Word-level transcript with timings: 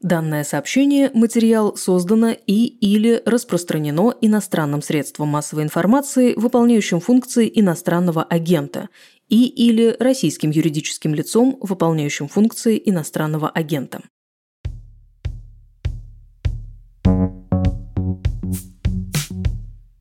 Данное 0.00 0.44
сообщение, 0.44 1.10
материал 1.12 1.76
создано 1.76 2.30
и 2.30 2.66
или 2.66 3.20
распространено 3.26 4.14
иностранным 4.20 4.80
средством 4.80 5.26
массовой 5.26 5.64
информации, 5.64 6.34
выполняющим 6.34 7.00
функции 7.00 7.50
иностранного 7.52 8.22
агента, 8.22 8.90
и 9.28 9.46
или 9.48 9.96
российским 9.98 10.50
юридическим 10.50 11.14
лицом, 11.14 11.58
выполняющим 11.60 12.28
функции 12.28 12.80
иностранного 12.84 13.50
агента. 13.50 14.02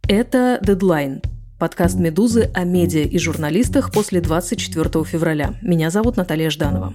Это 0.08 0.60
«Дедлайн»– 0.62 1.24
подкаст 1.60 1.98
«Медузы» 1.98 2.52
о 2.54 2.66
медиа 2.66 3.02
и 3.02 3.18
журналистах 3.18 3.92
после 3.92 4.22
24 4.22 5.04
февраля. 5.06 5.56
Меня 5.64 5.90
зовут 5.90 6.18
Наталья 6.18 6.52
Жданова. 6.52 6.94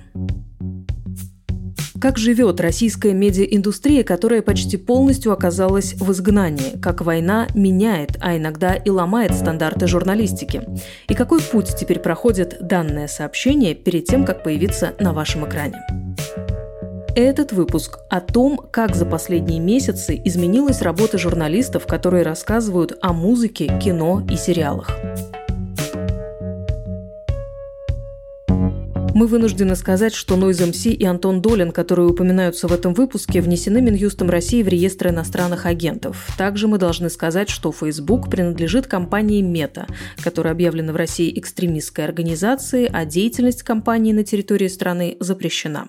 Как 2.02 2.18
живет 2.18 2.60
российская 2.60 3.12
медиаиндустрия, 3.12 4.02
которая 4.02 4.42
почти 4.42 4.76
полностью 4.76 5.30
оказалась 5.30 5.94
в 5.94 6.10
изгнании? 6.10 6.76
Как 6.82 7.00
война 7.00 7.46
меняет, 7.54 8.18
а 8.20 8.36
иногда 8.36 8.74
и 8.74 8.90
ломает 8.90 9.32
стандарты 9.32 9.86
журналистики? 9.86 10.64
И 11.06 11.14
какой 11.14 11.40
путь 11.40 11.76
теперь 11.78 12.00
проходит 12.00 12.56
данное 12.60 13.06
сообщение 13.06 13.76
перед 13.76 14.06
тем, 14.06 14.24
как 14.24 14.42
появиться 14.42 14.94
на 14.98 15.12
вашем 15.12 15.48
экране? 15.48 15.80
Этот 17.14 17.52
выпуск 17.52 18.00
о 18.10 18.20
том, 18.20 18.60
как 18.72 18.96
за 18.96 19.06
последние 19.06 19.60
месяцы 19.60 20.20
изменилась 20.24 20.82
работа 20.82 21.18
журналистов, 21.18 21.86
которые 21.86 22.24
рассказывают 22.24 22.98
о 23.00 23.12
музыке, 23.12 23.78
кино 23.80 24.26
и 24.28 24.34
сериалах. 24.34 24.90
Мы 29.14 29.26
вынуждены 29.26 29.76
сказать, 29.76 30.14
что 30.14 30.36
Noise 30.36 30.70
MC 30.70 30.90
и 30.90 31.04
Антон 31.04 31.42
Долин, 31.42 31.70
которые 31.70 32.08
упоминаются 32.08 32.66
в 32.66 32.72
этом 32.72 32.94
выпуске, 32.94 33.42
внесены 33.42 33.82
Минюстом 33.82 34.30
России 34.30 34.62
в 34.62 34.68
реестр 34.68 35.08
иностранных 35.08 35.66
агентов. 35.66 36.34
Также 36.38 36.66
мы 36.66 36.78
должны 36.78 37.10
сказать, 37.10 37.50
что 37.50 37.72
Facebook 37.72 38.30
принадлежит 38.30 38.86
компании 38.86 39.44
Meta, 39.44 39.86
которая 40.22 40.54
объявлена 40.54 40.94
в 40.94 40.96
России 40.96 41.38
экстремистской 41.38 42.06
организацией, 42.06 42.88
а 42.90 43.04
деятельность 43.04 43.62
компании 43.62 44.14
на 44.14 44.24
территории 44.24 44.68
страны 44.68 45.18
запрещена. 45.20 45.88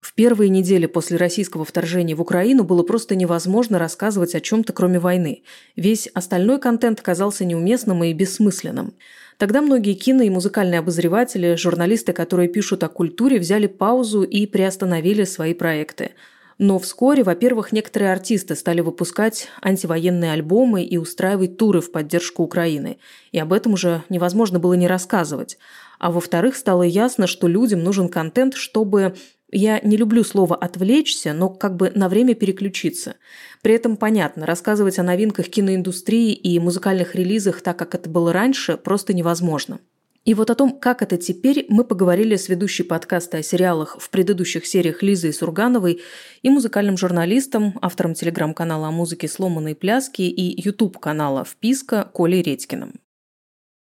В 0.00 0.14
первые 0.14 0.48
недели 0.48 0.86
после 0.86 1.18
российского 1.18 1.66
вторжения 1.66 2.14
в 2.14 2.22
Украину 2.22 2.64
было 2.64 2.82
просто 2.82 3.16
невозможно 3.16 3.78
рассказывать 3.78 4.34
о 4.34 4.40
чем-то, 4.40 4.72
кроме 4.72 4.98
войны. 4.98 5.42
Весь 5.76 6.06
остальной 6.14 6.58
контент 6.58 7.02
казался 7.02 7.44
неуместным 7.44 8.02
и 8.02 8.14
бессмысленным. 8.14 8.94
Тогда 9.40 9.62
многие 9.62 9.94
кино- 9.94 10.22
и 10.22 10.28
музыкальные 10.28 10.80
обозреватели, 10.80 11.54
журналисты, 11.56 12.12
которые 12.12 12.46
пишут 12.46 12.84
о 12.84 12.90
культуре, 12.90 13.38
взяли 13.38 13.68
паузу 13.68 14.22
и 14.22 14.44
приостановили 14.44 15.24
свои 15.24 15.54
проекты. 15.54 16.10
Но 16.58 16.78
вскоре, 16.78 17.22
во-первых, 17.22 17.72
некоторые 17.72 18.12
артисты 18.12 18.54
стали 18.54 18.82
выпускать 18.82 19.48
антивоенные 19.62 20.32
альбомы 20.32 20.82
и 20.82 20.98
устраивать 20.98 21.56
туры 21.56 21.80
в 21.80 21.90
поддержку 21.90 22.42
Украины. 22.42 22.98
И 23.32 23.38
об 23.38 23.54
этом 23.54 23.72
уже 23.72 24.02
невозможно 24.10 24.58
было 24.58 24.74
не 24.74 24.86
рассказывать. 24.86 25.56
А 25.98 26.10
во-вторых, 26.10 26.54
стало 26.54 26.82
ясно, 26.82 27.26
что 27.26 27.48
людям 27.48 27.82
нужен 27.82 28.10
контент, 28.10 28.52
чтобы 28.52 29.14
я 29.52 29.80
не 29.80 29.96
люблю 29.96 30.24
слово 30.24 30.56
«отвлечься», 30.56 31.32
но 31.32 31.48
как 31.48 31.76
бы 31.76 31.90
на 31.94 32.08
время 32.08 32.34
переключиться. 32.34 33.16
При 33.62 33.74
этом 33.74 33.96
понятно, 33.96 34.46
рассказывать 34.46 34.98
о 34.98 35.02
новинках 35.02 35.48
киноиндустрии 35.48 36.32
и 36.32 36.58
музыкальных 36.58 37.14
релизах 37.14 37.60
так, 37.60 37.78
как 37.78 37.94
это 37.94 38.08
было 38.08 38.32
раньше, 38.32 38.76
просто 38.76 39.12
невозможно. 39.12 39.80
И 40.24 40.34
вот 40.34 40.50
о 40.50 40.54
том, 40.54 40.78
как 40.78 41.02
это 41.02 41.16
теперь, 41.16 41.64
мы 41.70 41.82
поговорили 41.82 42.36
с 42.36 42.48
ведущей 42.48 42.82
подкаста 42.82 43.38
о 43.38 43.42
сериалах 43.42 43.96
в 43.98 44.10
предыдущих 44.10 44.66
сериях 44.66 45.02
Лизой 45.02 45.32
Сургановой 45.32 46.02
и 46.42 46.50
музыкальным 46.50 46.98
журналистом, 46.98 47.78
автором 47.80 48.14
телеграм-канала 48.14 48.88
о 48.88 48.92
музыке 48.92 49.28
«Сломанные 49.28 49.74
пляски» 49.74 50.22
и 50.22 50.62
YouTube-канала 50.62 51.44
«Вписка» 51.44 52.10
Колей 52.14 52.42
Редькиным. 52.42 53.00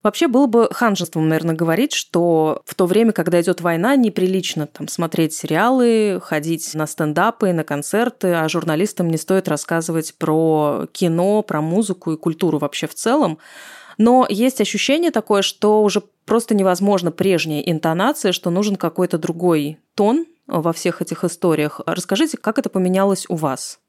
Вообще 0.05 0.27
было 0.27 0.45
бы 0.45 0.67
ханжеством, 0.69 1.27
наверное, 1.27 1.55
говорить, 1.55 1.91
что 1.91 2.61
в 2.63 2.75
то 2.75 2.85
время, 2.85 3.11
когда 3.11 3.41
идет 3.41 3.61
война, 3.61 3.95
неприлично 3.95 4.67
там 4.67 4.87
смотреть 4.87 5.33
сериалы, 5.33 6.21
ходить 6.21 6.75
на 6.75 6.85
стендапы, 6.85 7.53
на 7.53 7.63
концерты, 7.63 8.33
а 8.33 8.47
журналистам 8.47 9.09
не 9.09 9.17
стоит 9.17 9.47
рассказывать 9.47 10.13
про 10.19 10.85
кино, 10.91 11.41
про 11.41 11.59
музыку 11.59 12.11
и 12.11 12.17
культуру 12.17 12.59
вообще 12.59 12.85
в 12.85 12.93
целом. 12.93 13.39
Но 13.97 14.27
есть 14.29 14.61
ощущение 14.61 15.09
такое, 15.09 15.41
что 15.41 15.81
уже 15.81 16.03
просто 16.25 16.53
невозможно 16.53 17.11
прежняя 17.11 17.61
интонация, 17.61 18.31
что 18.31 18.51
нужен 18.51 18.75
какой-то 18.75 19.17
другой 19.17 19.79
тон 19.95 20.27
во 20.45 20.71
всех 20.71 21.01
этих 21.01 21.23
историях. 21.23 21.81
Расскажите, 21.87 22.37
как 22.37 22.59
это 22.59 22.69
поменялось 22.69 23.25
у 23.27 23.37
вас? 23.37 23.79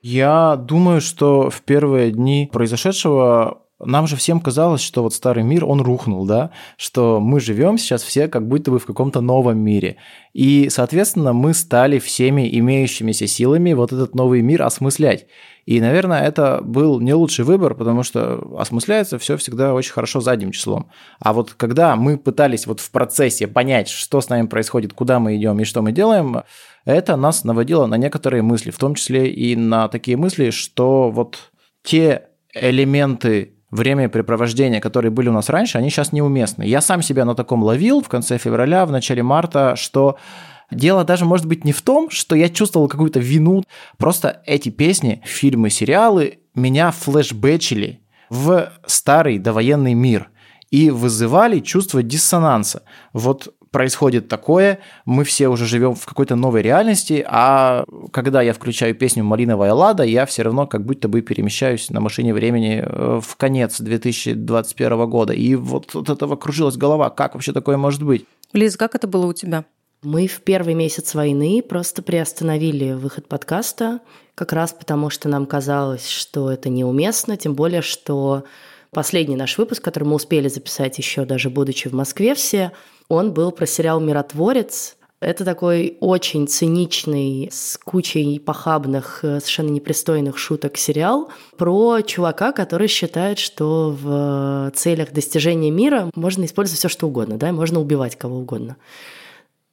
Я 0.00 0.56
думаю, 0.56 1.02
что 1.02 1.50
в 1.50 1.60
первые 1.60 2.12
дни 2.12 2.48
произошедшего 2.50 3.60
нам 3.78 4.06
же 4.06 4.16
всем 4.16 4.40
казалось, 4.40 4.80
что 4.80 5.02
вот 5.02 5.12
старый 5.12 5.42
мир, 5.42 5.64
он 5.64 5.82
рухнул, 5.82 6.24
да, 6.24 6.50
что 6.78 7.20
мы 7.20 7.40
живем 7.40 7.76
сейчас 7.76 8.02
все 8.02 8.26
как 8.26 8.48
будто 8.48 8.70
бы 8.70 8.78
в 8.78 8.86
каком-то 8.86 9.20
новом 9.20 9.58
мире. 9.58 9.96
И, 10.32 10.68
соответственно, 10.70 11.34
мы 11.34 11.52
стали 11.52 11.98
всеми 11.98 12.48
имеющимися 12.58 13.26
силами 13.26 13.74
вот 13.74 13.92
этот 13.92 14.14
новый 14.14 14.40
мир 14.40 14.62
осмыслять. 14.62 15.26
И, 15.66 15.80
наверное, 15.80 16.22
это 16.22 16.60
был 16.62 17.00
не 17.00 17.12
лучший 17.12 17.44
выбор, 17.44 17.74
потому 17.74 18.02
что 18.02 18.56
осмысляется 18.58 19.18
все 19.18 19.36
всегда 19.36 19.74
очень 19.74 19.92
хорошо 19.92 20.20
задним 20.20 20.52
числом. 20.52 20.90
А 21.18 21.34
вот 21.34 21.52
когда 21.52 21.96
мы 21.96 22.16
пытались 22.16 22.66
вот 22.66 22.80
в 22.80 22.90
процессе 22.90 23.46
понять, 23.46 23.88
что 23.88 24.20
с 24.20 24.28
нами 24.30 24.46
происходит, 24.46 24.94
куда 24.94 25.18
мы 25.18 25.36
идем 25.36 25.60
и 25.60 25.64
что 25.64 25.82
мы 25.82 25.92
делаем, 25.92 26.42
это 26.86 27.16
нас 27.16 27.44
наводило 27.44 27.86
на 27.86 27.96
некоторые 27.96 28.42
мысли, 28.42 28.70
в 28.70 28.78
том 28.78 28.94
числе 28.94 29.28
и 29.30 29.54
на 29.56 29.88
такие 29.88 30.16
мысли, 30.16 30.50
что 30.50 31.10
вот 31.10 31.50
те 31.82 32.28
элементы 32.54 33.55
времяпрепровождения, 33.76 34.80
которые 34.80 35.10
были 35.10 35.28
у 35.28 35.32
нас 35.32 35.48
раньше, 35.48 35.78
они 35.78 35.90
сейчас 35.90 36.12
неуместны. 36.12 36.64
Я 36.64 36.80
сам 36.80 37.02
себя 37.02 37.24
на 37.24 37.34
таком 37.34 37.62
ловил 37.62 38.02
в 38.02 38.08
конце 38.08 38.38
февраля, 38.38 38.86
в 38.86 38.90
начале 38.90 39.22
марта, 39.22 39.76
что 39.76 40.16
Дело 40.70 41.04
даже 41.04 41.24
может 41.24 41.46
быть 41.46 41.64
не 41.64 41.72
в 41.72 41.82
том, 41.82 42.10
что 42.10 42.34
я 42.34 42.48
чувствовал 42.48 42.88
какую-то 42.88 43.20
вину, 43.20 43.62
просто 43.98 44.42
эти 44.46 44.68
песни, 44.68 45.22
фильмы, 45.24 45.70
сериалы 45.70 46.40
меня 46.54 46.90
флешбэчили 46.90 48.00
в 48.30 48.72
старый 48.86 49.38
довоенный 49.38 49.94
мир 49.94 50.30
и 50.70 50.90
вызывали 50.90 51.60
чувство 51.60 52.02
диссонанса. 52.02 52.82
Вот 53.12 53.54
происходит 53.76 54.26
такое, 54.26 54.78
мы 55.04 55.22
все 55.24 55.48
уже 55.48 55.66
живем 55.66 55.94
в 55.94 56.06
какой-то 56.06 56.34
новой 56.34 56.62
реальности, 56.62 57.22
а 57.28 57.84
когда 58.10 58.40
я 58.40 58.54
включаю 58.54 58.94
песню 58.94 59.22
«Малиновая 59.22 59.74
лада», 59.74 60.02
я 60.02 60.24
все 60.24 60.44
равно 60.44 60.66
как 60.66 60.82
будто 60.82 61.08
бы 61.08 61.20
перемещаюсь 61.20 61.90
на 61.90 62.00
машине 62.00 62.32
времени 62.32 62.82
э, 62.82 63.20
в 63.22 63.36
конец 63.36 63.78
2021 63.78 65.10
года. 65.10 65.34
И 65.34 65.54
вот 65.56 65.94
от 65.94 66.08
этого 66.08 66.36
кружилась 66.36 66.78
голова. 66.78 67.10
Как 67.10 67.34
вообще 67.34 67.52
такое 67.52 67.76
может 67.76 68.02
быть? 68.02 68.24
Лиз, 68.54 68.78
как 68.78 68.94
это 68.94 69.06
было 69.06 69.26
у 69.26 69.34
тебя? 69.34 69.66
Мы 70.02 70.26
в 70.26 70.40
первый 70.40 70.72
месяц 70.72 71.14
войны 71.14 71.62
просто 71.62 72.00
приостановили 72.00 72.94
выход 72.94 73.28
подкаста, 73.28 74.00
как 74.34 74.54
раз 74.54 74.72
потому, 74.72 75.10
что 75.10 75.28
нам 75.28 75.44
казалось, 75.44 76.08
что 76.08 76.50
это 76.50 76.70
неуместно, 76.70 77.36
тем 77.36 77.54
более, 77.54 77.82
что 77.82 78.44
последний 78.96 79.36
наш 79.36 79.58
выпуск, 79.58 79.84
который 79.84 80.04
мы 80.04 80.14
успели 80.14 80.48
записать 80.48 80.96
еще 80.96 81.26
даже 81.26 81.50
будучи 81.50 81.86
в 81.86 81.92
Москве 81.92 82.34
все, 82.34 82.72
он 83.08 83.34
был 83.34 83.52
про 83.52 83.66
сериал 83.66 84.00
«Миротворец». 84.00 84.96
Это 85.20 85.44
такой 85.44 85.98
очень 86.00 86.48
циничный, 86.48 87.50
с 87.52 87.78
кучей 87.84 88.38
похабных, 88.38 89.20
э, 89.22 89.40
совершенно 89.40 89.68
непристойных 89.68 90.38
шуток 90.38 90.78
сериал 90.78 91.28
про 91.58 92.00
чувака, 92.00 92.52
который 92.52 92.88
считает, 92.88 93.38
что 93.38 93.94
в 94.00 94.72
целях 94.74 95.12
достижения 95.12 95.70
мира 95.70 96.10
можно 96.14 96.46
использовать 96.46 96.78
все 96.78 96.88
что 96.88 97.06
угодно, 97.06 97.36
да, 97.36 97.52
можно 97.52 97.80
убивать 97.80 98.16
кого 98.16 98.38
угодно. 98.38 98.76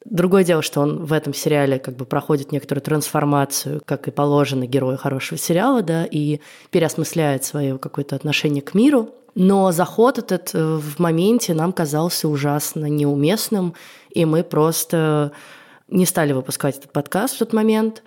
Другое 0.06 0.44
дело, 0.44 0.62
что 0.62 0.82
он 0.82 1.06
в 1.06 1.14
этом 1.14 1.34
сериале 1.34 1.80
как 1.80 1.96
бы 1.96 2.06
проходит 2.06 2.52
некоторую 2.52 2.82
трансформацию, 2.82 3.82
как 3.86 4.08
и 4.08 4.12
положено 4.12 4.66
герою 4.66 4.98
хорошего 4.98 5.38
сериала, 5.38 5.82
да, 5.82 6.06
и 6.06 6.40
переосмысляет 6.72 7.46
свое 7.46 7.78
какое-то 7.78 8.16
отношение 8.16 8.62
к 8.62 8.74
миру. 8.74 9.10
Но 9.36 9.72
заход 9.72 10.20
этот 10.20 10.52
э, 10.54 10.76
в 10.76 11.00
моменте 11.00 11.54
нам 11.54 11.72
казался 11.72 12.28
ужасно 12.28 12.86
неуместным, 12.86 13.74
и 14.12 14.26
мы 14.26 14.44
просто 14.44 15.32
не 15.88 16.06
стали 16.06 16.34
выпускать 16.34 16.78
этот 16.78 16.92
подкаст 16.92 17.36
в 17.36 17.40
тот 17.40 17.54
момент. 17.54 18.04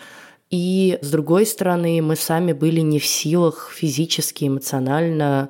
И 0.50 0.98
с 1.02 1.10
другой 1.10 1.44
стороны, 1.46 2.00
мы 2.02 2.14
сами 2.14 2.52
были 2.52 2.80
не 2.80 3.00
в 3.00 3.06
силах 3.06 3.72
физически, 3.74 4.46
эмоционально 4.46 5.48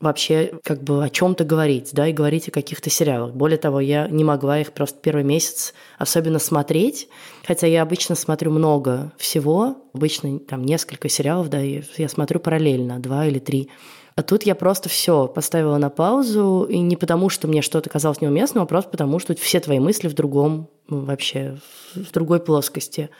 вообще 0.00 0.52
как 0.62 0.82
бы 0.82 1.04
о 1.04 1.08
чем-то 1.08 1.44
говорить, 1.44 1.90
да, 1.92 2.08
и 2.08 2.12
говорить 2.12 2.48
о 2.48 2.52
каких-то 2.52 2.90
сериалах. 2.90 3.34
Более 3.34 3.58
того, 3.58 3.80
я 3.80 4.08
не 4.08 4.24
могла 4.24 4.60
их 4.60 4.72
просто 4.72 4.98
первый 5.00 5.24
месяц 5.24 5.72
особенно 5.98 6.38
смотреть, 6.38 7.08
хотя 7.46 7.66
я 7.66 7.82
обычно 7.82 8.14
смотрю 8.14 8.50
много 8.50 9.12
всего, 9.16 9.76
обычно 9.94 10.38
там 10.38 10.64
несколько 10.64 11.08
сериалов, 11.08 11.48
да, 11.48 11.62
и 11.62 11.82
я 11.96 12.08
смотрю 12.08 12.40
параллельно, 12.40 12.98
два 12.98 13.26
или 13.26 13.38
три. 13.38 13.70
А 14.16 14.22
тут 14.22 14.44
я 14.44 14.54
просто 14.54 14.88
все 14.88 15.28
поставила 15.28 15.76
на 15.76 15.90
паузу, 15.90 16.66
и 16.68 16.78
не 16.78 16.96
потому, 16.96 17.28
что 17.28 17.48
мне 17.48 17.60
что-то 17.60 17.90
казалось 17.90 18.20
неуместным, 18.20 18.64
а 18.64 18.66
просто 18.66 18.90
потому, 18.90 19.18
что 19.18 19.34
все 19.34 19.60
твои 19.60 19.78
мысли 19.78 20.08
в 20.08 20.14
другом, 20.14 20.70
вообще, 20.88 21.58
в 21.94 22.12
другой 22.12 22.40
плоскости. 22.40 23.10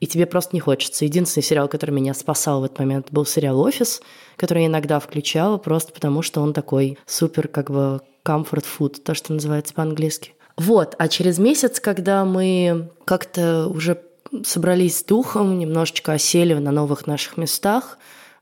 И 0.00 0.06
тебе 0.06 0.26
просто 0.26 0.54
не 0.54 0.60
хочется. 0.60 1.04
Единственный 1.04 1.42
сериал, 1.42 1.68
который 1.68 1.90
меня 1.90 2.14
спасал 2.14 2.60
в 2.60 2.64
этот 2.64 2.78
момент, 2.78 3.08
был 3.10 3.24
сериал 3.26 3.60
«Офис», 3.60 4.02
который 4.36 4.62
я 4.62 4.68
иногда 4.68 5.00
включала 5.00 5.58
просто 5.58 5.92
потому, 5.92 6.22
что 6.22 6.40
он 6.40 6.52
такой 6.52 6.98
супер 7.06 7.48
как 7.48 7.70
бы 7.70 8.00
comfort 8.24 8.64
food, 8.78 9.00
то, 9.02 9.14
что 9.14 9.32
называется 9.32 9.74
по-английски. 9.74 10.34
Вот, 10.56 10.94
а 10.98 11.08
через 11.08 11.38
месяц, 11.38 11.80
когда 11.80 12.24
мы 12.24 12.90
как-то 13.04 13.66
уже 13.68 14.00
собрались 14.44 14.98
с 14.98 15.04
духом, 15.04 15.58
немножечко 15.58 16.12
осели 16.12 16.54
на 16.54 16.70
новых 16.70 17.06
наших 17.06 17.36
местах 17.36 17.98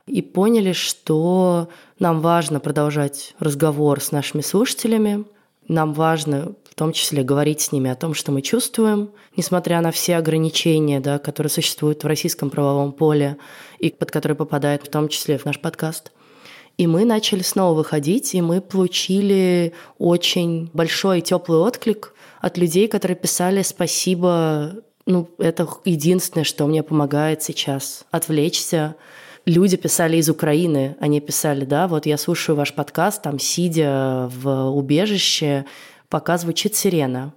и 0.07 0.23
поняли, 0.23 0.73
что 0.73 1.69
нам 1.99 2.21
важно 2.21 2.61
продолжать 2.61 3.35
разговор 3.39 4.01
с 4.01 4.13
нашими 4.13 4.41
слушателями, 4.41 5.25
нам 5.69 5.93
важно 5.93 6.55
в 6.73 6.75
том 6.75 6.95
числе 6.95 7.23
говорить 7.23 7.61
с 7.61 7.71
ними 7.71 7.91
о 7.91 7.95
том, 7.95 8.15
что 8.15 8.33
мы 8.33 8.41
чувствуем, 8.41 9.11
несмотря 9.37 9.83
на 9.83 9.91
все 9.91 10.17
ограничения, 10.17 11.01
да, 11.01 11.19
которые 11.19 11.51
существуют 11.51 12.03
в 12.03 12.07
российском 12.07 12.49
правовом 12.49 12.93
поле 12.93 13.37
и 13.79 13.91
под 13.91 14.11
которые 14.11 14.37
попадает 14.37 14.83
в 14.83 14.89
том 14.89 15.09
числе 15.09 15.37
в 15.37 15.45
наш 15.45 15.61
подкаст. 15.61 16.13
И 16.79 16.87
мы 16.87 17.05
начали 17.05 17.43
снова 17.43 17.77
выходить, 17.77 18.35
и 18.35 18.41
мы 18.41 18.63
получили 18.63 19.75
очень 19.99 20.71
большой 20.73 21.19
и 21.19 21.23
теплый 21.23 21.59
отклик 21.59 22.15
от 22.41 22.57
людей, 22.57 22.89
которые 22.89 23.19
писали 23.19 23.61
спасибо. 23.61 24.77
Ну, 25.05 25.29
это 25.37 25.69
единственное, 25.85 26.45
что 26.45 26.67
мне 26.67 26.83
помогает 26.83 27.43
сейчас 27.43 28.07
отвлечься. 28.11 28.97
Люди 29.45 29.77
писали 29.77 30.17
из 30.17 30.31
Украины, 30.31 30.97
они 31.01 31.21
писали, 31.21 31.67
да, 31.67 31.87
вот 31.87 32.07
я 32.07 32.17
слушаю 32.17 32.57
ваш 32.57 32.73
подкаст, 32.73 33.21
там, 33.21 33.39
сидя 33.39 34.31
в 34.33 34.71
убежище, 34.71 35.67
пока 36.13 36.37
звучит 36.37 36.77
сирена. 36.77 37.33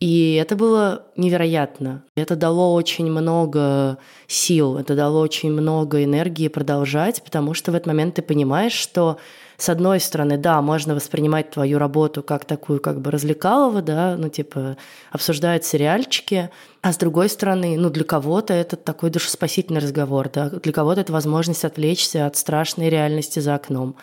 И 0.00 0.34
это 0.34 0.56
было 0.56 1.06
невероятно. 1.16 2.02
Это 2.16 2.34
дало 2.34 2.74
очень 2.74 3.08
много 3.08 3.98
сил, 4.26 4.76
это 4.76 4.96
дало 4.96 5.20
очень 5.20 5.52
много 5.52 6.02
энергии 6.02 6.48
продолжать, 6.48 7.22
потому 7.22 7.54
что 7.54 7.70
в 7.70 7.76
этот 7.76 7.86
момент 7.86 8.16
ты 8.16 8.22
понимаешь, 8.22 8.72
что 8.72 9.18
с 9.58 9.68
одной 9.68 10.00
стороны, 10.00 10.36
да, 10.36 10.60
можно 10.60 10.96
воспринимать 10.96 11.50
твою 11.50 11.78
работу 11.78 12.24
как 12.24 12.44
такую 12.44 12.80
как 12.80 13.00
бы 13.00 13.12
развлекалово, 13.12 13.80
да, 13.80 14.16
ну 14.18 14.28
типа 14.28 14.76
обсуждают 15.12 15.64
сериальчики, 15.64 16.50
а 16.82 16.92
с 16.92 16.98
другой 16.98 17.28
стороны, 17.28 17.78
ну 17.78 17.90
для 17.90 18.04
кого-то 18.04 18.54
это 18.54 18.74
такой 18.74 19.10
душеспасительный 19.10 19.80
разговор, 19.80 20.28
да, 20.34 20.50
для 20.50 20.72
кого-то 20.72 21.00
это 21.00 21.12
возможность 21.12 21.64
отвлечься 21.64 22.26
от 22.26 22.36
страшной 22.36 22.90
реальности 22.90 23.38
за 23.38 23.54
окном. 23.54 23.94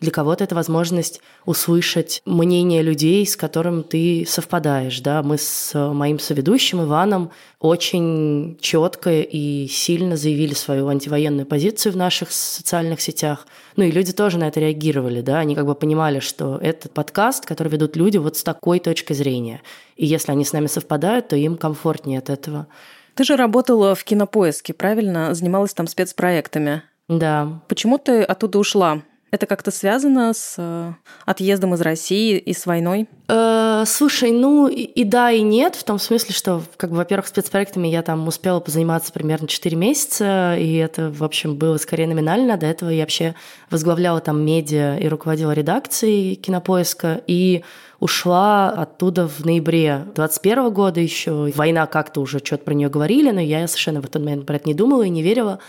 Для 0.00 0.10
кого-то 0.10 0.44
это 0.44 0.54
возможность 0.54 1.20
услышать 1.44 2.22
мнение 2.24 2.80
людей, 2.80 3.26
с 3.26 3.36
которым 3.36 3.82
ты 3.82 4.24
совпадаешь. 4.26 5.00
Да? 5.00 5.22
Мы 5.22 5.36
с 5.36 5.72
моим 5.74 6.18
соведущим 6.18 6.82
Иваном 6.82 7.30
очень 7.58 8.56
четко 8.62 9.20
и 9.20 9.66
сильно 9.68 10.16
заявили 10.16 10.54
свою 10.54 10.88
антивоенную 10.88 11.44
позицию 11.44 11.92
в 11.92 11.96
наших 11.96 12.32
социальных 12.32 13.02
сетях. 13.02 13.46
Ну 13.76 13.84
и 13.84 13.90
люди 13.90 14.12
тоже 14.12 14.38
на 14.38 14.48
это 14.48 14.58
реагировали, 14.60 15.20
да, 15.20 15.40
они 15.40 15.54
как 15.54 15.66
бы 15.66 15.74
понимали, 15.74 16.20
что 16.20 16.58
этот 16.62 16.92
подкаст, 16.92 17.44
который 17.44 17.68
ведут 17.68 17.96
люди 17.96 18.16
вот 18.16 18.38
с 18.38 18.42
такой 18.42 18.80
точки 18.80 19.12
зрения. 19.12 19.60
И 19.96 20.06
если 20.06 20.32
они 20.32 20.46
с 20.46 20.54
нами 20.54 20.66
совпадают, 20.66 21.28
то 21.28 21.36
им 21.36 21.58
комфортнее 21.58 22.20
от 22.20 22.30
этого. 22.30 22.68
Ты 23.14 23.24
же 23.24 23.36
работала 23.36 23.94
в 23.94 24.02
кинопоиске, 24.04 24.72
правильно? 24.72 25.34
Занималась 25.34 25.74
там 25.74 25.86
спецпроектами. 25.86 26.82
Да. 27.08 27.60
Почему 27.68 27.98
ты 27.98 28.22
оттуда 28.22 28.58
ушла? 28.58 29.02
Это 29.30 29.46
как-то 29.46 29.70
связано 29.70 30.32
с 30.32 30.56
э, 30.58 30.92
отъездом 31.24 31.74
из 31.74 31.80
России 31.80 32.36
и 32.36 32.52
с 32.52 32.66
войной? 32.66 33.08
Э, 33.28 33.84
слушай, 33.86 34.32
ну 34.32 34.66
и, 34.66 34.82
и 34.82 35.04
да, 35.04 35.30
и 35.30 35.42
нет, 35.42 35.76
в 35.76 35.84
том 35.84 36.00
смысле, 36.00 36.34
что, 36.34 36.62
как 36.76 36.90
бы, 36.90 36.96
во-первых, 36.96 37.28
спецпроектами 37.28 37.86
я 37.86 38.02
там 38.02 38.26
успела 38.26 38.58
позаниматься 38.58 39.12
примерно 39.12 39.46
4 39.46 39.76
месяца, 39.76 40.56
и 40.58 40.74
это, 40.74 41.10
в 41.10 41.22
общем, 41.22 41.54
было 41.54 41.76
скорее 41.76 42.08
номинально. 42.08 42.56
До 42.56 42.66
этого 42.66 42.90
я 42.90 43.02
вообще 43.02 43.36
возглавляла 43.70 44.20
там 44.20 44.44
медиа 44.44 44.96
и 44.98 45.06
руководила 45.06 45.52
редакцией 45.52 46.34
кинопоиска, 46.34 47.22
и 47.28 47.62
ушла 48.00 48.70
оттуда 48.70 49.28
в 49.28 49.44
ноябре 49.44 50.06
21 50.14 50.72
года 50.72 51.00
еще. 51.00 51.52
Война 51.54 51.86
как-то 51.86 52.20
уже 52.20 52.38
что-то 52.38 52.64
про 52.64 52.74
нее 52.74 52.88
говорили, 52.88 53.30
но 53.30 53.40
я 53.40 53.68
совершенно 53.68 54.00
в 54.00 54.06
этот 54.06 54.22
момент 54.22 54.46
про 54.46 54.56
это 54.56 54.66
не 54.66 54.74
думала 54.74 55.02
и 55.02 55.10
не 55.10 55.22
верила 55.22 55.60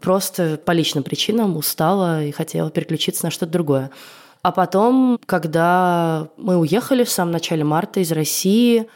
просто 0.00 0.58
по 0.64 0.72
личным 0.72 1.04
причинам 1.04 1.56
устала 1.56 2.24
и 2.24 2.30
хотела 2.30 2.70
переключиться 2.70 3.24
на 3.24 3.30
что-то 3.30 3.52
другое. 3.52 3.90
А 4.42 4.52
потом, 4.52 5.18
когда 5.24 6.28
мы 6.36 6.56
уехали 6.56 7.04
в 7.04 7.10
самом 7.10 7.32
начале 7.32 7.64
марта 7.64 8.00
из 8.00 8.12
России, 8.12 8.86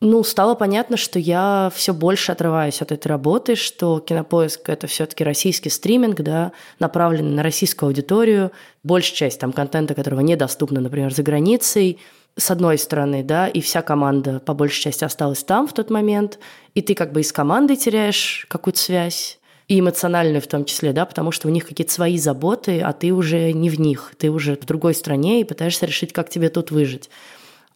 ну, 0.00 0.22
стало 0.24 0.54
понятно, 0.54 0.96
что 0.96 1.18
я 1.18 1.70
все 1.74 1.94
больше 1.94 2.32
отрываюсь 2.32 2.82
от 2.82 2.92
этой 2.92 3.08
работы, 3.08 3.56
что 3.56 3.98
кинопоиск 3.98 4.68
это 4.68 4.86
все-таки 4.86 5.24
российский 5.24 5.70
стриминг, 5.70 6.20
да, 6.20 6.52
направленный 6.78 7.34
на 7.34 7.42
российскую 7.42 7.88
аудиторию, 7.88 8.52
большая 8.82 9.16
часть 9.16 9.40
там 9.40 9.52
контента, 9.52 9.94
которого 9.94 10.20
недоступна, 10.20 10.80
например, 10.80 11.14
за 11.14 11.22
границей, 11.22 11.98
с 12.36 12.50
одной 12.50 12.76
стороны, 12.76 13.22
да, 13.22 13.48
и 13.48 13.62
вся 13.62 13.80
команда 13.80 14.40
по 14.40 14.52
большей 14.52 14.82
части 14.82 15.04
осталась 15.04 15.42
там 15.42 15.66
в 15.66 15.72
тот 15.72 15.88
момент, 15.88 16.38
и 16.74 16.82
ты 16.82 16.94
как 16.94 17.12
бы 17.12 17.20
и 17.20 17.24
с 17.24 17.32
командой 17.32 17.76
теряешь 17.76 18.46
какую-то 18.50 18.78
связь, 18.78 19.38
и 19.68 19.80
эмоциональную 19.80 20.40
в 20.40 20.46
том 20.46 20.64
числе, 20.64 20.92
да, 20.92 21.04
потому 21.06 21.32
что 21.32 21.48
у 21.48 21.50
них 21.50 21.66
какие-то 21.66 21.92
свои 21.92 22.18
заботы, 22.18 22.80
а 22.80 22.92
ты 22.92 23.12
уже 23.12 23.52
не 23.52 23.68
в 23.68 23.80
них, 23.80 24.14
ты 24.16 24.30
уже 24.30 24.56
в 24.56 24.64
другой 24.64 24.94
стране 24.94 25.40
и 25.40 25.44
пытаешься 25.44 25.86
решить, 25.86 26.12
как 26.12 26.30
тебе 26.30 26.50
тут 26.50 26.70
выжить. 26.70 27.10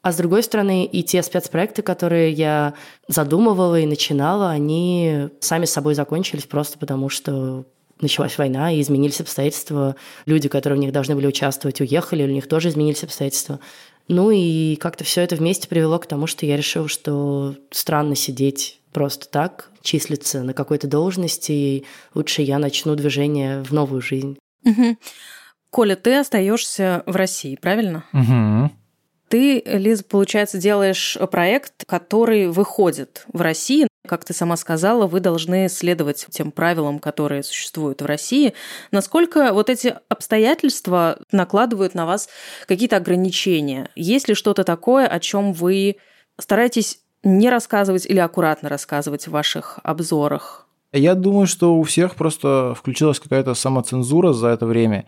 А 0.03 0.13
с 0.13 0.17
другой 0.17 0.43
стороны, 0.43 0.87
и 0.87 1.03
те 1.03 1.23
спецпроекты, 1.23 1.83
которые 1.83 2.33
я 2.33 2.75
задумывала 3.07 3.79
и 3.79 3.87
начинала, 3.87 4.51
они 4.51 5.29
сами 5.41 5.67
собой 5.67 5.95
закончились 5.95 6.47
просто 6.47 6.79
потому, 6.79 7.11
что 7.11 7.67
началась 8.01 8.39
война, 8.39 8.73
и 8.73 8.81
изменились 8.81 9.21
обстоятельства. 9.21 9.97
Люди, 10.25 10.49
которые 10.49 10.79
в 10.79 10.81
них 10.81 10.93
должны 10.93 11.15
были 11.15 11.27
участвовать, 11.27 11.83
уехали, 11.83 12.23
у 12.23 12.29
них 12.29 12.49
тоже 12.49 12.71
изменились 12.71 13.05
обстоятельства. 13.05 13.61
Ну 14.09 14.31
и 14.31 14.77
как-то 14.77 15.05
все 15.05 15.21
это 15.21 15.37
вместе 15.37 15.69
привело 15.69 15.99
к 15.99 16.07
тому, 16.07 16.27
что 16.27 16.47
я 16.47 16.57
решила, 16.57 16.89
что 16.89 17.55
странно 17.71 18.17
сидеть 18.17 18.80
просто 18.93 19.29
так, 19.29 19.71
числиться 19.83 20.43
на 20.43 20.55
какой-то 20.55 20.87
должности, 20.87 21.53
и 21.53 21.87
лучше 22.15 22.43
я 22.43 22.59
начну 22.59 22.95
движение 22.97 23.63
в 23.63 23.73
новую 23.73 24.01
жизнь. 24.01 24.39
Угу. 24.65 24.97
Коля, 25.71 25.97
ты 25.97 26.17
остаешься 26.17 27.03
в 27.07 27.15
России, 27.17 27.57
правильно? 27.57 28.05
Угу. 28.13 28.71
Ты, 29.29 29.63
Лиза, 29.65 30.03
получается, 30.03 30.59
делаешь 30.59 31.17
проект, 31.31 31.85
который 31.87 32.49
выходит 32.49 33.25
в 33.33 33.41
России. 33.41 33.87
Как 34.09 34.25
ты 34.25 34.35
сама 34.35 34.57
сказала, 34.57 35.07
вы 35.07 35.21
должны 35.21 35.69
следовать 35.69 36.27
тем 36.31 36.51
правилам, 36.51 36.99
которые 36.99 37.45
существуют 37.45 38.03
в 38.03 38.07
России. 38.07 38.55
Насколько 38.91 39.53
вот 39.53 39.71
эти 39.71 39.95
обстоятельства 40.09 41.21
накладывают 41.31 41.95
на 41.95 42.07
вас 42.07 42.29
какие-то 42.67 42.97
ограничения? 42.97 43.89
Есть 43.95 44.27
ли 44.27 44.35
что-то 44.35 44.65
такое, 44.65 45.07
о 45.07 45.21
чем 45.21 45.53
вы 45.53 45.99
стараетесь 46.37 46.99
не 47.23 47.51
рассказывать 47.51 48.07
или 48.07 48.19
аккуратно 48.19 48.69
рассказывать 48.69 49.27
в 49.27 49.31
ваших 49.31 49.79
обзорах? 49.83 50.67
Я 50.93 51.15
думаю, 51.15 51.47
что 51.47 51.77
у 51.77 51.83
всех 51.85 52.17
просто 52.17 52.75
включилась 52.77 53.21
какая-то 53.21 53.55
самоцензура 53.55 54.33
за 54.33 54.49
это 54.49 54.67
время. 54.67 55.07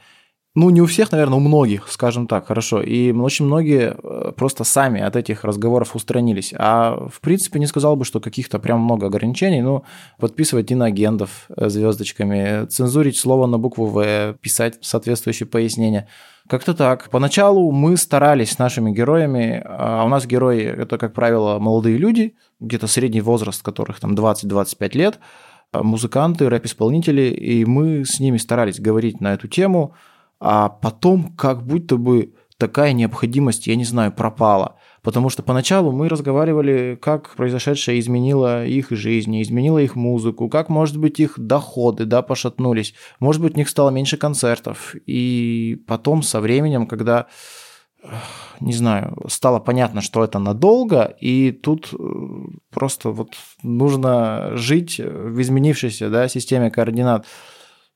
Ну, 0.55 0.69
не 0.69 0.83
у 0.83 0.87
всех, 0.87 1.11
наверное, 1.13 1.39
у 1.39 1.41
многих, 1.41 1.89
скажем 1.89 2.27
так, 2.27 2.47
хорошо. 2.47 2.83
И 2.83 3.11
очень 3.11 3.47
многие 3.47 3.97
э, 3.97 4.33
просто 4.33 4.65
сами 4.65 5.01
от 5.01 5.17
этих 5.17 5.45
разговоров 5.45 5.97
устранились. 5.97 6.53
А 6.57 7.09
в 7.11 7.21
принципе 7.23 7.59
не 7.59 7.67
сказал 7.67 7.97
бы, 7.97 8.05
что 8.05 8.21
каких-то 8.21 8.59
прям 8.59 8.81
много 8.81 9.07
ограничений. 9.07 9.63
Ну, 9.63 9.85
подписывать 10.19 10.71
иноагентов 10.71 11.47
э, 11.49 11.71
звездочками, 11.71 12.67
цензурить 12.67 13.17
слово 13.17 13.47
на 13.47 13.59
букву 13.59 13.87
В, 13.87 14.35
писать 14.43 14.77
соответствующие 14.83 15.47
пояснения. 15.47 16.07
Как-то 16.49 16.75
так. 16.75 17.09
Поначалу 17.11 17.71
мы 17.73 17.97
старались 17.97 18.53
с 18.53 18.59
нашими 18.59 18.91
героями, 18.91 19.63
а 19.65 20.05
у 20.05 20.09
нас 20.09 20.27
герои 20.27 20.63
это, 20.63 20.99
как 20.99 21.15
правило, 21.15 21.59
молодые 21.59 21.97
люди, 21.97 22.35
где-то 22.61 22.87
средний 22.87 23.21
возраст 23.21 23.63
которых 23.63 24.01
там 24.01 24.15
20-25 24.15 24.97
лет, 24.97 25.19
а 25.73 25.83
музыканты, 25.83 26.49
рэп-исполнители, 26.49 27.31
и 27.31 27.65
мы 27.65 28.05
с 28.05 28.21
ними 28.21 28.37
старались 28.37 28.81
говорить 28.81 29.21
на 29.21 29.35
эту 29.35 29.49
тему– 29.49 29.95
а 30.45 30.69
потом 30.69 31.37
как 31.37 31.65
будто 31.65 31.97
бы 31.97 32.35
такая 32.59 32.93
необходимость, 32.93 33.69
я 33.69 33.77
не 33.77 33.85
знаю, 33.85 34.11
пропала. 34.11 34.75
Потому 35.03 35.31
что 35.31 35.43
поначалу 35.43 35.91
мы 35.91 36.09
разговаривали, 36.09 36.97
как 37.01 37.35
произошедшее 37.35 37.99
изменило 37.99 38.65
их 38.65 38.91
жизнь, 38.91 39.43
изменило 39.43 39.79
их 39.79 39.97
музыку, 39.97 40.49
как, 40.49 40.69
может 40.69 40.97
быть, 40.97 41.19
их 41.19 41.35
доходы 41.39 42.05
да, 42.05 42.23
пошатнулись, 42.23 42.95
может 43.19 43.43
быть, 43.43 43.55
у 43.55 43.59
них 43.59 43.69
стало 43.69 43.91
меньше 43.91 44.17
концертов. 44.17 44.95
И 45.07 45.83
потом 45.89 46.23
со 46.23 46.41
временем, 46.41 46.87
когда 46.87 47.27
не 48.61 48.73
знаю, 48.73 49.17
стало 49.29 49.61
понятно, 49.61 50.01
что 50.01 50.25
это 50.25 50.39
надолго, 50.39 51.05
и 51.21 51.53
тут 51.53 51.93
э, 51.93 51.97
просто 52.71 53.11
вот 53.11 53.35
нужно 53.63 54.51
жить 54.55 54.99
в 54.99 55.41
изменившейся 55.41 56.11
да, 56.11 56.29
системе 56.29 56.71
координат 56.71 57.27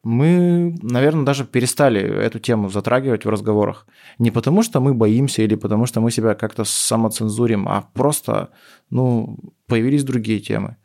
мы, 0.06 0.78
наверное, 0.82 1.24
даже 1.24 1.44
перестали 1.44 2.00
эту 2.00 2.38
тему 2.38 2.68
затрагивать 2.68 3.24
в 3.24 3.28
разговорах. 3.28 3.88
Не 4.18 4.30
потому, 4.30 4.62
что 4.62 4.80
мы 4.80 4.94
боимся 4.94 5.42
или 5.42 5.56
потому, 5.56 5.86
что 5.86 6.00
мы 6.00 6.12
себя 6.12 6.36
как-то 6.36 6.62
самоцензурим, 6.62 7.66
а 7.66 7.88
просто, 7.92 8.50
ну, 8.88 9.36
появились 9.66 10.04
другие 10.04 10.38
темы. 10.38 10.76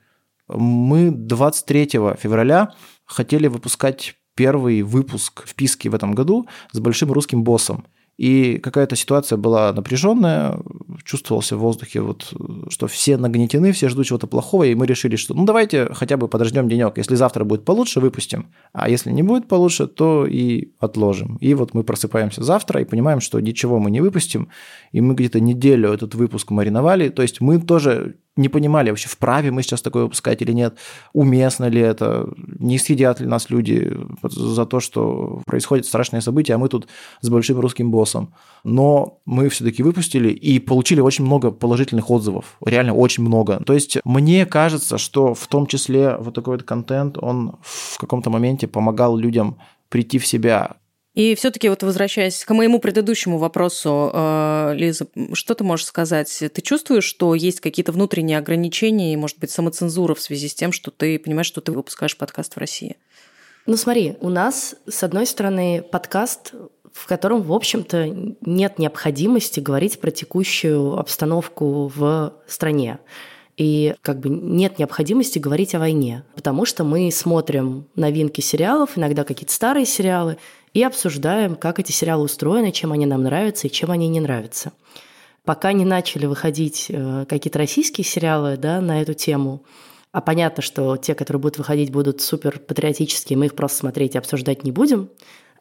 Мы 0.47 1.11
23 1.11 1.85
февраля 2.17 2.73
хотели 3.05 3.45
выпускать 3.45 4.15
первый 4.33 4.81
выпуск 4.81 5.47
вписки 5.47 5.87
в 5.87 5.93
этом 5.93 6.15
году 6.15 6.47
с 6.71 6.79
большим 6.79 7.11
русским 7.11 7.43
боссом. 7.43 7.85
И 8.21 8.59
какая-то 8.59 8.95
ситуация 8.95 9.35
была 9.35 9.73
напряженная, 9.73 10.59
чувствовался 11.03 11.57
в 11.57 11.59
воздухе, 11.59 12.01
вот, 12.01 12.31
что 12.69 12.85
все 12.85 13.17
нагнетены, 13.17 13.71
все 13.71 13.89
ждут 13.89 14.05
чего-то 14.05 14.27
плохого, 14.27 14.65
и 14.65 14.75
мы 14.75 14.85
решили, 14.85 15.15
что 15.15 15.33
ну 15.33 15.43
давайте 15.43 15.91
хотя 15.91 16.17
бы 16.17 16.27
подождем 16.27 16.69
денек. 16.69 16.99
Если 16.99 17.15
завтра 17.15 17.45
будет 17.45 17.65
получше, 17.65 17.99
выпустим. 17.99 18.45
А 18.73 18.91
если 18.91 19.09
не 19.11 19.23
будет 19.23 19.47
получше, 19.47 19.87
то 19.87 20.27
и 20.27 20.69
отложим. 20.77 21.37
И 21.37 21.55
вот 21.55 21.73
мы 21.73 21.83
просыпаемся 21.83 22.43
завтра 22.43 22.81
и 22.81 22.85
понимаем, 22.85 23.21
что 23.21 23.39
ничего 23.39 23.79
мы 23.79 23.89
не 23.89 24.01
выпустим. 24.01 24.49
И 24.91 25.01
мы 25.01 25.15
где-то 25.15 25.39
неделю 25.39 25.91
этот 25.91 26.13
выпуск 26.13 26.51
мариновали. 26.51 27.09
То 27.09 27.23
есть 27.23 27.41
мы 27.41 27.59
тоже 27.59 28.17
не 28.35 28.49
понимали 28.49 28.89
вообще, 28.89 29.09
вправе 29.09 29.51
мы 29.51 29.61
сейчас 29.61 29.81
такое 29.81 30.03
выпускать 30.03 30.41
или 30.41 30.53
нет, 30.53 30.77
уместно 31.13 31.65
ли 31.65 31.81
это, 31.81 32.29
не 32.59 32.77
съедят 32.77 33.19
ли 33.19 33.27
нас 33.27 33.49
люди 33.49 33.97
за 34.23 34.65
то, 34.65 34.79
что 34.79 35.41
происходит 35.45 35.85
страшное 35.85 36.21
событие, 36.21 36.55
а 36.55 36.57
мы 36.57 36.69
тут 36.69 36.87
с 37.21 37.29
большим 37.29 37.59
русским 37.59 37.91
боссом. 37.91 38.33
Но 38.63 39.19
мы 39.25 39.49
все-таки 39.49 39.83
выпустили 39.83 40.29
и 40.29 40.59
получили 40.59 41.01
очень 41.01 41.25
много 41.25 41.51
положительных 41.51 42.09
отзывов, 42.09 42.55
реально 42.65 42.93
очень 42.93 43.23
много. 43.23 43.61
То 43.65 43.73
есть 43.73 43.97
мне 44.05 44.45
кажется, 44.45 44.97
что 44.97 45.33
в 45.33 45.47
том 45.47 45.67
числе 45.67 46.15
вот 46.17 46.33
такой 46.33 46.57
вот 46.57 46.63
контент, 46.63 47.17
он 47.17 47.57
в 47.61 47.97
каком-то 47.97 48.29
моменте 48.29 48.67
помогал 48.67 49.17
людям 49.17 49.57
прийти 49.89 50.19
в 50.19 50.25
себя, 50.25 50.77
и 51.13 51.35
все-таки 51.35 51.67
вот 51.67 51.83
возвращаясь 51.83 52.45
к 52.45 52.53
моему 52.53 52.79
предыдущему 52.79 53.37
вопросу, 53.37 54.11
э, 54.13 54.73
Лиза, 54.75 55.07
что 55.33 55.55
ты 55.55 55.63
можешь 55.63 55.85
сказать? 55.85 56.31
Ты 56.53 56.61
чувствуешь, 56.61 57.03
что 57.03 57.35
есть 57.35 57.59
какие-то 57.59 57.91
внутренние 57.91 58.37
ограничения 58.37 59.13
и, 59.13 59.17
может 59.17 59.37
быть, 59.39 59.51
самоцензура 59.51 60.15
в 60.15 60.21
связи 60.21 60.47
с 60.47 60.53
тем, 60.53 60.71
что 60.71 60.89
ты 60.89 61.19
понимаешь, 61.19 61.47
что 61.47 61.59
ты 61.59 61.71
выпускаешь 61.73 62.17
подкаст 62.17 62.55
в 62.55 62.57
России? 62.57 62.95
Ну 63.65 63.75
смотри, 63.77 64.15
у 64.21 64.29
нас, 64.29 64.75
с 64.87 65.03
одной 65.03 65.25
стороны, 65.25 65.83
подкаст 65.83 66.53
в 66.93 67.07
котором, 67.07 67.41
в 67.41 67.53
общем-то, 67.53 68.35
нет 68.41 68.79
необходимости 68.79 69.59
говорить 69.59 69.99
про 69.99 70.11
текущую 70.11 70.97
обстановку 70.97 71.91
в 71.95 72.33
стране. 72.47 72.99
И 73.61 73.93
как 74.01 74.19
бы 74.21 74.29
нет 74.29 74.79
необходимости 74.79 75.37
говорить 75.37 75.75
о 75.75 75.79
войне, 75.79 76.23
потому 76.33 76.65
что 76.65 76.83
мы 76.83 77.11
смотрим 77.11 77.85
новинки 77.95 78.41
сериалов, 78.41 78.97
иногда 78.97 79.23
какие-то 79.23 79.53
старые 79.53 79.85
сериалы, 79.85 80.37
и 80.73 80.81
обсуждаем, 80.81 81.55
как 81.55 81.77
эти 81.77 81.91
сериалы 81.91 82.23
устроены, 82.23 82.71
чем 82.71 82.91
они 82.91 83.05
нам 83.05 83.21
нравятся 83.21 83.67
и 83.67 83.71
чем 83.71 83.91
они 83.91 84.07
не 84.07 84.19
нравятся. 84.19 84.71
Пока 85.45 85.73
не 85.73 85.85
начали 85.85 86.25
выходить 86.25 86.87
э, 86.89 87.27
какие-то 87.29 87.59
российские 87.59 88.03
сериалы 88.03 88.57
да, 88.57 88.81
на 88.81 88.99
эту 88.99 89.13
тему, 89.13 89.61
а 90.11 90.21
понятно, 90.21 90.63
что 90.63 90.97
те, 90.97 91.13
которые 91.13 91.39
будут 91.39 91.59
выходить, 91.59 91.91
будут 91.91 92.19
супер 92.19 92.57
патриотические, 92.57 93.37
мы 93.37 93.45
их 93.45 93.53
просто 93.53 93.77
смотреть 93.77 94.15
и 94.15 94.17
обсуждать 94.17 94.63
не 94.63 94.71
будем, 94.71 95.07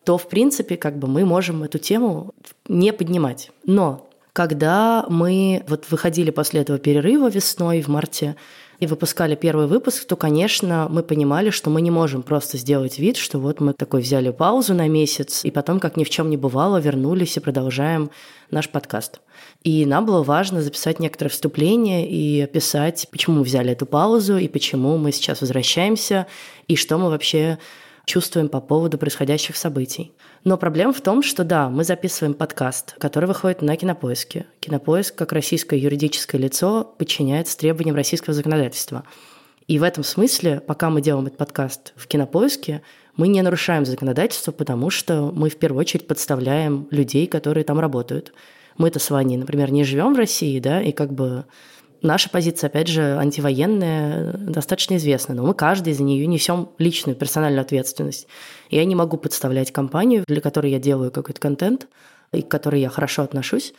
то, 0.06 0.16
в 0.16 0.26
принципе, 0.26 0.78
как 0.78 0.98
бы 0.98 1.06
мы 1.06 1.26
можем 1.26 1.64
эту 1.64 1.78
тему 1.78 2.32
не 2.66 2.94
поднимать. 2.94 3.50
Но 3.66 4.09
когда 4.32 5.04
мы 5.08 5.64
вот 5.68 5.86
выходили 5.90 6.30
после 6.30 6.60
этого 6.60 6.78
перерыва 6.78 7.28
весной 7.30 7.82
в 7.82 7.88
марте, 7.88 8.36
и 8.80 8.86
выпускали 8.86 9.34
первый 9.34 9.66
выпуск, 9.66 10.06
то, 10.06 10.16
конечно, 10.16 10.88
мы 10.90 11.02
понимали, 11.02 11.50
что 11.50 11.68
мы 11.68 11.82
не 11.82 11.90
можем 11.90 12.22
просто 12.22 12.56
сделать 12.56 12.98
вид, 12.98 13.18
что 13.18 13.38
вот 13.38 13.60
мы 13.60 13.74
такой 13.74 14.00
взяли 14.00 14.30
паузу 14.30 14.72
на 14.72 14.88
месяц, 14.88 15.44
и 15.44 15.50
потом, 15.50 15.80
как 15.80 15.98
ни 15.98 16.04
в 16.04 16.10
чем 16.10 16.30
не 16.30 16.38
бывало, 16.38 16.78
вернулись 16.78 17.36
и 17.36 17.40
продолжаем 17.40 18.10
наш 18.50 18.70
подкаст. 18.70 19.20
И 19.62 19.84
нам 19.84 20.06
было 20.06 20.22
важно 20.22 20.62
записать 20.62 20.98
некоторое 20.98 21.28
вступление 21.28 22.08
и 22.08 22.40
описать, 22.40 23.06
почему 23.10 23.36
мы 23.36 23.42
взяли 23.42 23.72
эту 23.72 23.84
паузу, 23.84 24.38
и 24.38 24.48
почему 24.48 24.96
мы 24.96 25.12
сейчас 25.12 25.42
возвращаемся, 25.42 26.26
и 26.66 26.74
что 26.74 26.96
мы 26.96 27.10
вообще 27.10 27.58
чувствуем 28.06 28.48
по 28.48 28.62
поводу 28.62 28.96
происходящих 28.96 29.56
событий. 29.56 30.12
Но 30.42 30.56
проблема 30.56 30.92
в 30.92 31.00
том, 31.02 31.22
что 31.22 31.44
да, 31.44 31.68
мы 31.68 31.84
записываем 31.84 32.34
подкаст, 32.34 32.94
который 32.98 33.26
выходит 33.26 33.60
на 33.60 33.76
Кинопоиске. 33.76 34.46
Кинопоиск, 34.60 35.14
как 35.14 35.32
российское 35.32 35.78
юридическое 35.78 36.40
лицо, 36.40 36.94
подчиняется 36.98 37.58
требованиям 37.58 37.94
российского 37.94 38.32
законодательства. 38.32 39.04
И 39.66 39.78
в 39.78 39.82
этом 39.82 40.02
смысле, 40.02 40.60
пока 40.60 40.88
мы 40.88 41.02
делаем 41.02 41.26
этот 41.26 41.38
подкаст 41.38 41.92
в 41.94 42.06
Кинопоиске, 42.06 42.80
мы 43.16 43.28
не 43.28 43.42
нарушаем 43.42 43.84
законодательство, 43.84 44.50
потому 44.50 44.88
что 44.88 45.30
мы 45.34 45.50
в 45.50 45.56
первую 45.56 45.80
очередь 45.80 46.06
подставляем 46.06 46.88
людей, 46.90 47.26
которые 47.26 47.64
там 47.64 47.78
работают. 47.78 48.32
Мы-то 48.78 48.98
с 48.98 49.10
Ваней, 49.10 49.36
например, 49.36 49.70
не 49.70 49.84
живем 49.84 50.14
в 50.14 50.16
России, 50.16 50.58
да, 50.58 50.80
и 50.80 50.92
как 50.92 51.12
бы 51.12 51.44
Наша 52.02 52.30
позиция, 52.30 52.68
опять 52.68 52.88
же, 52.88 53.18
антивоенная, 53.18 54.32
достаточно 54.32 54.96
известна, 54.96 55.34
но 55.34 55.44
мы 55.44 55.52
каждый 55.52 55.92
за 55.92 56.02
нее 56.02 56.26
несем 56.26 56.70
личную 56.78 57.14
персональную 57.14 57.60
ответственность. 57.60 58.26
Я 58.70 58.84
не 58.84 58.94
могу 58.94 59.16
подставлять 59.16 59.72
компанию, 59.72 60.24
для 60.26 60.40
которой 60.40 60.70
я 60.70 60.78
делаю 60.78 61.10
какой-то 61.10 61.40
контент, 61.40 61.88
и 62.32 62.42
к 62.42 62.48
которой 62.48 62.80
я 62.80 62.88
хорошо 62.88 63.22
отношусь, 63.22 63.74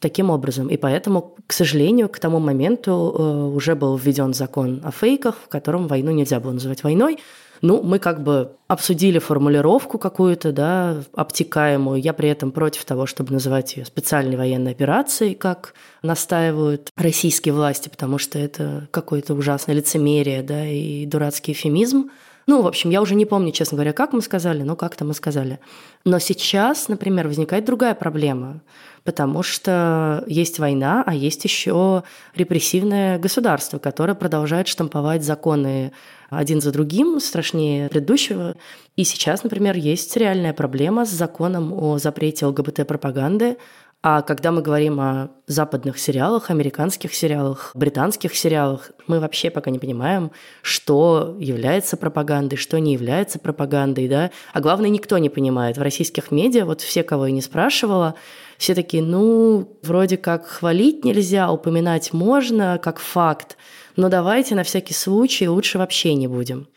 таким 0.00 0.30
образом. 0.30 0.68
И 0.68 0.76
поэтому, 0.76 1.36
к 1.46 1.52
сожалению, 1.52 2.08
к 2.08 2.18
тому 2.18 2.38
моменту 2.38 2.92
э, 2.92 3.22
уже 3.54 3.74
был 3.74 3.96
введен 3.96 4.32
закон 4.32 4.80
о 4.82 4.90
фейках, 4.90 5.36
в 5.44 5.48
котором 5.48 5.86
войну 5.86 6.10
нельзя 6.10 6.40
было 6.40 6.52
называть 6.52 6.82
войной, 6.82 7.18
ну, 7.62 7.82
мы 7.82 7.98
как 7.98 8.22
бы 8.22 8.52
обсудили 8.68 9.18
формулировку 9.18 9.98
какую-то, 9.98 10.52
да, 10.52 11.02
обтекаемую. 11.14 12.00
Я 12.00 12.14
при 12.14 12.30
этом 12.30 12.52
против 12.52 12.84
того, 12.86 13.04
чтобы 13.04 13.32
называть 13.32 13.76
ее 13.76 13.84
специальной 13.84 14.36
военной 14.36 14.72
операцией, 14.72 15.34
как 15.34 15.74
настаивают 16.02 16.88
российские 16.96 17.52
власти, 17.52 17.90
потому 17.90 18.16
что 18.16 18.38
это 18.38 18.88
какое-то 18.90 19.34
ужасное 19.34 19.74
лицемерие, 19.76 20.42
да, 20.42 20.66
и 20.66 21.04
дурацкий 21.04 21.52
эфемизм. 21.52 22.10
Ну, 22.50 22.62
в 22.62 22.66
общем, 22.66 22.90
я 22.90 23.00
уже 23.00 23.14
не 23.14 23.26
помню, 23.26 23.52
честно 23.52 23.76
говоря, 23.76 23.92
как 23.92 24.12
мы 24.12 24.20
сказали, 24.22 24.62
но 24.64 24.74
как-то 24.74 25.04
мы 25.04 25.14
сказали. 25.14 25.60
Но 26.04 26.18
сейчас, 26.18 26.88
например, 26.88 27.28
возникает 27.28 27.64
другая 27.64 27.94
проблема, 27.94 28.60
потому 29.04 29.44
что 29.44 30.24
есть 30.26 30.58
война, 30.58 31.04
а 31.06 31.14
есть 31.14 31.44
еще 31.44 32.02
репрессивное 32.34 33.20
государство, 33.20 33.78
которое 33.78 34.16
продолжает 34.16 34.66
штамповать 34.66 35.22
законы 35.22 35.92
один 36.28 36.60
за 36.60 36.72
другим, 36.72 37.20
страшнее 37.20 37.88
предыдущего. 37.88 38.56
И 38.96 39.04
сейчас, 39.04 39.44
например, 39.44 39.76
есть 39.76 40.16
реальная 40.16 40.52
проблема 40.52 41.06
с 41.06 41.10
законом 41.10 41.72
о 41.72 41.98
запрете 41.98 42.46
ЛГБТ-пропаганды, 42.46 43.58
а 44.02 44.22
когда 44.22 44.50
мы 44.50 44.62
говорим 44.62 44.98
о 44.98 45.28
западных 45.46 45.98
сериалах, 45.98 46.48
американских 46.48 47.12
сериалах, 47.12 47.72
британских 47.74 48.34
сериалах, 48.34 48.92
мы 49.06 49.20
вообще 49.20 49.50
пока 49.50 49.70
не 49.70 49.78
понимаем, 49.78 50.30
что 50.62 51.36
является 51.38 51.98
пропагандой, 51.98 52.56
что 52.56 52.80
не 52.80 52.94
является 52.94 53.38
пропагандой, 53.38 54.08
да. 54.08 54.30
А 54.54 54.60
главное, 54.60 54.88
никто 54.88 55.18
не 55.18 55.28
понимает. 55.28 55.76
В 55.76 55.82
российских 55.82 56.30
медиа, 56.30 56.64
вот 56.64 56.80
все, 56.80 57.02
кого 57.02 57.26
я 57.26 57.32
не 57.32 57.42
спрашивала, 57.42 58.14
все 58.56 58.74
такие, 58.74 59.02
ну, 59.02 59.76
вроде 59.82 60.16
как 60.16 60.46
хвалить 60.46 61.04
нельзя, 61.04 61.50
упоминать 61.50 62.14
можно, 62.14 62.80
как 62.82 63.00
факт, 63.00 63.58
но 63.96 64.08
давайте 64.08 64.54
на 64.54 64.64
всякий 64.64 64.94
случай 64.94 65.46
лучше 65.46 65.76
вообще 65.76 66.14
не 66.14 66.26
будем. 66.26 66.68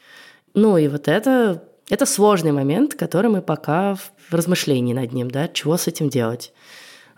Ну 0.53 0.77
и 0.77 0.89
вот 0.89 1.07
это, 1.07 1.63
это 1.89 2.05
сложный 2.05 2.51
момент, 2.51 2.95
который 2.95 3.31
мы 3.31 3.41
пока 3.41 3.95
в 3.95 4.33
размышлении 4.33 4.93
над 4.93 5.13
ним, 5.13 5.31
да, 5.31 5.47
чего 5.47 5.77
с 5.77 5.87
этим 5.87 6.09
делать 6.09 6.51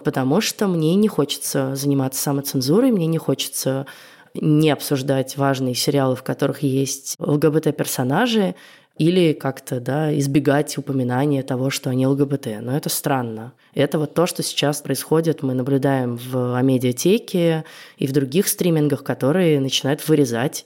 потому 0.05 0.39
что 0.39 0.67
мне 0.67 0.95
не 0.95 1.07
хочется 1.07 1.75
заниматься 1.75 2.21
самоцензурой, 2.21 2.91
мне 2.91 3.07
не 3.07 3.17
хочется 3.17 3.87
не 4.35 4.69
обсуждать 4.69 5.35
важные 5.35 5.73
сериалы, 5.73 6.15
в 6.15 6.23
которых 6.23 6.61
есть 6.61 7.15
ЛГБТ-персонажи, 7.19 8.55
или 8.97 9.33
как-то 9.33 9.81
да, 9.81 10.17
избегать 10.17 10.77
упоминания 10.77 11.43
того, 11.43 11.69
что 11.69 11.89
они 11.89 12.07
ЛГБТ. 12.07 12.61
Но 12.61 12.77
это 12.77 12.87
странно. 12.87 13.51
Это 13.73 13.99
вот 13.99 14.13
то, 14.13 14.25
что 14.25 14.41
сейчас 14.41 14.79
происходит, 14.81 15.43
мы 15.43 15.53
наблюдаем 15.53 16.15
в 16.15 16.57
Амедиатеке 16.57 17.65
и 17.97 18.07
в 18.07 18.13
других 18.13 18.47
стримингах, 18.47 19.03
которые 19.03 19.59
начинают 19.59 20.07
вырезать 20.07 20.65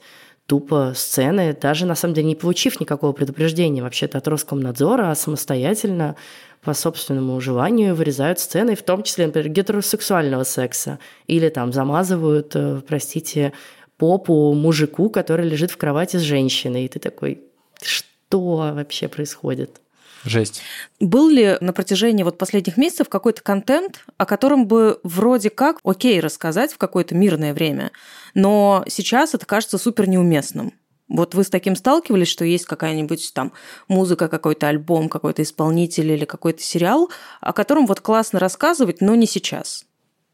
тупо 0.50 0.94
сцены, 0.96 1.56
даже 1.58 1.86
на 1.86 1.94
самом 1.94 2.14
деле 2.14 2.26
не 2.26 2.34
получив 2.34 2.80
никакого 2.80 3.12
предупреждения 3.12 3.84
вообще-то 3.84 4.18
от 4.18 4.26
Роскомнадзора, 4.26 5.12
а 5.12 5.14
самостоятельно 5.14 6.16
по 6.60 6.74
собственному 6.74 7.40
желанию 7.40 7.94
вырезают 7.94 8.40
сцены, 8.40 8.74
в 8.74 8.82
том 8.82 9.04
числе, 9.04 9.26
например, 9.26 9.48
гетеросексуального 9.48 10.42
секса. 10.42 10.98
Или 11.28 11.50
там 11.50 11.72
замазывают, 11.72 12.56
э, 12.56 12.80
простите, 12.84 13.52
попу 13.96 14.52
мужику, 14.52 15.08
который 15.08 15.48
лежит 15.48 15.70
в 15.70 15.76
кровати 15.76 16.16
с 16.16 16.22
женщиной. 16.22 16.86
И 16.86 16.88
ты 16.88 16.98
такой, 16.98 17.44
что 17.80 18.72
вообще 18.74 19.06
происходит? 19.06 19.80
Жесть. 20.24 20.62
Был 20.98 21.28
ли 21.28 21.56
на 21.60 21.72
протяжении 21.72 22.22
вот 22.22 22.36
последних 22.36 22.76
месяцев 22.76 23.08
какой-то 23.08 23.42
контент, 23.42 24.04
о 24.18 24.26
котором 24.26 24.66
бы 24.66 25.00
вроде 25.02 25.50
как 25.50 25.78
окей 25.82 26.20
рассказать 26.20 26.72
в 26.72 26.78
какое-то 26.78 27.14
мирное 27.14 27.54
время, 27.54 27.90
но 28.34 28.84
сейчас 28.88 29.34
это 29.34 29.46
кажется 29.46 29.78
супер 29.78 30.08
неуместным? 30.08 30.74
Вот 31.08 31.34
вы 31.34 31.42
с 31.42 31.50
таким 31.50 31.74
сталкивались, 31.74 32.28
что 32.28 32.44
есть 32.44 32.66
какая-нибудь 32.66 33.32
там 33.34 33.52
музыка, 33.88 34.28
какой-то 34.28 34.68
альбом, 34.68 35.08
какой-то 35.08 35.42
исполнитель 35.42 36.12
или 36.12 36.24
какой-то 36.24 36.62
сериал, 36.62 37.10
о 37.40 37.52
котором 37.52 37.86
вот 37.86 38.00
классно 38.00 38.38
рассказывать, 38.38 39.00
но 39.00 39.16
не 39.16 39.26
сейчас? 39.26 39.86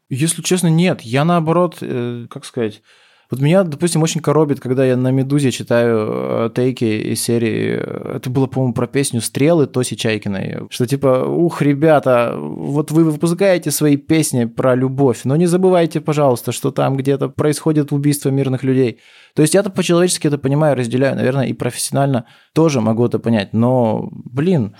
Если 0.09 0.41
честно, 0.43 0.67
нет. 0.67 1.01
Я 1.01 1.25
наоборот, 1.25 1.77
э, 1.81 2.27
как 2.29 2.45
сказать, 2.45 2.83
Вот 3.29 3.41
меня, 3.41 3.63
допустим, 3.63 4.03
очень 4.03 4.21
коробит, 4.21 4.61
когда 4.61 4.85
я 4.85 4.95
на 4.95 5.11
«Медузе» 5.11 5.51
читаю 5.51 6.09
э, 6.09 6.49
тейки 6.55 6.85
из 6.85 7.21
серии, 7.21 7.73
это 8.15 8.29
было, 8.29 8.47
по-моему, 8.47 8.73
про 8.73 8.87
песню 8.87 9.19
«Стрелы» 9.19 9.67
Тоси 9.67 9.97
Чайкиной, 9.97 10.67
что 10.69 10.87
типа, 10.87 11.25
ух, 11.27 11.61
ребята, 11.61 12.35
вот 12.37 12.91
вы 12.91 13.03
выпускаете 13.03 13.69
свои 13.71 13.97
песни 13.97 14.45
про 14.45 14.75
любовь, 14.75 15.21
но 15.25 15.35
не 15.35 15.45
забывайте, 15.45 15.99
пожалуйста, 15.99 16.53
что 16.53 16.71
там 16.71 16.95
где-то 16.95 17.27
происходит 17.27 17.91
убийство 17.91 18.29
мирных 18.29 18.63
людей. 18.63 18.99
То 19.35 19.41
есть 19.41 19.53
я-то 19.53 19.71
по-человечески 19.71 20.27
это 20.27 20.37
понимаю, 20.37 20.77
разделяю, 20.77 21.17
наверное, 21.17 21.47
и 21.47 21.53
профессионально 21.53 22.27
тоже 22.53 22.79
могу 22.79 23.05
это 23.05 23.19
понять, 23.19 23.51
но, 23.51 24.07
блин, 24.11 24.73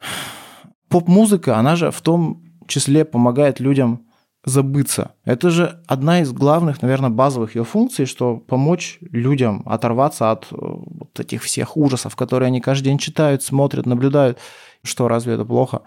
поп-музыка, 0.88 1.58
она 1.58 1.74
же 1.74 1.90
в 1.90 2.00
том 2.00 2.44
числе 2.68 3.04
помогает 3.04 3.58
людям 3.58 4.06
забыться. 4.44 5.12
Это 5.24 5.50
же 5.50 5.80
одна 5.86 6.20
из 6.20 6.32
главных, 6.32 6.82
наверное, 6.82 7.10
базовых 7.10 7.54
ее 7.54 7.64
функций, 7.64 8.06
что 8.06 8.36
помочь 8.36 8.98
людям 9.00 9.62
оторваться 9.66 10.30
от 10.30 10.48
э, 10.50 10.56
вот 10.58 11.18
этих 11.20 11.42
всех 11.42 11.76
ужасов, 11.76 12.16
которые 12.16 12.48
они 12.48 12.60
каждый 12.60 12.86
день 12.86 12.98
читают, 12.98 13.42
смотрят, 13.42 13.86
наблюдают. 13.86 14.38
Что, 14.82 15.06
разве 15.06 15.34
это 15.34 15.44
плохо? 15.44 15.82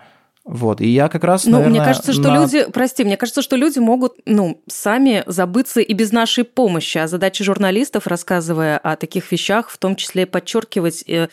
Вот, 0.46 0.80
и 0.80 0.88
я 0.88 1.10
как 1.10 1.24
раз, 1.24 1.46
ну, 1.46 1.54
наверное, 1.54 1.80
мне 1.80 1.86
кажется, 1.86 2.14
что 2.14 2.30
на... 2.30 2.36
люди, 2.36 2.68
прости, 2.72 3.04
мне 3.04 3.18
кажется, 3.18 3.42
что 3.42 3.56
люди 3.56 3.80
могут, 3.80 4.14
ну, 4.28 4.62
сами 4.68 5.24
забыться 5.26 5.82
и 5.82 5.92
без 5.94 6.12
нашей 6.12 6.44
помощи. 6.44 7.00
А 7.00 7.08
задача 7.08 7.44
журналистов, 7.44 8.06
рассказывая 8.06 8.78
о 8.78 8.96
таких 8.96 9.32
вещах, 9.32 9.70
в 9.72 9.80
том 9.80 9.96
числе 9.96 10.28
подчеркивать, 10.28 11.04
э, 11.08 11.30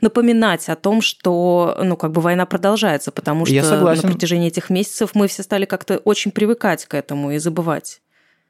напоминать 0.00 0.68
о 0.68 0.74
том, 0.74 1.00
что, 1.00 1.78
ну, 1.80 1.96
как 1.96 2.10
бы 2.10 2.20
война 2.20 2.44
продолжается, 2.44 3.12
потому 3.12 3.46
что 3.46 3.54
я 3.54 3.62
согласен. 3.62 4.02
на 4.02 4.12
протяжении 4.12 4.48
этих 4.48 4.68
месяцев 4.68 5.10
мы 5.14 5.28
все 5.28 5.44
стали 5.44 5.64
как-то 5.64 5.98
очень 5.98 6.32
привыкать 6.32 6.86
к 6.86 6.94
этому 6.94 7.30
и 7.30 7.38
забывать. 7.38 8.00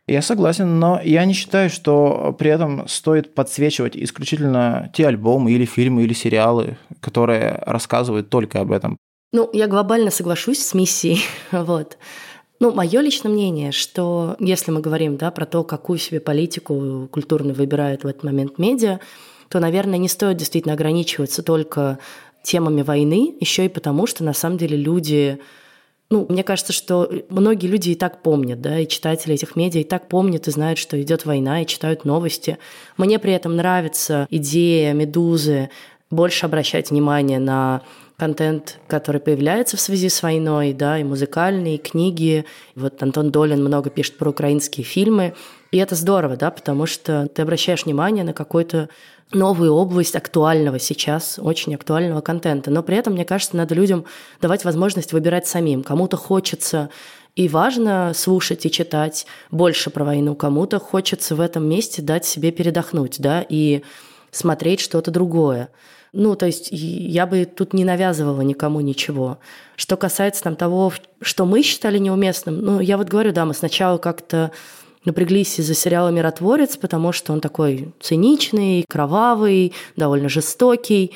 Я 0.06 0.22
согласен, 0.22 0.78
но 0.78 0.98
я 1.02 1.26
не 1.26 1.34
считаю, 1.34 1.68
что 1.68 2.34
при 2.38 2.50
этом 2.50 2.88
стоит 2.88 3.34
подсвечивать 3.34 3.96
исключительно 3.96 4.90
те 4.94 5.08
альбомы 5.08 5.52
или 5.52 5.66
фильмы 5.66 6.04
или 6.04 6.14
сериалы, 6.14 6.78
которые 7.00 7.62
рассказывают 7.66 8.30
только 8.30 8.60
об 8.60 8.72
этом. 8.72 8.96
Ну, 9.36 9.50
я 9.52 9.66
глобально 9.66 10.10
соглашусь 10.10 10.62
с 10.62 10.72
миссией. 10.72 11.20
вот. 11.52 11.98
Ну, 12.58 12.72
мое 12.72 13.02
личное 13.02 13.28
мнение, 13.28 13.70
что 13.70 14.34
если 14.38 14.70
мы 14.70 14.80
говорим 14.80 15.18
да, 15.18 15.30
про 15.30 15.44
то, 15.44 15.62
какую 15.62 15.98
себе 15.98 16.20
политику 16.20 17.06
культурную 17.12 17.54
выбирают 17.54 18.02
в 18.02 18.06
этот 18.06 18.24
момент 18.24 18.56
медиа, 18.56 18.98
то, 19.50 19.60
наверное, 19.60 19.98
не 19.98 20.08
стоит 20.08 20.38
действительно 20.38 20.72
ограничиваться 20.72 21.42
только 21.42 21.98
темами 22.42 22.80
войны, 22.80 23.36
еще 23.38 23.66
и 23.66 23.68
потому, 23.68 24.06
что 24.06 24.24
на 24.24 24.32
самом 24.32 24.56
деле 24.56 24.78
люди 24.78 25.38
ну, 26.08 26.24
мне 26.30 26.42
кажется, 26.42 26.72
что 26.72 27.10
многие 27.28 27.66
люди 27.66 27.90
и 27.90 27.94
так 27.94 28.22
помнят, 28.22 28.62
да, 28.62 28.78
и 28.78 28.88
читатели 28.88 29.34
этих 29.34 29.54
медиа 29.54 29.80
и 29.80 29.84
так 29.84 30.08
помнят 30.08 30.48
и 30.48 30.50
знают, 30.50 30.78
что 30.78 30.98
идет 31.02 31.26
война, 31.26 31.60
и 31.60 31.66
читают 31.66 32.06
новости. 32.06 32.56
Мне 32.96 33.18
при 33.18 33.34
этом 33.34 33.56
нравится 33.56 34.26
идея 34.30 34.94
«Медузы» 34.94 35.68
больше 36.08 36.46
обращать 36.46 36.90
внимание 36.90 37.40
на 37.40 37.82
контент, 38.16 38.78
который 38.88 39.20
появляется 39.20 39.76
в 39.76 39.80
связи 39.80 40.08
с 40.08 40.22
войной, 40.22 40.72
да, 40.72 40.98
и 40.98 41.04
музыкальные, 41.04 41.76
и 41.76 41.78
книги. 41.78 42.44
Вот 42.74 43.02
Антон 43.02 43.30
Долин 43.30 43.62
много 43.62 43.90
пишет 43.90 44.16
про 44.16 44.30
украинские 44.30 44.84
фильмы. 44.84 45.34
И 45.70 45.78
это 45.78 45.94
здорово, 45.94 46.36
да, 46.36 46.50
потому 46.50 46.86
что 46.86 47.28
ты 47.34 47.42
обращаешь 47.42 47.84
внимание 47.84 48.24
на 48.24 48.32
какую-то 48.32 48.88
новую 49.32 49.74
область 49.74 50.16
актуального 50.16 50.78
сейчас, 50.78 51.38
очень 51.42 51.74
актуального 51.74 52.20
контента. 52.20 52.70
Но 52.70 52.82
при 52.82 52.96
этом, 52.96 53.14
мне 53.14 53.24
кажется, 53.24 53.56
надо 53.56 53.74
людям 53.74 54.04
давать 54.40 54.64
возможность 54.64 55.12
выбирать 55.12 55.46
самим. 55.46 55.82
Кому-то 55.82 56.16
хочется 56.16 56.90
и 57.34 57.48
важно 57.48 58.12
слушать 58.14 58.64
и 58.64 58.70
читать 58.70 59.26
больше 59.50 59.90
про 59.90 60.04
войну, 60.04 60.34
кому-то 60.34 60.78
хочется 60.78 61.34
в 61.34 61.40
этом 61.40 61.68
месте 61.68 62.00
дать 62.00 62.24
себе 62.24 62.50
передохнуть, 62.50 63.20
да, 63.20 63.44
и 63.46 63.82
смотреть 64.30 64.80
что-то 64.80 65.10
другое. 65.10 65.68
Ну, 66.18 66.34
то 66.34 66.46
есть 66.46 66.68
я 66.70 67.26
бы 67.26 67.44
тут 67.44 67.74
не 67.74 67.84
навязывала 67.84 68.40
никому 68.40 68.80
ничего. 68.80 69.38
Что 69.76 69.98
касается 69.98 70.42
там 70.44 70.56
того, 70.56 70.90
что 71.20 71.44
мы 71.44 71.62
считали 71.62 71.98
неуместным, 71.98 72.58
ну, 72.58 72.80
я 72.80 72.96
вот 72.96 73.08
говорю, 73.08 73.32
да, 73.32 73.44
мы 73.44 73.52
сначала 73.52 73.98
как-то 73.98 74.50
напряглись 75.04 75.58
из-за 75.58 75.74
сериала 75.74 76.08
«Миротворец», 76.08 76.78
потому 76.78 77.12
что 77.12 77.34
он 77.34 77.42
такой 77.42 77.92
циничный, 78.00 78.86
кровавый, 78.88 79.74
довольно 79.96 80.30
жестокий. 80.30 81.12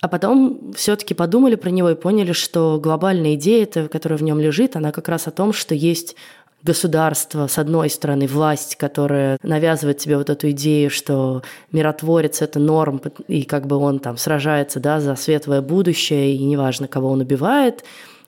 А 0.00 0.08
потом 0.08 0.72
все-таки 0.74 1.14
подумали 1.14 1.54
про 1.54 1.70
него 1.70 1.90
и 1.90 1.94
поняли, 1.94 2.32
что 2.32 2.80
глобальная 2.82 3.34
идея, 3.34 3.66
которая 3.66 4.18
в 4.18 4.22
нем 4.22 4.40
лежит, 4.40 4.74
она 4.74 4.90
как 4.90 5.08
раз 5.08 5.28
о 5.28 5.30
том, 5.30 5.52
что 5.52 5.76
есть 5.76 6.16
государство, 6.62 7.46
с 7.46 7.58
одной 7.58 7.90
стороны, 7.90 8.26
власть, 8.26 8.76
которая 8.76 9.38
навязывает 9.42 9.98
тебе 9.98 10.16
вот 10.16 10.30
эту 10.30 10.50
идею, 10.50 10.90
что 10.90 11.42
миротворец– 11.72 12.42
это 12.42 12.58
норм, 12.58 13.00
и 13.28 13.42
как 13.42 13.66
бы 13.66 13.76
он 13.76 13.98
там 13.98 14.16
сражается 14.16 14.80
да, 14.80 15.00
за 15.00 15.16
светлое 15.16 15.62
будущее, 15.62 16.34
и 16.34 16.44
неважно, 16.44 16.88
кого 16.88 17.10
он 17.10 17.20
убивает, 17.20 17.84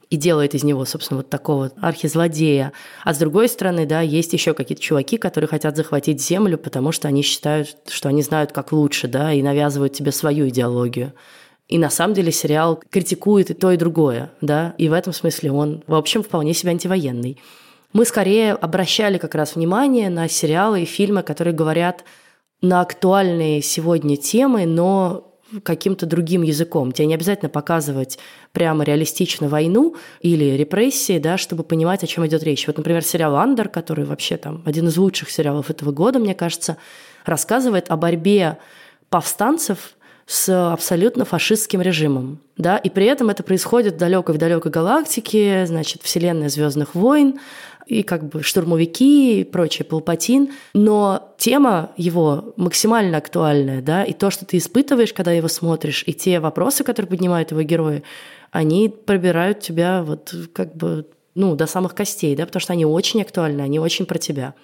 и 0.08 0.16
делает 0.16 0.54
из 0.54 0.62
него, 0.62 0.84
собственно, 0.84 1.18
вот 1.18 1.30
такого 1.30 1.72
архизлодея. 1.80 2.72
А 3.02 3.14
с 3.14 3.18
другой 3.18 3.48
стороны, 3.48 3.86
да, 3.86 4.02
есть 4.02 4.32
еще 4.34 4.52
какие-то 4.52 4.82
чуваки, 4.82 5.16
которые 5.16 5.48
хотят 5.48 5.76
захватить 5.76 6.22
землю, 6.22 6.58
потому 6.58 6.92
что 6.92 7.08
они 7.08 7.22
считают, 7.22 7.76
что 7.88 8.10
они 8.10 8.22
знают, 8.22 8.52
как 8.52 8.72
лучше, 8.72 9.08
да, 9.08 9.32
и 9.32 9.42
навязывают 9.42 9.94
тебе 9.94 10.12
свою 10.12 10.48
идеологию. 10.48 11.14
И 11.68 11.78
на 11.78 11.88
самом 11.88 12.12
деле 12.12 12.30
сериал 12.30 12.82
критикует 12.90 13.50
и 13.50 13.54
то, 13.54 13.72
и 13.72 13.78
другое, 13.78 14.30
да, 14.42 14.74
и 14.76 14.90
в 14.90 14.92
этом 14.92 15.14
смысле 15.14 15.52
он, 15.52 15.82
в 15.86 15.94
общем, 15.94 16.22
вполне 16.22 16.52
себе 16.52 16.72
антивоенный 16.72 17.38
мы 17.92 18.04
скорее 18.04 18.52
обращали 18.52 19.18
как 19.18 19.34
раз 19.34 19.54
внимание 19.54 20.10
на 20.10 20.28
сериалы 20.28 20.82
и 20.82 20.86
фильмы, 20.86 21.22
которые 21.22 21.54
говорят 21.54 22.04
на 22.60 22.80
актуальные 22.80 23.60
сегодня 23.62 24.16
темы, 24.16 24.66
но 24.66 25.28
каким-то 25.64 26.06
другим 26.06 26.42
языком. 26.42 26.92
Тебе 26.92 27.06
не 27.06 27.14
обязательно 27.14 27.50
показывать 27.50 28.18
прямо 28.52 28.84
реалистично 28.84 29.48
войну 29.48 29.96
или 30.20 30.56
репрессии, 30.56 31.18
да, 31.18 31.36
чтобы 31.36 31.62
понимать, 31.62 32.02
о 32.02 32.06
чем 32.06 32.26
идет 32.26 32.42
речь. 32.42 32.66
Вот, 32.66 32.78
например, 32.78 33.02
сериал 33.04 33.36
«Андер», 33.36 33.68
который 33.68 34.04
вообще 34.04 34.38
там 34.38 34.62
один 34.64 34.88
из 34.88 34.96
лучших 34.96 35.30
сериалов 35.30 35.68
этого 35.68 35.92
года, 35.92 36.18
мне 36.18 36.34
кажется, 36.34 36.78
рассказывает 37.26 37.90
о 37.90 37.96
борьбе 37.96 38.58
повстанцев 39.10 39.94
с 40.26 40.72
абсолютно 40.72 41.24
фашистским 41.24 41.82
режимом. 41.82 42.38
Да? 42.56 42.78
И 42.78 42.88
при 42.88 43.06
этом 43.06 43.28
это 43.28 43.42
происходит 43.42 43.94
в 43.94 43.98
далекой 43.98 44.34
в 44.34 44.38
далекой 44.38 44.70
галактике, 44.70 45.66
значит, 45.66 46.02
вселенная 46.02 46.48
Звездных 46.48 46.94
войн, 46.94 47.38
и 47.86 48.02
как 48.02 48.28
бы 48.28 48.42
штурмовики 48.42 49.40
и 49.40 49.44
прочее, 49.44 49.84
Палпатин. 49.84 50.50
Но 50.74 51.34
тема 51.38 51.92
его 51.96 52.54
максимально 52.56 53.18
актуальная, 53.18 53.82
да, 53.82 54.04
и 54.04 54.12
то, 54.12 54.30
что 54.30 54.44
ты 54.44 54.58
испытываешь, 54.58 55.12
когда 55.12 55.32
его 55.32 55.48
смотришь, 55.48 56.04
и 56.06 56.12
те 56.12 56.40
вопросы, 56.40 56.84
которые 56.84 57.10
поднимают 57.10 57.50
его 57.50 57.62
герои, 57.62 58.02
они 58.50 58.88
пробирают 58.88 59.60
тебя 59.60 60.02
вот 60.02 60.34
как 60.52 60.74
бы 60.76 61.06
ну, 61.34 61.56
до 61.56 61.66
самых 61.66 61.94
костей, 61.94 62.36
да, 62.36 62.46
потому 62.46 62.60
что 62.60 62.72
они 62.74 62.84
очень 62.84 63.22
актуальны, 63.22 63.62
они 63.62 63.78
очень 63.78 64.06
про 64.06 64.18
тебя. 64.18 64.54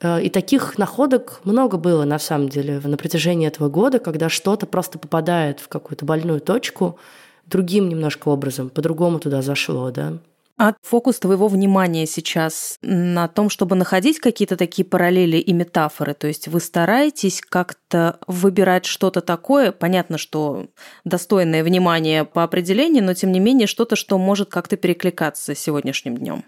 Э, 0.00 0.22
и 0.22 0.28
таких 0.28 0.78
находок 0.78 1.40
много 1.44 1.78
было, 1.78 2.04
на 2.04 2.18
самом 2.18 2.48
деле, 2.48 2.80
на 2.84 2.96
протяжении 2.96 3.48
этого 3.48 3.68
года, 3.68 3.98
когда 3.98 4.28
что-то 4.28 4.66
просто 4.66 4.98
попадает 4.98 5.60
в 5.60 5.68
какую-то 5.68 6.04
больную 6.04 6.40
точку 6.40 6.98
другим 7.46 7.88
немножко 7.88 8.28
образом, 8.28 8.70
по-другому 8.70 9.18
туда 9.20 9.40
зашло, 9.42 9.90
да. 9.90 10.18
А 10.58 10.74
фокус 10.82 11.18
твоего 11.18 11.48
внимания 11.48 12.06
сейчас 12.06 12.78
на 12.80 13.28
том, 13.28 13.50
чтобы 13.50 13.76
находить 13.76 14.20
какие-то 14.20 14.56
такие 14.56 14.86
параллели 14.86 15.36
и 15.36 15.52
метафоры? 15.52 16.14
То 16.14 16.26
есть 16.28 16.48
вы 16.48 16.60
стараетесь 16.60 17.42
как-то 17.42 18.18
выбирать 18.26 18.86
что-то 18.86 19.20
такое, 19.20 19.70
понятно, 19.70 20.16
что 20.16 20.68
достойное 21.04 21.62
внимания 21.62 22.24
по 22.24 22.42
определению, 22.42 23.04
но 23.04 23.12
тем 23.12 23.32
не 23.32 23.40
менее 23.40 23.66
что-то, 23.66 23.96
что 23.96 24.16
может 24.16 24.48
как-то 24.48 24.78
перекликаться 24.78 25.54
с 25.54 25.58
сегодняшним 25.58 26.16
днем? 26.16 26.42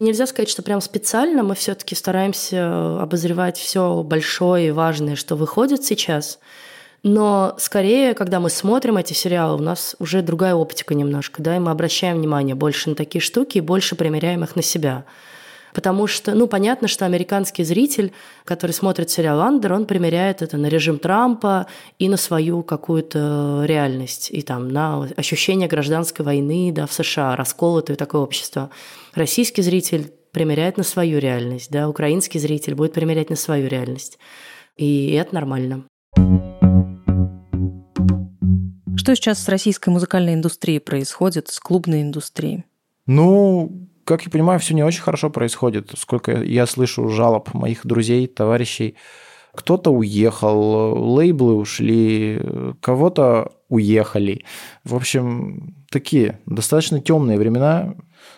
Нельзя 0.00 0.26
сказать, 0.26 0.50
что 0.50 0.62
прям 0.62 0.80
специально 0.80 1.44
мы 1.44 1.54
все-таки 1.54 1.94
стараемся 1.94 3.00
обозревать 3.00 3.58
все 3.58 4.02
большое 4.02 4.68
и 4.68 4.72
важное, 4.72 5.14
что 5.14 5.36
выходит 5.36 5.84
сейчас– 5.84 6.40
но 7.08 7.54
скорее, 7.58 8.14
когда 8.14 8.40
мы 8.40 8.50
смотрим 8.50 8.96
эти 8.96 9.12
сериалы, 9.12 9.58
у 9.58 9.62
нас 9.62 9.94
уже 10.00 10.22
другая 10.22 10.56
оптика 10.56 10.92
немножко, 10.92 11.40
да, 11.40 11.54
и 11.54 11.60
мы 11.60 11.70
обращаем 11.70 12.16
внимание 12.16 12.56
больше 12.56 12.90
на 12.90 12.96
такие 12.96 13.22
штуки 13.22 13.58
и 13.58 13.60
больше 13.60 13.94
примеряем 13.94 14.42
их 14.42 14.56
на 14.56 14.62
себя. 14.62 15.04
Потому 15.72 16.08
что, 16.08 16.34
ну, 16.34 16.48
понятно, 16.48 16.88
что 16.88 17.04
американский 17.04 17.62
зритель, 17.62 18.12
который 18.44 18.72
смотрит 18.72 19.08
сериал 19.08 19.40
«Андер», 19.40 19.74
он 19.74 19.86
примеряет 19.86 20.42
это 20.42 20.56
на 20.56 20.66
режим 20.66 20.98
Трампа 20.98 21.68
и 22.00 22.08
на 22.08 22.16
свою 22.16 22.64
какую-то 22.64 23.62
реальность, 23.64 24.30
и 24.32 24.42
там 24.42 24.68
на 24.68 25.04
ощущение 25.16 25.68
гражданской 25.68 26.24
войны 26.24 26.72
да, 26.74 26.88
в 26.88 26.92
США, 26.92 27.36
расколотое 27.36 27.96
такое 27.96 28.20
общество. 28.20 28.70
Российский 29.14 29.62
зритель 29.62 30.12
примеряет 30.32 30.76
на 30.76 30.82
свою 30.82 31.20
реальность, 31.20 31.70
да, 31.70 31.88
украинский 31.88 32.40
зритель 32.40 32.74
будет 32.74 32.94
примерять 32.94 33.30
на 33.30 33.36
свою 33.36 33.68
реальность. 33.68 34.18
И 34.76 35.12
это 35.12 35.36
нормально. 35.36 35.84
Что 39.06 39.14
сейчас 39.14 39.44
с 39.44 39.48
российской 39.48 39.90
музыкальной 39.90 40.34
индустрией 40.34 40.80
происходит, 40.80 41.46
с 41.46 41.60
клубной 41.60 42.02
индустрией? 42.02 42.64
Ну, 43.06 43.88
как 44.02 44.24
я 44.24 44.32
понимаю, 44.32 44.58
все 44.58 44.74
не 44.74 44.82
очень 44.82 45.00
хорошо 45.00 45.30
происходит. 45.30 45.92
Сколько 45.96 46.42
я 46.42 46.66
слышу 46.66 47.08
жалоб 47.08 47.54
моих 47.54 47.86
друзей, 47.86 48.26
товарищей. 48.26 48.96
Кто-то 49.54 49.92
уехал, 49.92 51.14
лейблы 51.14 51.54
ушли, 51.54 52.42
кого-то 52.80 53.52
уехали. 53.68 54.44
В 54.82 54.96
общем, 54.96 55.76
такие 55.88 56.40
достаточно 56.44 57.00
темные 57.00 57.38
времена, 57.38 57.94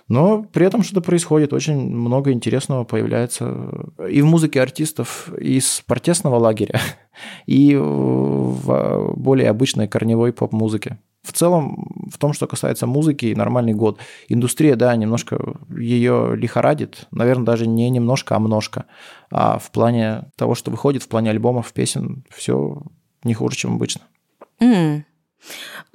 но 0.09 0.43
при 0.43 0.67
этом 0.67 0.83
что-то 0.83 1.03
происходит, 1.03 1.53
очень 1.53 1.79
много 1.79 2.33
интересного 2.33 2.85
появляется 2.85 3.71
и 4.09 4.23
в 4.23 4.27
музыке 4.27 4.61
артистов 4.61 5.31
из 5.39 5.83
протестного 5.87 6.37
лагеря, 6.37 6.81
и 7.47 7.77
в 7.77 9.13
более 9.17 9.51
обычной 9.51 9.87
корневой 9.87 10.33
поп-музыке. 10.33 10.99
В 11.23 11.33
целом, 11.33 12.09
в 12.11 12.17
том, 12.17 12.33
что 12.33 12.47
касается 12.47 12.87
музыки, 12.87 13.35
нормальный 13.37 13.75
год. 13.75 13.99
Индустрия, 14.29 14.77
да, 14.77 14.97
немножко 14.97 15.59
ее 15.69 16.35
лихорадит. 16.37 17.07
Наверное, 17.11 17.45
даже 17.45 17.67
не 17.67 17.91
немножко, 17.91 18.37
а 18.37 18.39
множко. 18.39 18.87
А 19.31 19.59
в 19.59 19.71
плане 19.71 20.31
того, 20.37 20.55
что 20.55 20.71
выходит, 20.71 21.03
в 21.03 21.09
плане 21.09 21.31
альбомов, 21.31 21.73
песен, 21.73 22.25
все 22.31 22.81
не 23.25 23.35
хуже, 23.35 23.57
чем 23.57 23.75
обычно. 23.75 24.03
Mm. 24.61 25.03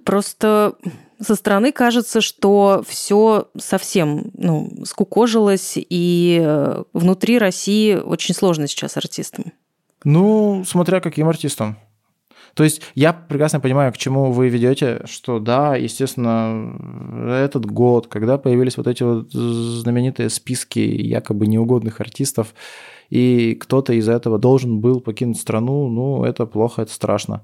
Просто 0.06 0.76
со 1.24 1.36
стороны 1.36 1.72
кажется, 1.72 2.22
что 2.22 2.84
все 2.88 3.48
совсем 3.58 4.32
ну, 4.34 4.72
скукожилось, 4.86 5.74
и 5.76 6.42
э, 6.44 6.84
внутри 6.94 7.38
России 7.38 7.96
очень 7.96 8.36
сложно 8.36 8.68
сейчас 8.68 8.98
артистам. 8.98 9.54
Ну, 10.04 10.64
смотря 10.66 11.00
каким 11.00 11.28
артистом. 11.30 11.78
То 12.54 12.64
есть 12.64 12.82
я 12.94 13.14
прекрасно 13.14 13.60
понимаю, 13.60 13.92
к 13.92 13.98
чему 13.98 14.32
вы 14.32 14.48
ведете, 14.50 15.02
что 15.06 15.40
да, 15.40 15.76
естественно, 15.76 16.78
этот 17.28 17.66
год, 17.66 18.08
когда 18.08 18.38
появились 18.38 18.78
вот 18.78 18.88
эти 18.88 19.02
вот 19.02 19.32
знаменитые 19.32 20.30
списки 20.30 20.80
якобы 20.80 21.48
неугодных 21.48 22.00
артистов, 22.00 22.54
и 23.10 23.56
кто-то 23.56 23.94
из 23.94 24.08
этого 24.08 24.38
должен 24.38 24.80
был 24.80 25.00
покинуть 25.00 25.40
страну, 25.40 25.88
ну, 25.90 26.24
это 26.26 26.46
плохо, 26.46 26.84
это 26.84 26.94
страшно. 26.94 27.42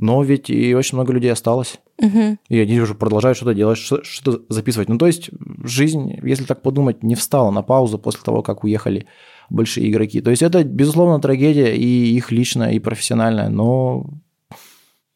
Но 0.00 0.22
ведь 0.22 0.48
и 0.48 0.74
очень 0.74 0.96
много 0.96 1.12
людей 1.12 1.32
осталось. 1.32 1.80
Угу. 2.00 2.38
И 2.48 2.58
они 2.58 2.80
уже 2.80 2.94
продолжают 2.94 3.36
что-то 3.36 3.52
делать, 3.52 3.78
что-то 3.78 4.42
записывать. 4.48 4.88
Ну, 4.88 4.96
то 4.96 5.08
есть 5.08 5.30
жизнь, 5.64 6.20
если 6.22 6.44
так 6.44 6.62
подумать, 6.62 7.02
не 7.02 7.16
встала 7.16 7.50
на 7.50 7.62
паузу 7.62 7.98
после 7.98 8.22
того, 8.22 8.42
как 8.42 8.62
уехали 8.62 9.06
большие 9.50 9.90
игроки. 9.90 10.20
То 10.20 10.30
есть 10.30 10.42
это, 10.42 10.62
безусловно, 10.62 11.20
трагедия 11.20 11.76
и 11.76 12.16
их 12.16 12.30
личная, 12.30 12.70
и 12.70 12.78
профессиональная, 12.78 13.48
но 13.48 14.06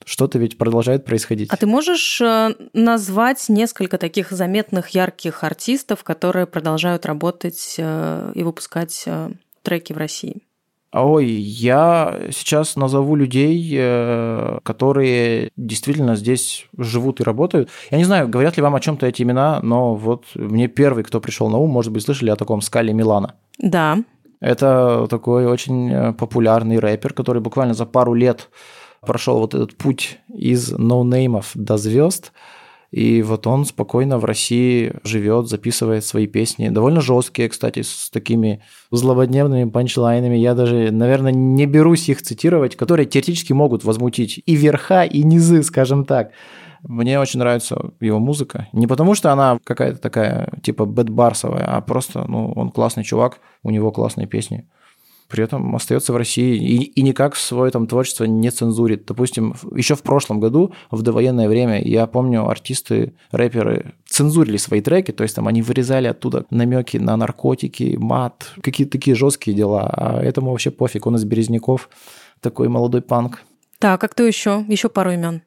что-то 0.04 0.40
ведь 0.40 0.58
продолжает 0.58 1.04
происходить. 1.04 1.48
А 1.50 1.56
ты 1.56 1.66
можешь 1.66 2.20
э, 2.20 2.54
назвать 2.72 3.48
несколько 3.48 3.98
таких 3.98 4.32
заметных, 4.32 4.88
ярких 4.88 5.44
артистов, 5.44 6.02
которые 6.02 6.46
продолжают 6.46 7.06
работать 7.06 7.76
э, 7.78 8.32
и 8.34 8.42
выпускать 8.42 9.04
э, 9.06 9.30
треки 9.62 9.92
в 9.92 9.96
России? 9.96 10.42
Ой, 10.92 11.26
я 11.26 12.20
сейчас 12.30 12.76
назову 12.76 13.16
людей, 13.16 13.76
которые 14.62 15.50
действительно 15.56 16.16
здесь 16.16 16.66
живут 16.76 17.20
и 17.20 17.24
работают. 17.24 17.70
Я 17.90 17.96
не 17.96 18.04
знаю, 18.04 18.28
говорят 18.28 18.58
ли 18.58 18.62
вам 18.62 18.74
о 18.74 18.80
чем-то 18.80 19.06
эти 19.06 19.22
имена, 19.22 19.60
но 19.62 19.94
вот 19.94 20.26
мне 20.34 20.68
первый, 20.68 21.02
кто 21.02 21.20
пришел 21.20 21.48
на 21.48 21.56
ум, 21.56 21.70
может 21.70 21.92
быть, 21.92 22.02
слышали 22.02 22.28
о 22.28 22.36
таком 22.36 22.60
Скале 22.60 22.92
Милана. 22.92 23.36
Да. 23.58 23.98
Это 24.40 25.06
такой 25.08 25.46
очень 25.46 25.90
э, 25.90 26.12
популярный 26.14 26.78
рэпер, 26.78 27.12
который 27.12 27.40
буквально 27.40 27.74
за 27.74 27.86
пару 27.86 28.12
лет 28.12 28.50
прошел 29.00 29.38
вот 29.38 29.54
этот 29.54 29.76
путь 29.76 30.18
из 30.28 30.72
ноунеймов 30.72 31.52
до 31.54 31.76
звезд. 31.78 32.32
И 32.92 33.22
вот 33.22 33.46
он 33.46 33.64
спокойно 33.64 34.18
в 34.18 34.26
России 34.26 34.92
живет, 35.02 35.48
записывает 35.48 36.04
свои 36.04 36.26
песни. 36.26 36.68
Довольно 36.68 37.00
жесткие, 37.00 37.48
кстати, 37.48 37.80
с 37.80 38.10
такими 38.10 38.62
злободневными 38.90 39.68
панчлайнами. 39.70 40.36
Я 40.36 40.54
даже, 40.54 40.90
наверное, 40.90 41.32
не 41.32 41.64
берусь 41.64 42.10
их 42.10 42.20
цитировать, 42.20 42.76
которые 42.76 43.06
теоретически 43.06 43.54
могут 43.54 43.82
возмутить 43.84 44.42
и 44.44 44.54
верха, 44.54 45.04
и 45.04 45.22
низы, 45.22 45.62
скажем 45.62 46.04
так. 46.04 46.32
Мне 46.82 47.18
очень 47.18 47.38
нравится 47.38 47.92
его 48.00 48.18
музыка. 48.18 48.68
Не 48.74 48.86
потому, 48.86 49.14
что 49.14 49.32
она 49.32 49.58
какая-то 49.64 49.98
такая, 49.98 50.50
типа, 50.62 50.84
бэтбарсовая, 50.84 51.64
а 51.64 51.80
просто, 51.80 52.26
ну, 52.28 52.52
он 52.52 52.70
классный 52.70 53.04
чувак, 53.04 53.38
у 53.62 53.70
него 53.70 53.90
классные 53.90 54.26
песни. 54.26 54.68
При 55.32 55.44
этом 55.44 55.74
остается 55.74 56.12
в 56.12 56.16
России 56.16 56.58
и, 56.58 56.82
и 56.82 57.00
никак 57.00 57.36
свое 57.36 57.70
там 57.70 57.86
творчество 57.86 58.24
не 58.24 58.50
цензурит. 58.50 59.06
Допустим, 59.06 59.54
еще 59.74 59.94
в 59.94 60.02
прошлом 60.02 60.40
году, 60.40 60.74
в 60.90 61.00
довоенное 61.00 61.48
время, 61.48 61.82
я 61.82 62.06
помню, 62.06 62.46
артисты, 62.46 63.14
рэперы 63.30 63.94
цензурили 64.06 64.58
свои 64.58 64.82
треки, 64.82 65.10
то 65.10 65.22
есть 65.22 65.34
там 65.34 65.48
они 65.48 65.62
вырезали 65.62 66.06
оттуда 66.06 66.44
намеки 66.50 66.98
на 66.98 67.16
наркотики, 67.16 67.96
мат, 67.98 68.52
какие-то 68.60 68.92
такие 68.92 69.16
жесткие 69.16 69.56
дела. 69.56 69.88
А 69.96 70.22
этому 70.22 70.50
вообще 70.50 70.70
пофиг, 70.70 71.06
он 71.06 71.16
из 71.16 71.24
Березняков, 71.24 71.88
такой 72.40 72.68
молодой 72.68 73.00
панк. 73.00 73.40
Так, 73.78 74.04
а 74.04 74.08
кто 74.08 74.24
еще? 74.24 74.66
Еще 74.68 74.90
пару 74.90 75.12
имен. 75.12 75.40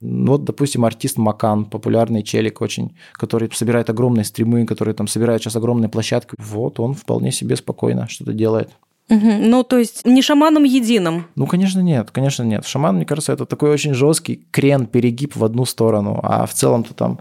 Вот, 0.00 0.44
допустим, 0.44 0.84
артист 0.84 1.18
Макан, 1.18 1.64
популярный 1.64 2.22
челик 2.22 2.60
очень, 2.60 2.96
который 3.14 3.50
собирает 3.52 3.90
огромные 3.90 4.24
стримы, 4.24 4.66
который 4.66 4.94
там 4.94 5.08
собирает 5.08 5.42
сейчас 5.42 5.56
огромные 5.56 5.88
площадки. 5.88 6.36
Вот 6.38 6.78
он 6.78 6.94
вполне 6.94 7.32
себе 7.32 7.56
спокойно 7.56 8.06
что-то 8.08 8.32
делает. 8.32 8.70
Угу. 9.08 9.30
Ну, 9.40 9.62
то 9.62 9.78
есть 9.78 10.06
не 10.06 10.22
шаманом 10.22 10.64
единым? 10.64 11.26
Ну, 11.34 11.46
конечно, 11.46 11.80
нет, 11.80 12.10
конечно, 12.10 12.42
нет. 12.44 12.66
Шаман, 12.66 12.96
мне 12.96 13.04
кажется, 13.04 13.32
это 13.32 13.46
такой 13.46 13.70
очень 13.70 13.94
жесткий 13.94 14.46
крен, 14.50 14.86
перегиб 14.86 15.36
в 15.36 15.44
одну 15.44 15.64
сторону, 15.64 16.20
а 16.22 16.46
в 16.46 16.54
целом-то 16.54 16.94
там 16.94 17.20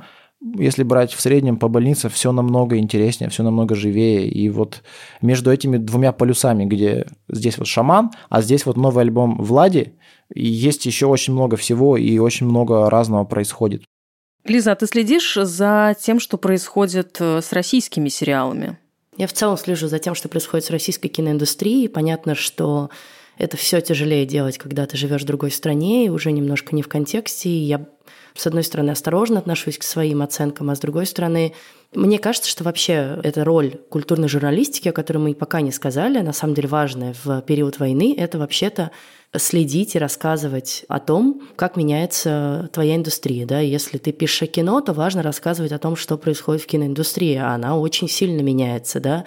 если 0.58 0.82
брать 0.84 1.14
в 1.14 1.22
среднем 1.22 1.58
по 1.58 1.68
больнице, 1.68 2.10
все 2.10 2.32
намного 2.32 2.78
интереснее, 2.78 3.30
все 3.30 3.44
намного 3.44 3.76
живее. 3.76 4.28
И 4.28 4.50
вот 4.50 4.82
между 5.22 5.52
этими 5.52 5.78
двумя 5.78 6.12
полюсами, 6.12 6.66
где 6.66 7.06
здесь 7.30 7.60
вот 7.60 7.68
шаман, 7.68 8.12
а 8.30 8.42
здесь 8.42 8.66
вот 8.66 8.76
новый 8.76 9.04
альбом 9.04 9.38
Влади, 9.38 9.94
и 10.34 10.48
есть 10.48 10.86
еще 10.86 11.06
очень 11.06 11.34
много 11.34 11.58
всего, 11.58 11.96
и 11.96 12.18
очень 12.18 12.48
много 12.48 12.90
разного 12.90 13.24
происходит. 13.24 13.84
Лиза, 14.44 14.72
а 14.72 14.76
ты 14.76 14.88
следишь 14.88 15.36
за 15.36 15.96
тем, 16.00 16.20
что 16.20 16.38
происходит 16.38 17.18
э, 17.20 17.42
с 17.42 17.54
российскими 17.54 18.10
сериалами? 18.10 18.80
Я 19.18 19.28
в 19.28 19.34
целом 19.34 19.58
слежу 19.58 19.88
за 19.88 20.00
тем, 20.00 20.16
что 20.16 20.30
происходит 20.30 20.66
с 20.66 20.70
российской 20.70 21.10
киноиндустрией. 21.10 21.90
Понятно, 21.90 22.34
что 22.34 22.90
это 23.42 23.58
все 23.58 23.82
тяжелее 23.82 24.28
делать, 24.28 24.60
когда 24.60 24.86
ты 24.86 24.98
живешь 24.98 25.24
в 25.24 25.26
другой 25.26 25.50
стране 25.50 26.06
и 26.06 26.10
уже 26.10 26.32
немножко 26.32 26.76
не 26.76 26.84
в 26.84 26.88
контексте. 26.88 27.50
И 27.50 27.64
я, 27.64 27.88
с 28.36 28.46
одной 28.46 28.64
стороны, 28.64 28.92
осторожно 28.92 29.40
отношусь 29.40 29.80
к 29.80 29.84
своим 29.84 30.22
оценкам, 30.22 30.70
а 30.70 30.76
с 30.76 30.80
другой 30.80 31.08
стороны, 31.08 31.54
мне 31.92 32.20
кажется, 32.20 32.48
что 32.48 32.64
вообще 32.64 33.20
эта 33.24 33.44
роль 33.44 33.80
культурной 33.90 34.30
журналистики, 34.30 34.90
о 34.90 34.94
которой 34.94 35.18
мы 35.18 35.34
пока 35.34 35.62
не 35.62 35.72
сказали, 35.72 36.20
на 36.20 36.34
самом 36.34 36.54
деле 36.54 36.68
важная 36.68 37.16
в 37.24 37.42
период 37.42 37.80
войны, 37.80 38.16
это 38.16 38.38
вообще-то 38.38 38.92
следить 39.36 39.96
и 39.96 40.00
рассказывать 40.00 40.86
о 40.88 41.00
том, 41.00 41.42
как 41.56 41.78
меняется 41.78 42.70
твоя 42.72 42.96
индустрия. 42.96 43.48
Да? 43.48 43.60
Если 43.60 43.98
ты 43.98 44.12
пишешь 44.12 44.50
кино, 44.52 44.82
то 44.82 44.94
важно 44.94 45.24
рассказывать 45.24 45.72
о 45.72 45.80
том, 45.80 45.96
что 45.96 46.16
происходит 46.18 46.62
в 46.62 46.68
киноиндустрии, 46.68 47.38
а 47.38 47.56
она 47.56 47.76
очень 47.76 48.08
сильно 48.08 48.42
меняется. 48.42 49.00
Да? 49.00 49.26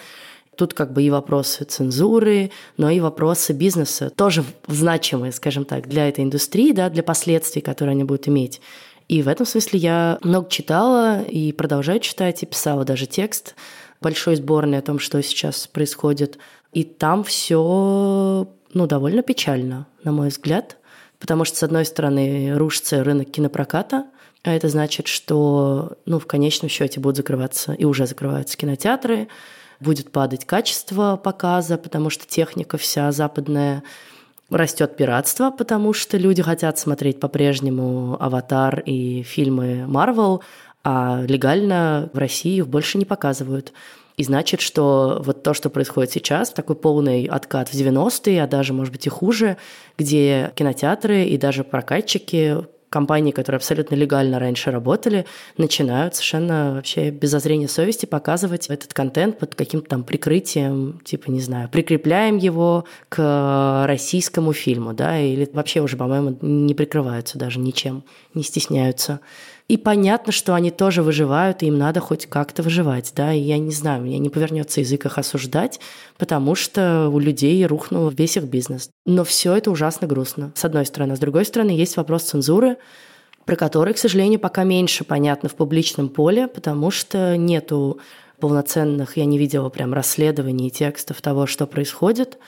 Тут 0.57 0.75
как 0.75 0.93
бы 0.93 1.03
и 1.03 1.11
вопросы 1.11 1.65
цензуры, 1.65 2.51
но 2.77 2.91
и 2.91 3.01
вопросы 3.01 3.53
бизнеса 3.53 4.11
тоже 4.11 4.45
значимые, 4.67 5.33
скажем 5.33 5.65
так, 5.65 5.89
для 5.89 6.09
этой 6.09 6.25
индустрии, 6.25 6.73
да, 6.73 6.91
для 6.91 7.03
последствий, 7.03 7.61
которые 7.61 7.93
они 7.93 8.05
будут 8.05 8.29
иметь. 8.29 8.61
И 9.09 9.23
в 9.23 9.29
этом 9.29 9.47
смысле 9.47 9.79
я 9.79 10.19
много 10.23 10.49
читала 10.49 11.23
и 11.23 11.53
продолжаю 11.53 12.01
читать, 12.01 12.43
и 12.43 12.47
писала 12.47 12.85
даже 12.85 13.07
текст 13.07 13.55
большой 14.01 14.37
сборной 14.37 14.79
о 14.79 14.83
том, 14.83 14.99
что 14.99 15.23
сейчас 15.23 15.67
происходит. 15.67 16.39
И 16.73 16.85
там 16.85 17.25
все 17.25 18.49
ну, 18.73 18.87
довольно 18.87 19.23
печально, 19.23 19.87
на 20.03 20.13
мой 20.13 20.29
взгляд, 20.29 20.77
потому 21.19 21.45
что, 21.45 21.57
с 21.57 21.63
одной 21.63 21.85
стороны, 21.85 22.57
рушится 22.57 23.05
рынок 23.05 23.31
кинопроката, 23.31 24.07
а 24.43 24.53
это 24.53 24.69
значит, 24.69 25.07
что 25.07 25.97
ну, 26.05 26.19
в 26.19 26.27
конечном 26.27 26.69
счете 26.69 27.01
будут 27.01 27.17
закрываться, 27.17 27.73
и 27.73 27.85
уже 27.85 28.07
закрываются 28.07 28.59
кинотеатры, 28.59 29.29
будет 29.85 30.11
падать 30.11 30.45
качество 30.45 31.21
показа, 31.23 31.77
потому 31.77 32.11
что 32.11 32.27
техника 32.27 32.79
вся 32.79 33.13
западная 33.13 33.83
Растет 34.51 34.97
пиратство, 34.97 35.51
потому 35.51 35.95
что 35.95 36.19
люди 36.19 36.43
хотят 36.43 36.79
смотреть 36.79 37.19
по-прежнему 37.19 38.17
«Аватар» 38.21 38.81
и 38.81 39.23
фильмы 39.23 39.87
Марвел, 39.87 40.43
а 40.85 41.25
легально 41.27 42.11
в 42.13 42.19
России 42.19 42.59
их 42.59 42.69
больше 42.69 42.99
не 42.99 43.07
показывают. 43.07 43.73
И 44.19 44.23
значит, 44.23 44.61
что 44.61 45.23
вот 45.25 45.43
то, 45.43 45.55
что 45.55 45.71
происходит 45.71 46.13
сейчас, 46.13 46.51
такой 46.51 46.77
полный 46.77 47.25
откат 47.25 47.71
в 47.71 47.75
90-е, 47.75 48.43
а 48.43 48.47
даже, 48.47 48.75
может 48.75 48.93
быть, 48.93 49.07
и 49.07 49.11
хуже, 49.11 49.57
где 49.97 50.53
кинотеатры 50.55 51.25
и 51.25 51.39
даже 51.39 51.65
прокатчики 51.65 52.59
компании, 52.95 53.33
которые 53.33 53.57
абсолютно 53.57 53.97
легально 53.97 54.39
раньше 54.39 54.71
работали, 54.71 55.27
начинают 55.59 56.15
совершенно 56.15 56.75
вообще 56.77 57.11
без 57.11 57.31
зазрения 57.31 57.67
совести 57.67 58.07
показывать 58.07 58.69
этот 58.69 58.95
контент 58.95 59.39
под 59.41 59.57
каким-то 59.57 59.89
там 59.89 60.05
прикрытием, 60.05 61.01
типа, 61.05 61.29
не 61.33 61.41
знаю, 61.41 61.69
прикрепляем 61.69 62.37
его 62.37 62.85
к 63.09 63.85
российскому 63.89 64.53
фильму, 64.53 64.93
да, 64.93 65.19
или 65.19 65.51
вообще 65.53 65.81
уже, 65.81 65.97
по-моему, 65.97 66.39
не 66.41 66.73
прикрываются 66.75 67.37
даже 67.37 67.59
ничем, 67.59 68.05
не 68.33 68.45
стесняются. 68.45 69.19
И 69.67 69.79
понятно, 69.79 70.31
что 70.31 70.55
они 70.55 70.71
тоже 70.71 71.03
выживают, 71.03 71.63
и 71.63 71.67
им 71.67 71.79
надо 71.79 72.01
хоть 72.01 72.27
как-то 72.27 72.63
выживать, 72.63 73.13
да, 73.17 73.33
и 73.33 73.41
я 73.41 73.57
не 73.57 73.71
знаю, 73.71 74.03
меня 74.03 74.19
не 74.19 74.29
повернется 74.29 74.81
язык 74.81 75.07
их 75.07 75.17
осуждать, 75.17 75.81
потому 76.19 76.55
что 76.55 77.09
у 77.11 77.19
людей 77.19 77.65
рухнул 77.65 78.11
весь 78.11 78.37
их 78.37 78.45
бизнес. 78.45 78.91
Но 79.07 79.25
все 79.25 79.55
это 79.55 79.71
ужасно 79.71 80.07
грустно, 80.07 80.53
с 80.55 80.67
одной 80.67 80.85
стороны. 80.85 81.17
С 81.17 81.19
другой 81.19 81.47
стороны, 81.47 81.71
есть 81.71 81.97
вопрос 81.97 82.25
цензуры, 82.25 82.77
про 83.47 83.57
который, 83.57 83.95
к 83.95 83.99
сожалению, 83.99 84.39
пока 84.39 84.65
меньше 84.65 85.03
понятно 85.05 85.49
в 85.49 85.55
публичном 85.55 86.11
поле, 86.11 86.47
потому 86.47 86.91
что 86.91 87.39
нету 87.39 88.01
полноценных, 88.41 89.17
я 89.17 89.25
не 89.25 89.39
видела 89.39 89.71
прям 89.71 89.95
расследований 89.95 90.71
текстов 90.71 91.23
того, 91.23 91.47
что 91.47 91.67
происходит 91.67 92.39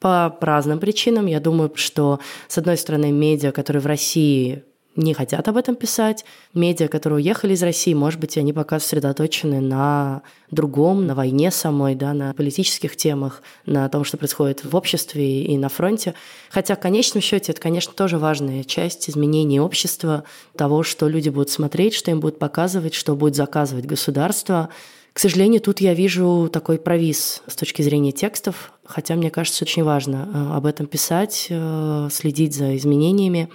по 0.00 0.34
разным 0.40 0.78
причинам. 0.78 1.26
Я 1.26 1.40
думаю, 1.40 1.72
что, 1.74 2.20
с 2.48 2.56
одной 2.56 2.78
стороны, 2.78 3.12
медиа, 3.12 3.52
которые 3.52 3.82
в 3.82 3.86
России 3.86 4.64
не 4.96 5.14
хотят 5.14 5.46
об 5.48 5.56
этом 5.56 5.74
писать. 5.74 6.24
Медиа, 6.52 6.88
которые 6.88 7.18
уехали 7.18 7.54
из 7.54 7.62
России, 7.62 7.94
может 7.94 8.20
быть, 8.20 8.36
они 8.38 8.52
пока 8.52 8.78
сосредоточены 8.78 9.60
на 9.60 10.22
другом, 10.50 11.06
на 11.06 11.14
войне 11.14 11.50
самой, 11.50 11.94
да, 11.94 12.12
на 12.12 12.32
политических 12.32 12.96
темах, 12.96 13.42
на 13.66 13.88
том, 13.88 14.04
что 14.04 14.16
происходит 14.16 14.64
в 14.64 14.76
обществе 14.76 15.44
и 15.44 15.58
на 15.58 15.68
фронте. 15.68 16.14
Хотя 16.50 16.76
в 16.76 16.80
конечном 16.80 17.22
счете 17.22 17.52
это, 17.52 17.60
конечно, 17.60 17.92
тоже 17.92 18.18
важная 18.18 18.62
часть 18.64 19.10
изменения 19.10 19.60
общества, 19.60 20.24
того, 20.56 20.82
что 20.82 21.08
люди 21.08 21.28
будут 21.28 21.50
смотреть, 21.50 21.94
что 21.94 22.10
им 22.10 22.20
будут 22.20 22.38
показывать, 22.38 22.94
что 22.94 23.16
будет 23.16 23.34
заказывать 23.34 23.86
государство. 23.86 24.68
К 25.12 25.18
сожалению, 25.18 25.60
тут 25.60 25.80
я 25.80 25.94
вижу 25.94 26.48
такой 26.52 26.78
провис 26.78 27.42
с 27.46 27.54
точки 27.54 27.82
зрения 27.82 28.10
текстов, 28.10 28.72
хотя 28.84 29.14
мне 29.14 29.30
кажется, 29.30 29.64
очень 29.64 29.84
важно 29.84 30.28
э, 30.32 30.56
об 30.56 30.66
этом 30.66 30.86
писать, 30.86 31.46
э, 31.50 32.08
следить 32.10 32.54
за 32.54 32.76
изменениями. 32.76 33.48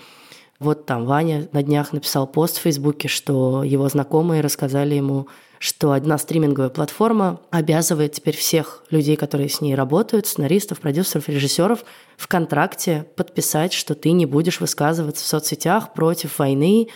Вот 0.59 0.85
там 0.85 1.05
Ваня 1.05 1.47
на 1.53 1.63
днях 1.63 1.93
написал 1.93 2.27
пост 2.27 2.57
в 2.57 2.61
Фейсбуке, 2.61 3.07
что 3.07 3.63
его 3.63 3.87
знакомые 3.87 4.41
рассказали 4.41 4.95
ему, 4.95 5.27
что 5.57 5.93
одна 5.93 6.17
стриминговая 6.17 6.69
платформа 6.69 7.39
обязывает 7.49 8.13
теперь 8.13 8.35
всех 8.35 8.83
людей, 8.89 9.15
которые 9.15 9.47
с 9.47 9.61
ней 9.61 9.75
работают, 9.75 10.27
сценаристов, 10.27 10.81
продюсеров, 10.81 11.29
режиссеров, 11.29 11.85
в 12.17 12.27
контракте 12.27 13.05
подписать, 13.15 13.71
что 13.71 13.95
ты 13.95 14.11
не 14.11 14.25
будешь 14.25 14.59
высказываться 14.59 15.23
в 15.23 15.27
соцсетях 15.27 15.93
против 15.93 16.39
войны 16.39 16.89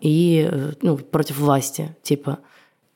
и 0.00 0.48
э, 0.50 0.72
ну, 0.82 0.96
против 0.96 1.38
власти, 1.38 1.96
типа. 2.02 2.38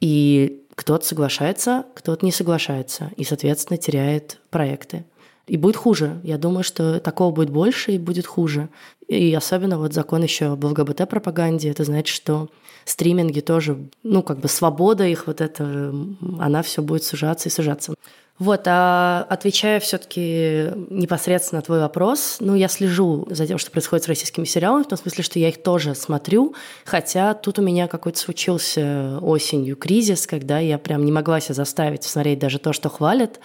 И 0.01 0.65
кто-то 0.77 1.05
соглашается, 1.05 1.85
кто-то 1.95 2.25
не 2.25 2.33
соглашается, 2.33 3.11
и, 3.17 3.25
соответственно, 3.25 3.77
теряет 3.77 4.41
проекты. 4.51 5.05
И 5.47 5.57
будет 5.57 5.77
хуже. 5.77 6.21
Я 6.23 6.39
думаю, 6.39 6.63
что 6.63 7.01
такого 7.01 7.33
будет 7.33 7.51
больше 7.51 7.93
и 7.93 7.99
будет 7.99 8.27
хуже. 8.27 8.69
И 9.09 9.35
особенно 9.35 9.79
вот 9.79 9.93
закон 9.93 10.23
еще 10.23 10.53
об 10.53 10.65
ЛГБТ-пропаганде. 10.65 11.71
Это 11.71 11.85
значит, 11.85 12.15
что 12.15 12.49
стриминги 12.85 13.41
тоже, 13.41 13.89
ну, 14.03 14.23
как 14.23 14.39
бы 14.39 14.49
свобода 14.49 15.05
их 15.05 15.27
вот 15.27 15.41
это, 15.41 15.95
она 16.39 16.63
все 16.63 16.83
будет 16.83 17.05
сужаться 17.05 17.49
и 17.49 17.53
сужаться. 17.53 17.95
Вот, 18.39 18.63
а 18.67 19.27
отвечая 19.29 19.79
все-таки 19.79 20.71
непосредственно 20.91 21.59
на 21.61 21.63
твой 21.63 21.81
вопрос, 21.81 22.39
ну, 22.41 22.55
я 22.55 22.67
слежу 22.67 23.27
за 23.31 23.47
тем, 23.47 23.59
что 23.59 23.71
происходит 23.71 24.05
с 24.05 24.09
российскими 24.09 24.47
сериалами, 24.47 24.83
в 24.83 24.89
том 24.89 24.99
смысле, 24.99 25.23
что 25.23 25.39
я 25.39 25.49
их 25.49 25.63
тоже 25.63 25.95
смотрю, 25.95 26.55
хотя 26.85 27.35
тут 27.35 27.59
у 27.59 27.63
меня 27.63 27.87
какой-то 27.87 28.19
случился 28.19 29.19
осенью 29.21 29.77
кризис, 29.77 30.27
когда 30.27 30.59
я 30.59 30.79
прям 30.79 31.05
не 31.05 31.13
могла 31.13 31.41
себя 31.41 31.55
заставить 31.55 32.03
смотреть 32.05 32.39
даже 32.41 32.59
то, 32.59 32.73
что 32.73 32.89
хвалят. 32.89 33.39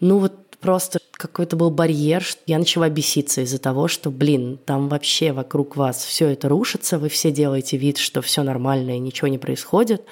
Ну, 0.00 0.18
вот 0.18 0.34
просто 0.62 1.00
какой-то 1.12 1.56
был 1.56 1.70
барьер, 1.70 2.22
что 2.22 2.40
я 2.46 2.58
начала 2.58 2.88
беситься 2.88 3.42
из-за 3.42 3.58
того, 3.58 3.88
что, 3.88 4.10
блин, 4.10 4.58
там 4.64 4.88
вообще 4.88 5.32
вокруг 5.32 5.76
вас 5.76 6.02
все 6.04 6.28
это 6.28 6.48
рушится, 6.48 6.98
вы 6.98 7.08
все 7.08 7.30
делаете 7.30 7.76
вид, 7.76 7.98
что 7.98 8.22
все 8.22 8.42
нормально 8.42 8.96
и 8.96 8.98
ничего 8.98 9.28
не 9.28 9.38
происходит. 9.38 10.02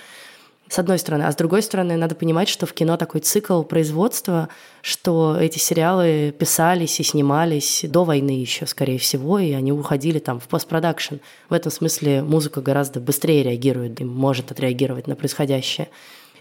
С 0.69 0.79
одной 0.79 1.01
стороны. 1.01 1.25
А 1.25 1.33
с 1.33 1.35
другой 1.35 1.63
стороны, 1.63 1.97
надо 1.97 2.15
понимать, 2.15 2.49
что 2.49 2.65
в 2.65 2.73
кино 2.73 2.97
такой 2.97 3.23
цикл 3.23 3.65
производства, 3.65 4.49
что 4.83 5.37
эти 5.37 5.59
сериалы 5.59 6.33
писались 6.39 7.01
и 7.01 7.03
снимались 7.03 7.85
до 7.89 8.05
войны 8.05 8.31
еще, 8.31 8.67
скорее 8.67 9.01
всего, 9.01 9.41
и 9.41 9.51
они 9.51 9.73
уходили 9.73 10.21
там 10.21 10.39
в 10.39 10.47
постпродакшн. 10.47 11.17
В 11.49 11.55
этом 11.55 11.73
смысле 11.73 12.23
музыка 12.23 12.61
гораздо 12.61 13.01
быстрее 13.01 13.43
реагирует 13.43 14.01
и 14.01 14.05
может 14.05 14.53
отреагировать 14.53 15.09
на 15.09 15.17
происходящее. 15.17 15.89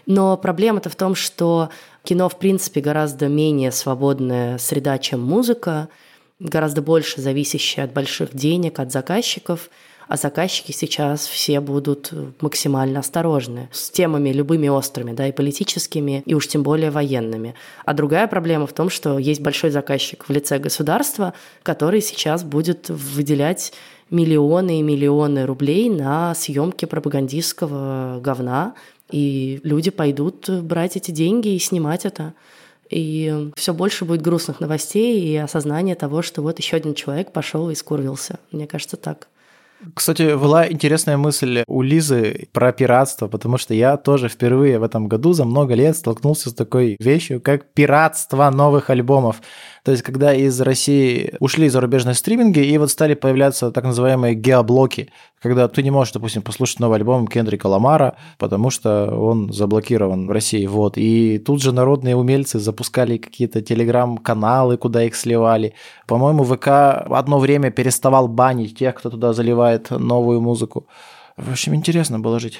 Но 0.06 0.36
проблема-то 0.36 0.90
в 0.90 0.96
том, 0.96 1.14
что 1.14 1.70
кино, 2.04 2.28
в 2.28 2.38
принципе, 2.38 2.80
гораздо 2.80 3.28
менее 3.28 3.72
свободная 3.72 4.58
среда, 4.58 4.98
чем 4.98 5.22
музыка, 5.22 5.88
гораздо 6.38 6.82
больше 6.82 7.20
зависящая 7.20 7.84
от 7.86 7.92
больших 7.92 8.34
денег, 8.34 8.78
от 8.80 8.92
заказчиков, 8.92 9.70
а 10.10 10.16
заказчики 10.16 10.72
сейчас 10.72 11.24
все 11.24 11.60
будут 11.60 12.12
максимально 12.40 12.98
осторожны 12.98 13.68
с 13.70 13.90
темами 13.90 14.30
любыми 14.30 14.66
острыми, 14.66 15.12
да, 15.12 15.28
и 15.28 15.32
политическими, 15.32 16.24
и 16.26 16.34
уж 16.34 16.48
тем 16.48 16.64
более 16.64 16.90
военными. 16.90 17.54
А 17.84 17.94
другая 17.94 18.26
проблема 18.26 18.66
в 18.66 18.72
том, 18.72 18.90
что 18.90 19.20
есть 19.20 19.40
большой 19.40 19.70
заказчик 19.70 20.28
в 20.28 20.32
лице 20.32 20.58
государства, 20.58 21.32
который 21.62 22.00
сейчас 22.00 22.42
будет 22.42 22.88
выделять 22.88 23.72
миллионы 24.10 24.80
и 24.80 24.82
миллионы 24.82 25.46
рублей 25.46 25.88
на 25.88 26.34
съемки 26.34 26.86
пропагандистского 26.86 28.18
говна, 28.20 28.74
и 29.10 29.60
люди 29.62 29.90
пойдут 29.90 30.48
брать 30.48 30.96
эти 30.96 31.10
деньги 31.10 31.48
и 31.48 31.58
снимать 31.58 32.04
это. 32.04 32.34
И 32.88 33.50
все 33.56 33.72
больше 33.72 34.04
будет 34.04 34.20
грустных 34.20 34.60
новостей 34.60 35.20
и 35.20 35.36
осознания 35.36 35.94
того, 35.94 36.22
что 36.22 36.42
вот 36.42 36.58
еще 36.58 36.76
один 36.76 36.94
человек 36.94 37.32
пошел 37.32 37.70
и 37.70 37.74
скурвился. 37.74 38.40
Мне 38.50 38.66
кажется, 38.66 38.96
так. 38.96 39.28
Кстати, 39.94 40.36
была 40.36 40.70
интересная 40.70 41.16
мысль 41.16 41.64
у 41.66 41.80
Лизы 41.80 42.48
про 42.52 42.70
пиратство, 42.72 43.28
потому 43.28 43.56
что 43.56 43.72
я 43.72 43.96
тоже 43.96 44.28
впервые 44.28 44.78
в 44.78 44.82
этом 44.82 45.08
году 45.08 45.32
за 45.32 45.44
много 45.46 45.74
лет 45.74 45.96
столкнулся 45.96 46.50
с 46.50 46.54
такой 46.54 46.96
вещью, 47.00 47.40
как 47.40 47.72
пиратство 47.72 48.50
новых 48.50 48.90
альбомов. 48.90 49.40
То 49.84 49.92
есть, 49.92 50.02
когда 50.02 50.34
из 50.34 50.60
России 50.60 51.34
ушли 51.40 51.68
зарубежные 51.68 52.14
стриминги, 52.14 52.60
и 52.60 52.76
вот 52.78 52.90
стали 52.90 53.14
появляться 53.14 53.70
так 53.70 53.84
называемые 53.84 54.34
геоблоки, 54.34 55.10
когда 55.40 55.68
ты 55.68 55.82
не 55.82 55.90
можешь, 55.90 56.12
допустим, 56.12 56.42
послушать 56.42 56.80
новый 56.80 56.98
альбом 56.98 57.26
Кендрика 57.26 57.66
Ламара, 57.66 58.16
потому 58.38 58.70
что 58.70 59.14
он 59.14 59.52
заблокирован 59.52 60.26
в 60.26 60.30
России. 60.30 60.66
Вот. 60.66 60.98
И 60.98 61.38
тут 61.38 61.62
же 61.62 61.72
народные 61.72 62.16
умельцы 62.16 62.58
запускали 62.58 63.16
какие-то 63.16 63.62
телеграм-каналы, 63.62 64.76
куда 64.76 65.04
их 65.04 65.16
сливали. 65.16 65.74
По-моему, 66.06 66.44
ВК 66.44 66.68
одно 67.08 67.38
время 67.38 67.70
переставал 67.70 68.28
банить 68.28 68.78
тех, 68.78 68.94
кто 68.94 69.10
туда 69.10 69.32
заливает 69.32 69.90
новую 69.90 70.40
музыку. 70.40 70.86
В 71.36 71.50
общем, 71.50 71.74
интересно 71.74 72.20
было 72.20 72.38
жить. 72.38 72.58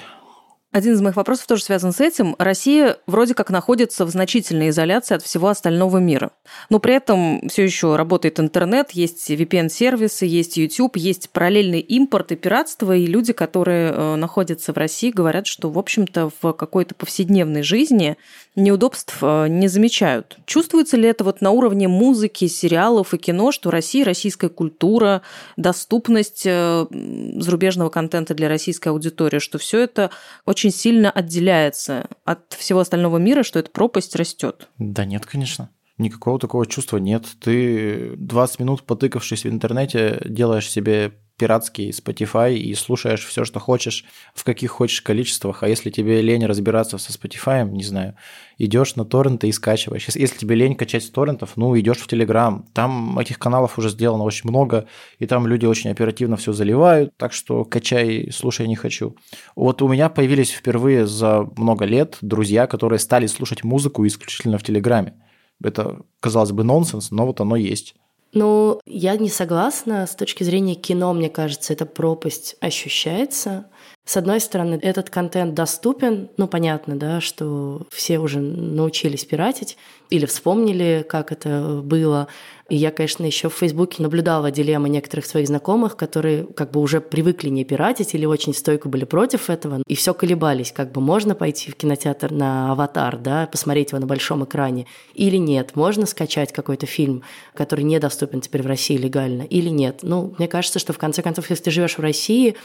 Один 0.71 0.93
из 0.93 1.01
моих 1.01 1.17
вопросов 1.17 1.47
тоже 1.47 1.63
связан 1.63 1.91
с 1.91 1.99
этим. 1.99 2.33
Россия 2.39 2.97
вроде 3.05 3.33
как 3.33 3.49
находится 3.49 4.05
в 4.05 4.09
значительной 4.09 4.69
изоляции 4.69 5.15
от 5.15 5.21
всего 5.21 5.49
остального 5.49 5.97
мира. 5.97 6.31
Но 6.69 6.79
при 6.79 6.95
этом 6.95 7.49
все 7.49 7.65
еще 7.65 7.97
работает 7.97 8.39
интернет, 8.39 8.91
есть 8.91 9.29
VPN-сервисы, 9.29 10.25
есть 10.25 10.55
YouTube, 10.55 10.95
есть 10.95 11.29
параллельный 11.31 11.81
импорт 11.81 12.31
и 12.31 12.37
пиратство, 12.37 12.95
и 12.95 13.05
люди, 13.05 13.33
которые 13.33 13.91
э, 13.91 14.15
находятся 14.15 14.71
в 14.71 14.77
России, 14.77 15.11
говорят, 15.11 15.45
что, 15.45 15.69
в 15.69 15.77
общем-то, 15.77 16.31
в 16.41 16.53
какой-то 16.53 16.95
повседневной 16.95 17.63
жизни 17.63 18.15
неудобств 18.55 19.17
э, 19.21 19.47
не 19.49 19.67
замечают. 19.67 20.37
Чувствуется 20.45 20.95
ли 20.95 21.09
это 21.09 21.25
вот 21.25 21.41
на 21.41 21.51
уровне 21.51 21.89
музыки, 21.89 22.47
сериалов 22.47 23.13
и 23.13 23.17
кино, 23.17 23.51
что 23.51 23.71
Россия, 23.71 24.05
российская 24.05 24.49
культура, 24.49 25.21
доступность 25.57 26.43
э, 26.45 26.85
зарубежного 26.89 27.89
контента 27.89 28.33
для 28.33 28.47
российской 28.47 28.89
аудитории, 28.89 29.39
что 29.39 29.57
все 29.57 29.81
это 29.81 30.11
очень 30.45 30.60
сильно 30.69 31.09
отделяется 31.09 32.07
от 32.25 32.53
всего 32.53 32.81
остального 32.81 33.17
мира, 33.17 33.43
что 33.43 33.59
эта 33.59 33.71
пропасть 33.71 34.15
растет? 34.15 34.69
Да 34.77 35.05
нет, 35.05 35.25
конечно. 35.25 35.69
Никакого 35.97 36.39
такого 36.39 36.65
чувства 36.65 36.97
нет. 36.97 37.25
Ты 37.39 38.15
20 38.17 38.59
минут 38.59 38.83
потыкавшись 38.83 39.45
в 39.45 39.49
интернете 39.49 40.21
делаешь 40.25 40.69
себе 40.69 41.13
пиратский 41.41 41.89
Spotify 41.89 42.53
и 42.53 42.75
слушаешь 42.75 43.25
все, 43.25 43.45
что 43.45 43.59
хочешь, 43.59 44.05
в 44.35 44.43
каких 44.43 44.69
хочешь 44.69 45.01
количествах. 45.01 45.63
А 45.63 45.67
если 45.67 45.89
тебе 45.89 46.21
лень 46.21 46.45
разбираться 46.45 46.99
со 46.99 47.11
Spotify, 47.11 47.67
не 47.67 47.83
знаю, 47.83 48.13
идешь 48.59 48.95
на 48.95 49.05
торренты 49.05 49.47
и 49.47 49.51
скачиваешь. 49.51 50.05
Если 50.07 50.37
тебе 50.37 50.53
лень 50.53 50.75
качать 50.75 51.03
с 51.03 51.09
торрентов, 51.09 51.53
ну, 51.55 51.75
идешь 51.79 51.97
в 51.97 52.07
Telegram. 52.07 52.63
Там 52.73 53.17
этих 53.17 53.39
каналов 53.39 53.79
уже 53.79 53.89
сделано 53.89 54.23
очень 54.23 54.49
много, 54.51 54.85
и 55.17 55.25
там 55.25 55.47
люди 55.47 55.65
очень 55.65 55.89
оперативно 55.89 56.37
все 56.37 56.53
заливают, 56.53 57.17
так 57.17 57.33
что 57.33 57.65
качай, 57.65 58.29
слушай, 58.31 58.67
не 58.67 58.75
хочу. 58.75 59.15
Вот 59.55 59.81
у 59.81 59.87
меня 59.87 60.09
появились 60.09 60.51
впервые 60.51 61.07
за 61.07 61.49
много 61.57 61.85
лет 61.85 62.19
друзья, 62.21 62.67
которые 62.67 62.99
стали 62.99 63.25
слушать 63.25 63.63
музыку 63.63 64.05
исключительно 64.05 64.59
в 64.59 64.63
Телеграме. 64.63 65.15
Это, 65.63 66.01
казалось 66.19 66.51
бы, 66.51 66.63
нонсенс, 66.63 67.09
но 67.09 67.25
вот 67.25 67.41
оно 67.41 67.55
есть. 67.55 67.95
Ну, 68.33 68.79
я 68.85 69.17
не 69.17 69.29
согласна. 69.29 70.07
С 70.07 70.15
точки 70.15 70.43
зрения 70.43 70.75
кино, 70.75 71.13
мне 71.13 71.29
кажется, 71.29 71.73
эта 71.73 71.85
пропасть 71.85 72.55
ощущается. 72.61 73.65
С 74.03 74.17
одной 74.17 74.39
стороны, 74.39 74.79
этот 74.81 75.09
контент 75.09 75.53
доступен, 75.53 76.29
ну, 76.35 76.47
понятно, 76.47 76.97
да, 76.97 77.21
что 77.21 77.85
все 77.91 78.17
уже 78.19 78.39
научились 78.39 79.25
пиратить 79.25 79.77
или 80.09 80.25
вспомнили, 80.25 81.05
как 81.07 81.31
это 81.31 81.81
было. 81.83 82.27
И 82.67 82.75
я, 82.77 82.91
конечно, 82.91 83.25
еще 83.25 83.49
в 83.49 83.53
Фейсбуке 83.53 84.01
наблюдала 84.01 84.49
дилеммы 84.49 84.89
некоторых 84.89 85.25
своих 85.25 85.47
знакомых, 85.47 85.97
которые 85.97 86.45
как 86.45 86.71
бы 86.71 86.79
уже 86.79 86.99
привыкли 86.99 87.49
не 87.49 87.63
пиратить 87.63 88.13
или 88.15 88.25
очень 88.25 88.53
стойко 88.53 88.89
были 88.89 89.05
против 89.05 89.49
этого, 89.49 89.83
и 89.85 89.95
все 89.95 90.13
колебались, 90.13 90.71
как 90.71 90.91
бы 90.91 90.99
можно 90.99 91.35
пойти 91.35 91.69
в 91.69 91.75
кинотеатр 91.75 92.31
на 92.31 92.71
«Аватар», 92.71 93.17
да, 93.17 93.47
посмотреть 93.47 93.91
его 93.91 93.99
на 93.99 94.07
большом 94.07 94.45
экране, 94.45 94.87
или 95.13 95.37
нет, 95.37 95.75
можно 95.75 96.05
скачать 96.05 96.53
какой-то 96.53 96.85
фильм, 96.85 97.23
который 97.53 97.83
недоступен 97.83 98.41
теперь 98.41 98.63
в 98.63 98.67
России 98.67 98.97
легально, 98.97 99.43
или 99.43 99.69
нет. 99.69 99.99
Ну, 100.01 100.33
мне 100.37 100.47
кажется, 100.47 100.79
что 100.79 100.93
в 100.93 100.97
конце 100.97 101.21
концов, 101.21 101.49
если 101.49 101.65
ты 101.65 101.71
живешь 101.71 101.97
в 101.97 102.01
России, 102.01 102.55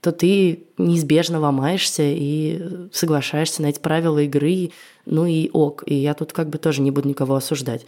то 0.00 0.12
ты 0.12 0.66
неизбежно 0.78 1.40
ломаешься 1.40 2.02
и 2.04 2.88
соглашаешься 2.92 3.62
на 3.62 3.66
эти 3.66 3.80
правила 3.80 4.18
игры, 4.20 4.70
ну 5.04 5.26
и 5.26 5.50
ок. 5.52 5.82
И 5.86 5.94
я 5.94 6.14
тут 6.14 6.32
как 6.32 6.48
бы 6.48 6.58
тоже 6.58 6.82
не 6.82 6.90
буду 6.90 7.08
никого 7.08 7.34
осуждать. 7.34 7.86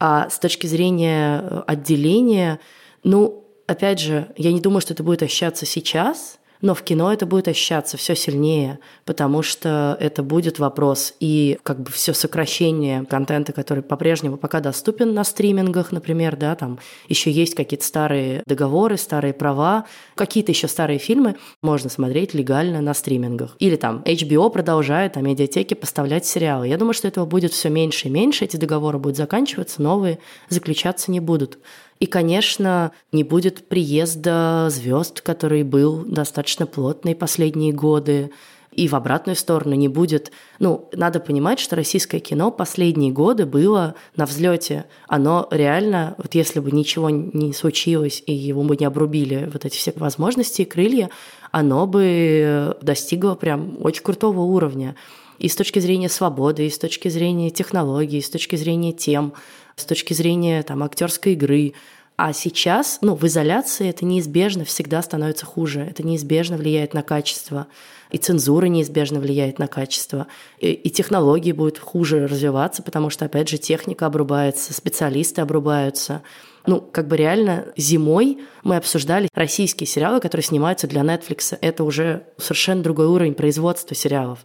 А 0.00 0.28
с 0.30 0.38
точки 0.38 0.66
зрения 0.66 1.42
э, 1.42 1.62
отделения, 1.66 2.58
ну, 3.04 3.44
опять 3.66 4.00
же, 4.00 4.32
я 4.36 4.52
не 4.52 4.60
думаю, 4.60 4.80
что 4.80 4.94
это 4.94 5.04
будет 5.04 5.22
ощущаться 5.22 5.66
сейчас, 5.66 6.39
но 6.62 6.74
в 6.74 6.82
кино 6.82 7.12
это 7.12 7.26
будет 7.26 7.48
ощущаться 7.48 7.96
все 7.96 8.14
сильнее, 8.14 8.78
потому 9.04 9.42
что 9.42 9.96
это 10.00 10.22
будет 10.22 10.58
вопрос 10.58 11.14
и 11.20 11.58
как 11.62 11.80
бы 11.82 11.90
все 11.90 12.12
сокращение 12.12 13.04
контента, 13.04 13.52
который 13.52 13.82
по-прежнему 13.82 14.36
пока 14.36 14.60
доступен 14.60 15.14
на 15.14 15.24
стримингах, 15.24 15.92
например, 15.92 16.36
да, 16.36 16.54
там 16.54 16.78
еще 17.08 17.30
есть 17.30 17.54
какие-то 17.54 17.84
старые 17.84 18.42
договоры, 18.46 18.96
старые 18.96 19.32
права, 19.32 19.86
какие-то 20.14 20.52
еще 20.52 20.68
старые 20.68 20.98
фильмы 20.98 21.36
можно 21.62 21.90
смотреть 21.90 22.34
легально 22.34 22.80
на 22.80 22.94
стримингах. 22.94 23.56
Или 23.58 23.76
там 23.76 24.02
HBO 24.04 24.50
продолжает, 24.50 25.16
а 25.16 25.20
медиатеки 25.20 25.74
поставлять 25.74 26.26
сериалы. 26.26 26.68
Я 26.68 26.76
думаю, 26.76 26.94
что 26.94 27.08
этого 27.08 27.26
будет 27.26 27.52
все 27.52 27.70
меньше 27.70 28.08
и 28.08 28.10
меньше, 28.10 28.44
эти 28.44 28.56
договоры 28.56 28.98
будут 28.98 29.16
заканчиваться, 29.16 29.82
новые 29.82 30.18
заключаться 30.48 31.10
не 31.10 31.20
будут. 31.20 31.58
И, 32.00 32.06
конечно, 32.06 32.92
не 33.12 33.24
будет 33.24 33.68
приезда 33.68 34.68
звезд, 34.70 35.20
который 35.20 35.62
был 35.62 36.02
достаточно 36.06 36.66
плотный 36.66 37.14
последние 37.14 37.74
годы. 37.74 38.30
И 38.72 38.88
в 38.88 38.94
обратную 38.94 39.36
сторону 39.36 39.74
не 39.74 39.88
будет. 39.88 40.32
Ну, 40.60 40.88
надо 40.92 41.20
понимать, 41.20 41.58
что 41.58 41.76
российское 41.76 42.20
кино 42.20 42.50
последние 42.50 43.12
годы 43.12 43.44
было 43.44 43.96
на 44.16 44.24
взлете. 44.24 44.86
Оно 45.08 45.46
реально, 45.50 46.14
вот 46.16 46.34
если 46.34 46.60
бы 46.60 46.70
ничего 46.70 47.10
не 47.10 47.52
случилось 47.52 48.22
и 48.26 48.32
его 48.32 48.62
бы 48.62 48.76
не 48.76 48.86
обрубили 48.86 49.50
вот 49.52 49.66
эти 49.66 49.76
все 49.76 49.92
возможности 49.96 50.62
и 50.62 50.66
крылья, 50.66 51.10
оно 51.50 51.86
бы 51.86 52.76
достигло 52.80 53.34
прям 53.34 53.76
очень 53.80 54.04
крутого 54.04 54.40
уровня. 54.40 54.96
И 55.38 55.48
с 55.48 55.56
точки 55.56 55.80
зрения 55.80 56.08
свободы, 56.08 56.66
и 56.66 56.70
с 56.70 56.78
точки 56.78 57.08
зрения 57.08 57.50
технологий, 57.50 58.18
и 58.18 58.22
с 58.22 58.30
точки 58.30 58.56
зрения 58.56 58.92
тем– 58.92 59.34
с 59.80 59.84
точки 59.84 60.14
зрения 60.14 60.62
там, 60.62 60.82
актерской 60.82 61.32
игры. 61.32 61.74
А 62.16 62.32
сейчас, 62.34 62.98
ну, 63.00 63.14
в 63.14 63.26
изоляции 63.26 63.88
это 63.88 64.04
неизбежно 64.04 64.64
всегда 64.64 65.00
становится 65.00 65.46
хуже. 65.46 65.80
Это 65.80 66.02
неизбежно 66.02 66.58
влияет 66.58 66.92
на 66.92 67.02
качество. 67.02 67.66
И 68.10 68.18
цензура 68.18 68.66
неизбежно 68.66 69.20
влияет 69.20 69.58
на 69.58 69.68
качество. 69.68 70.26
И, 70.58 70.72
и 70.72 70.90
технологии 70.90 71.52
будут 71.52 71.78
хуже 71.78 72.26
развиваться, 72.26 72.82
потому 72.82 73.08
что, 73.08 73.24
опять 73.24 73.48
же, 73.48 73.56
техника 73.56 74.06
обрубается, 74.06 74.74
специалисты 74.74 75.40
обрубаются. 75.40 76.22
Ну, 76.66 76.80
как 76.80 77.08
бы 77.08 77.16
реально 77.16 77.68
зимой 77.76 78.38
мы 78.62 78.76
обсуждали 78.76 79.28
российские 79.32 79.86
сериалы, 79.86 80.20
которые 80.20 80.44
снимаются 80.44 80.86
для 80.86 81.00
Netflix. 81.00 81.56
Это 81.60 81.84
уже 81.84 82.24
совершенно 82.36 82.82
другой 82.82 83.06
уровень 83.06 83.34
производства 83.34 83.94
сериалов. 83.94 84.40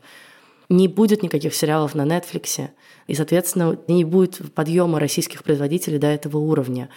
Не 0.70 0.88
будет 0.88 1.24
никаких 1.24 1.54
сериалов 1.54 1.96
на 1.96 2.04
Netflix. 2.04 2.70
И, 3.08 3.16
соответственно, 3.16 3.78
не 3.88 4.04
будет 4.04 4.42
подъема 4.54 5.00
российских 5.00 5.44
производителей 5.44 5.98
до 5.98 6.08
этого 6.08 6.38
уровня. 6.38 6.90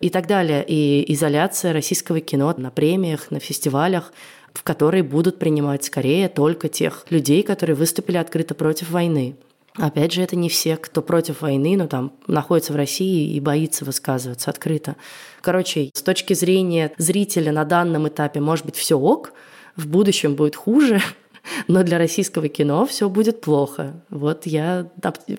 И 0.00 0.10
так 0.10 0.26
далее. 0.26 0.64
И 0.66 1.12
изоляция 1.12 1.72
российского 1.72 2.20
кино 2.20 2.52
на 2.56 2.70
премиях, 2.70 3.30
на 3.30 3.38
фестивалях, 3.38 4.12
в 4.52 4.62
которые 4.62 5.02
будут 5.02 5.38
принимать 5.38 5.84
скорее 5.84 6.28
только 6.28 6.68
тех 6.68 7.06
людей, 7.10 7.42
которые 7.42 7.76
выступили 7.76 8.16
открыто 8.16 8.54
против 8.54 8.90
войны. 8.90 9.36
Опять 9.76 10.12
же, 10.12 10.20
это 10.22 10.36
не 10.36 10.50
все, 10.50 10.76
кто 10.76 11.00
против 11.00 11.40
войны, 11.40 11.76
но 11.78 11.86
там 11.86 12.12
находится 12.26 12.74
в 12.74 12.76
России 12.76 13.32
и 13.34 13.40
боится 13.40 13.86
высказываться 13.86 14.50
открыто. 14.50 14.96
Короче, 15.40 15.90
с 15.94 16.02
точки 16.02 16.34
зрения 16.34 16.92
зрителя 16.98 17.52
на 17.52 17.64
данном 17.64 18.06
этапе, 18.08 18.40
может 18.40 18.66
быть, 18.66 18.76
все 18.76 18.98
ок, 18.98 19.32
в 19.74 19.86
будущем 19.86 20.34
будет 20.34 20.56
хуже, 20.56 21.00
но 21.68 21.82
для 21.82 21.98
российского 21.98 22.48
кино 22.48 22.86
все 22.86 23.08
будет 23.08 23.40
плохо. 23.40 24.04
Вот 24.10 24.46
я 24.46 24.90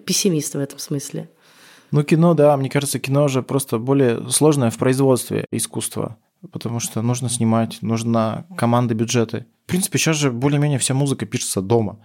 пессимист 0.05 0.55
в 0.55 0.59
этом 0.59 0.79
смысле. 0.79 1.29
Ну, 1.91 2.03
кино, 2.03 2.33
да, 2.33 2.57
мне 2.57 2.69
кажется, 2.69 2.99
кино 2.99 3.25
уже 3.25 3.43
просто 3.43 3.77
более 3.77 4.29
сложное 4.29 4.71
в 4.71 4.77
производстве 4.77 5.45
искусства, 5.51 6.17
потому 6.51 6.79
что 6.79 7.01
нужно 7.01 7.29
снимать, 7.29 7.77
нужна 7.81 8.45
команда 8.57 8.95
бюджеты. 8.95 9.45
В 9.65 9.69
принципе, 9.69 9.99
сейчас 9.99 10.17
же 10.17 10.31
более-менее 10.31 10.79
вся 10.79 10.93
музыка 10.93 11.25
пишется 11.25 11.61
дома. 11.61 11.99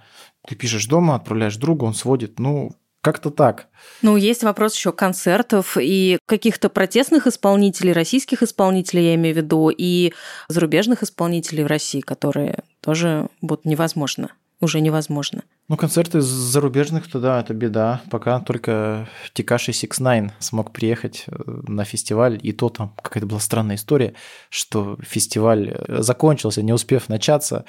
Ты 0.46 0.54
пишешь 0.54 0.86
дома, 0.86 1.14
отправляешь 1.14 1.56
другу, 1.56 1.86
он 1.86 1.94
сводит. 1.94 2.38
Ну, 2.38 2.72
как-то 3.00 3.30
так. 3.30 3.68
Ну, 4.02 4.16
есть 4.16 4.42
вопрос 4.42 4.74
еще 4.74 4.92
концертов 4.92 5.76
и 5.80 6.18
каких-то 6.26 6.68
протестных 6.68 7.26
исполнителей, 7.26 7.92
российских 7.92 8.42
исполнителей, 8.42 9.06
я 9.06 9.14
имею 9.14 9.34
в 9.34 9.38
виду, 9.38 9.70
и 9.70 10.12
зарубежных 10.48 11.02
исполнителей 11.02 11.64
в 11.64 11.68
России, 11.68 12.00
которые 12.00 12.64
тоже 12.80 13.28
будут 13.40 13.64
невозможно, 13.64 14.30
уже 14.60 14.80
невозможно. 14.80 15.42
Ну, 15.68 15.76
концерты 15.76 16.20
зарубежных, 16.20 17.08
то 17.08 17.20
да, 17.20 17.40
это 17.40 17.54
беда. 17.54 18.00
Пока 18.10 18.40
только 18.40 19.08
Тикаши 19.34 19.72
Six 19.72 20.00
Nine 20.00 20.30
смог 20.38 20.72
приехать 20.72 21.24
э, 21.26 21.32
на 21.68 21.84
фестиваль, 21.84 22.40
и 22.42 22.52
то 22.52 22.68
там 22.68 22.94
какая-то 23.00 23.26
была 23.26 23.38
странная 23.38 23.76
история, 23.76 24.14
что 24.48 24.96
фестиваль 25.02 25.74
э, 25.74 26.02
закончился, 26.02 26.62
не 26.62 26.72
успев 26.72 27.08
начаться. 27.08 27.64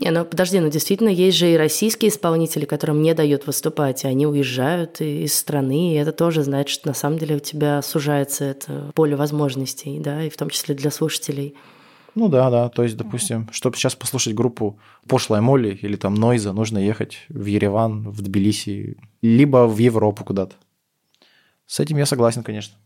Не, 0.00 0.10
ну 0.10 0.24
подожди, 0.24 0.58
ну 0.60 0.70
действительно 0.70 1.10
есть 1.10 1.36
же 1.36 1.52
и 1.52 1.56
российские 1.56 2.10
исполнители, 2.10 2.64
которым 2.64 3.02
не 3.02 3.14
дают 3.14 3.46
выступать, 3.46 4.04
и 4.04 4.08
они 4.08 4.26
уезжают 4.26 5.00
из 5.00 5.38
страны, 5.38 5.92
и 5.92 5.96
это 5.96 6.12
тоже 6.12 6.42
значит, 6.42 6.70
что 6.70 6.88
на 6.88 6.94
самом 6.94 7.18
деле 7.18 7.36
у 7.36 7.40
тебя 7.40 7.82
сужается 7.82 8.44
это 8.44 8.90
поле 8.94 9.14
возможностей, 9.14 10.00
да, 10.00 10.24
и 10.24 10.30
в 10.30 10.36
том 10.36 10.50
числе 10.50 10.74
для 10.74 10.90
слушателей. 10.90 11.54
Ну 12.14 12.28
да, 12.28 12.50
да. 12.50 12.68
То 12.68 12.82
есть, 12.82 12.96
допустим, 12.96 13.48
чтобы 13.52 13.76
сейчас 13.76 13.94
послушать 13.94 14.34
группу 14.34 14.78
Пошлая 15.08 15.40
Молли 15.40 15.78
или 15.82 15.96
там 15.96 16.14
Нойза, 16.14 16.52
нужно 16.52 16.78
ехать 16.78 17.18
в 17.28 17.46
Ереван, 17.46 18.10
в 18.10 18.20
Тбилиси, 18.20 18.96
либо 19.22 19.66
в 19.66 19.78
Европу 19.78 20.24
куда-то. 20.24 20.56
С 21.66 21.80
этим 21.80 21.96
я 21.96 22.06
согласен, 22.06 22.42
конечно. 22.42 22.76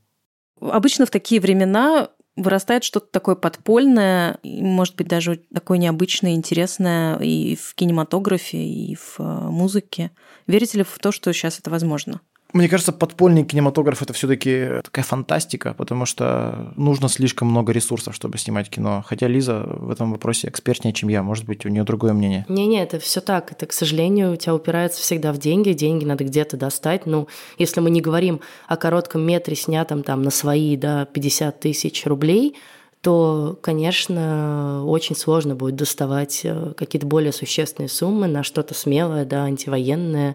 Обычно 0.60 1.06
в 1.06 1.10
такие 1.10 1.40
времена 1.40 2.08
вырастает 2.36 2.84
что-то 2.84 3.06
такое 3.10 3.34
подпольное, 3.34 4.38
может 4.42 4.94
быть, 4.94 5.08
даже 5.08 5.42
такое 5.52 5.78
необычное, 5.78 6.34
интересное 6.34 7.16
и 7.18 7.56
в 7.56 7.74
кинематографе, 7.74 8.58
и 8.58 8.94
в 8.94 9.16
э, 9.18 9.22
музыке. 9.22 10.10
Верите 10.46 10.78
ли 10.78 10.84
в 10.84 10.98
то, 10.98 11.12
что 11.12 11.32
сейчас 11.32 11.58
это 11.58 11.70
возможно? 11.70 12.20
Мне 12.52 12.68
кажется, 12.68 12.92
подпольный 12.92 13.44
кинематограф 13.44 14.02
это 14.02 14.12
все-таки 14.12 14.80
такая 14.82 15.04
фантастика, 15.04 15.74
потому 15.74 16.06
что 16.06 16.72
нужно 16.76 17.08
слишком 17.08 17.48
много 17.48 17.72
ресурсов, 17.72 18.14
чтобы 18.14 18.38
снимать 18.38 18.70
кино. 18.70 19.04
Хотя 19.06 19.26
Лиза 19.26 19.64
в 19.66 19.90
этом 19.90 20.12
вопросе 20.12 20.48
экспертнее, 20.48 20.94
чем 20.94 21.08
я. 21.08 21.22
Может 21.22 21.44
быть, 21.44 21.66
у 21.66 21.68
нее 21.68 21.82
другое 21.82 22.12
мнение. 22.12 22.46
Не-не, 22.48 22.82
это 22.82 22.98
все 22.98 23.20
так. 23.20 23.52
Это, 23.52 23.66
к 23.66 23.72
сожалению, 23.72 24.32
у 24.32 24.36
тебя 24.36 24.54
упирается 24.54 25.00
всегда 25.00 25.32
в 25.32 25.38
деньги. 25.38 25.72
Деньги 25.72 26.04
надо 26.04 26.24
где-то 26.24 26.56
достать. 26.56 27.04
Ну, 27.04 27.28
если 27.58 27.80
мы 27.80 27.90
не 27.90 28.00
говорим 28.00 28.40
о 28.68 28.76
коротком 28.76 29.22
метре, 29.22 29.56
снятом 29.56 30.02
там 30.02 30.22
на 30.22 30.30
свои, 30.30 30.76
да, 30.76 31.04
50 31.04 31.60
тысяч 31.60 32.06
рублей, 32.06 32.56
то, 33.02 33.58
конечно, 33.60 34.82
очень 34.84 35.14
сложно 35.14 35.54
будет 35.54 35.76
доставать 35.76 36.40
э, 36.42 36.72
какие-то 36.76 37.06
более 37.06 37.32
существенные 37.32 37.88
суммы 37.88 38.26
на 38.26 38.42
что-то 38.42 38.74
смелое, 38.74 39.24
да, 39.24 39.44
антивоенное, 39.44 40.34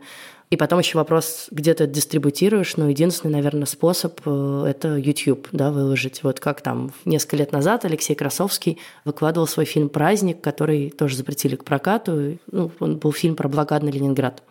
и 0.51 0.57
потом 0.57 0.79
еще 0.79 0.97
вопрос, 0.97 1.47
где 1.49 1.73
ты 1.73 1.85
это 1.85 1.93
дистрибутируешь. 1.93 2.75
Ну, 2.75 2.89
единственный, 2.89 3.31
наверное, 3.31 3.65
способ 3.65 4.19
э,– 4.25 4.65
это 4.67 4.97
YouTube, 4.97 5.47
да, 5.53 5.71
выложить. 5.71 6.23
Вот 6.23 6.41
как 6.41 6.59
там 6.59 6.91
несколько 7.05 7.37
лет 7.37 7.53
назад 7.53 7.85
Алексей 7.85 8.15
Красовский 8.15 8.77
выкладывал 9.05 9.47
свой 9.47 9.63
фильм 9.63 9.87
«Праздник», 9.87 10.41
который 10.41 10.89
тоже 10.89 11.15
запретили 11.15 11.55
к 11.55 11.63
прокату. 11.63 12.37
Ну, 12.51 12.69
он 12.81 12.97
был 12.97 13.13
фильм 13.13 13.37
про 13.37 13.47
блокадный 13.47 13.93
Ленинград. 13.93 14.43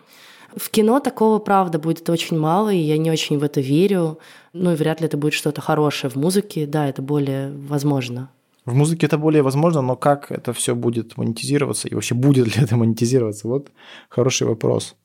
В 0.57 0.71
кино 0.71 1.01
такого, 1.01 1.39
правда, 1.39 1.79
будет 1.79 2.09
очень 2.09 2.39
мало, 2.39 2.73
и 2.73 2.79
я 2.79 2.97
не 2.97 3.11
очень 3.11 3.39
в 3.39 3.43
это 3.43 3.61
верю. 3.61 4.19
Ну 4.55 4.73
и 4.73 4.77
вряд 4.77 5.01
ли 5.01 5.07
это 5.07 5.19
будет 5.19 5.35
что-то 5.35 5.61
хорошее 5.61 6.11
в 6.11 6.17
музыке. 6.17 6.67
Да, 6.67 6.89
это 6.89 7.03
более 7.03 7.53
возможно. 7.53 8.31
В 8.65 8.75
музыке 8.75 9.07
это 9.07 9.19
более 9.19 9.43
возможно, 9.43 9.83
но 9.83 9.97
как 9.97 10.33
это 10.33 10.55
все 10.55 10.75
будет 10.75 11.19
монетизироваться 11.19 11.89
и 11.89 11.95
вообще 11.95 12.15
будет 12.15 12.57
ли 12.57 12.63
это 12.63 12.77
монетизироваться? 12.77 13.49
Вот 13.49 13.71
хороший 14.09 14.47
вопрос. 14.47 14.97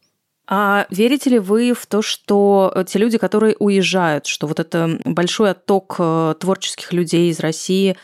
А 0.48 0.86
верите 0.90 1.32
ли 1.32 1.40
вы 1.40 1.74
в 1.74 1.86
то, 1.88 2.02
что 2.02 2.86
те 2.88 3.00
люди, 3.00 3.18
которые 3.18 3.56
уезжают, 3.58 4.28
что 4.28 4.48
вот 4.48 4.60
это 4.60 5.00
большой 5.04 5.52
отток 5.52 5.96
э, 5.98 6.36
творческих 6.40 6.94
людей 6.94 7.32
из 7.32 7.40
России, 7.40 7.98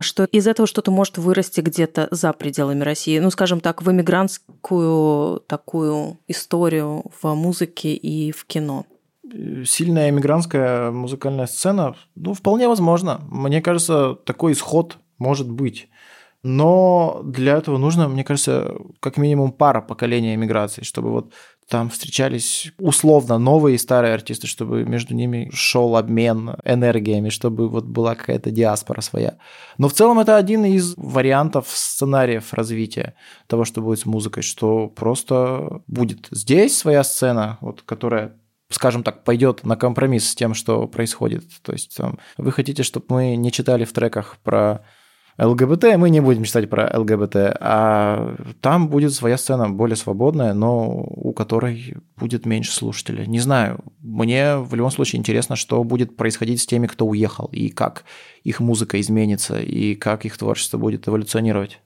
что 0.00 0.24
из 0.24 0.46
этого 0.46 0.66
что-то 0.66 0.90
может 0.90 1.18
вырасти 1.18 1.60
где-то 1.60 2.08
за 2.10 2.32
пределами 2.32 2.82
России, 2.82 3.18
ну, 3.18 3.30
скажем 3.30 3.60
так, 3.60 3.82
в 3.82 3.90
эмигрантскую 3.90 5.40
такую 5.40 6.18
историю 6.28 7.04
в 7.20 7.34
музыке 7.34 7.94
и 7.94 8.32
в 8.32 8.44
кино? 8.46 8.86
Сильная 9.64 10.10
эмигрантская 10.10 10.90
музыкальная 10.90 11.46
сцена, 11.46 11.94
ну, 12.14 12.34
вполне 12.34 12.68
возможно. 12.68 13.20
Мне 13.28 13.62
кажется, 13.62 14.14
такой 14.24 14.52
исход 14.52 14.98
может 15.18 15.50
быть. 15.50 15.88
Но 16.42 17.20
для 17.24 17.56
этого 17.56 17.78
нужно, 17.78 18.08
мне 18.08 18.24
кажется, 18.24 18.74
как 18.98 19.16
минимум 19.16 19.52
пара 19.52 19.80
поколений 19.80 20.34
эмиграции, 20.34 20.82
чтобы 20.82 21.12
вот 21.12 21.32
там 21.72 21.88
встречались 21.88 22.70
условно 22.78 23.38
новые 23.38 23.76
и 23.76 23.78
старые 23.78 24.12
артисты, 24.12 24.46
чтобы 24.46 24.84
между 24.84 25.14
ними 25.14 25.48
шел 25.54 25.96
обмен 25.96 26.56
энергиями, 26.66 27.30
чтобы 27.30 27.66
вот 27.66 27.86
была 27.86 28.14
какая-то 28.14 28.50
диаспора 28.50 29.00
своя. 29.00 29.38
Но 29.78 29.88
в 29.88 29.94
целом 29.94 30.18
это 30.18 30.36
один 30.36 30.66
из 30.66 30.92
вариантов 30.98 31.68
сценариев 31.70 32.52
развития 32.52 33.14
того, 33.46 33.64
что 33.64 33.80
будет 33.80 34.00
с 34.00 34.04
музыкой, 34.04 34.42
что 34.42 34.88
просто 34.88 35.80
будет 35.86 36.28
здесь 36.30 36.76
своя 36.76 37.02
сцена, 37.04 37.56
вот, 37.62 37.80
которая 37.80 38.36
скажем 38.68 39.02
так, 39.02 39.24
пойдет 39.24 39.64
на 39.64 39.76
компромисс 39.76 40.28
с 40.28 40.34
тем, 40.34 40.52
что 40.52 40.86
происходит. 40.86 41.44
То 41.62 41.72
есть 41.72 41.96
там, 41.96 42.18
вы 42.36 42.52
хотите, 42.52 42.82
чтобы 42.82 43.06
мы 43.08 43.36
не 43.36 43.50
читали 43.50 43.84
в 43.84 43.94
треках 43.94 44.36
про 44.42 44.84
ЛГБТ, 45.38 45.96
мы 45.96 46.10
не 46.10 46.20
будем 46.20 46.44
читать 46.44 46.68
про 46.68 46.90
ЛГБТ, 46.98 47.36
а 47.60 48.36
там 48.60 48.88
будет 48.88 49.12
своя 49.12 49.38
сцена 49.38 49.70
более 49.70 49.96
свободная, 49.96 50.52
но 50.52 50.88
у 50.88 51.32
которой 51.32 51.96
будет 52.16 52.44
меньше 52.44 52.72
слушателей. 52.72 53.26
Не 53.26 53.40
знаю, 53.40 53.80
мне 54.00 54.56
в 54.56 54.74
любом 54.74 54.90
случае 54.90 55.20
интересно, 55.20 55.56
что 55.56 55.82
будет 55.84 56.16
происходить 56.16 56.60
с 56.60 56.66
теми, 56.66 56.86
кто 56.86 57.06
уехал, 57.06 57.46
и 57.46 57.70
как 57.70 58.04
их 58.44 58.60
музыка 58.60 59.00
изменится, 59.00 59.58
и 59.58 59.94
как 59.94 60.26
их 60.26 60.36
творчество 60.36 60.78
будет 60.78 61.08
эволюционировать. 61.08 61.80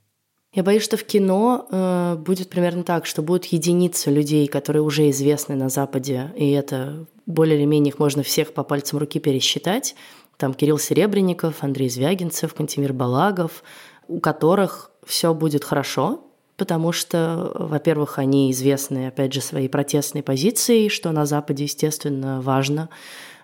Я 0.53 0.63
боюсь, 0.63 0.83
что 0.83 0.97
в 0.97 1.05
кино 1.05 1.67
э, 1.71 2.17
будет 2.19 2.49
примерно 2.49 2.83
так, 2.83 3.05
что 3.05 3.21
будут 3.21 3.45
единицы 3.47 4.11
людей, 4.11 4.47
которые 4.47 4.83
уже 4.83 5.11
известны 5.11 5.55
на 5.55 5.69
Западе, 5.69 6.33
и 6.35 6.51
это 6.51 7.07
более 7.27 7.59
или 7.59 7.67
менее 7.67 7.93
их 7.93 7.99
можно 7.99 8.23
всех 8.23 8.55
по 8.55 8.63
пальцам 8.63 8.99
руки 8.99 9.19
пересчитать. 9.19 9.95
Там 10.37 10.55
Кирилл 10.55 10.79
Серебренников, 10.79 11.63
Андрей 11.63 11.89
Звягинцев, 11.89 12.55
Кантимир 12.55 12.93
Балагов, 12.93 13.63
у 14.09 14.21
которых 14.21 14.91
все 15.05 15.33
будет 15.35 15.65
хорошо, 15.65 16.21
потому 16.57 16.93
что, 16.93 17.53
во-первых, 17.55 18.19
они 18.19 18.51
известны, 18.51 19.09
опять 19.09 19.33
же, 19.33 19.41
своей 19.41 19.69
протестной 19.69 20.23
позицией, 20.23 20.89
что 20.89 21.13
на 21.13 21.27
Западе, 21.27 21.65
естественно, 21.65 22.41
важно. 22.41 22.89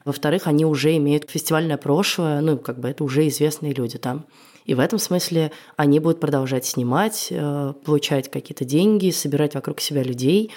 Во-вторых, 0.04 0.46
они 0.46 0.64
уже 0.64 0.96
имеют 0.96 1.30
фестивальное 1.30 1.76
прошлое, 1.76 2.40
ну, 2.40 2.58
как 2.58 2.80
бы 2.80 2.88
это 2.88 3.04
уже 3.04 3.28
известные 3.28 3.72
люди 3.72 3.98
там. 3.98 4.26
И 4.64 4.74
в 4.74 4.80
этом 4.80 4.98
смысле 4.98 5.52
они 5.76 5.98
будут 5.98 6.20
продолжать 6.20 6.64
снимать, 6.64 7.28
э, 7.30 7.74
получать 7.84 8.30
какие-то 8.30 8.64
деньги, 8.64 9.10
собирать 9.10 9.54
вокруг 9.54 9.80
себя 9.80 10.02
людей. 10.02 10.52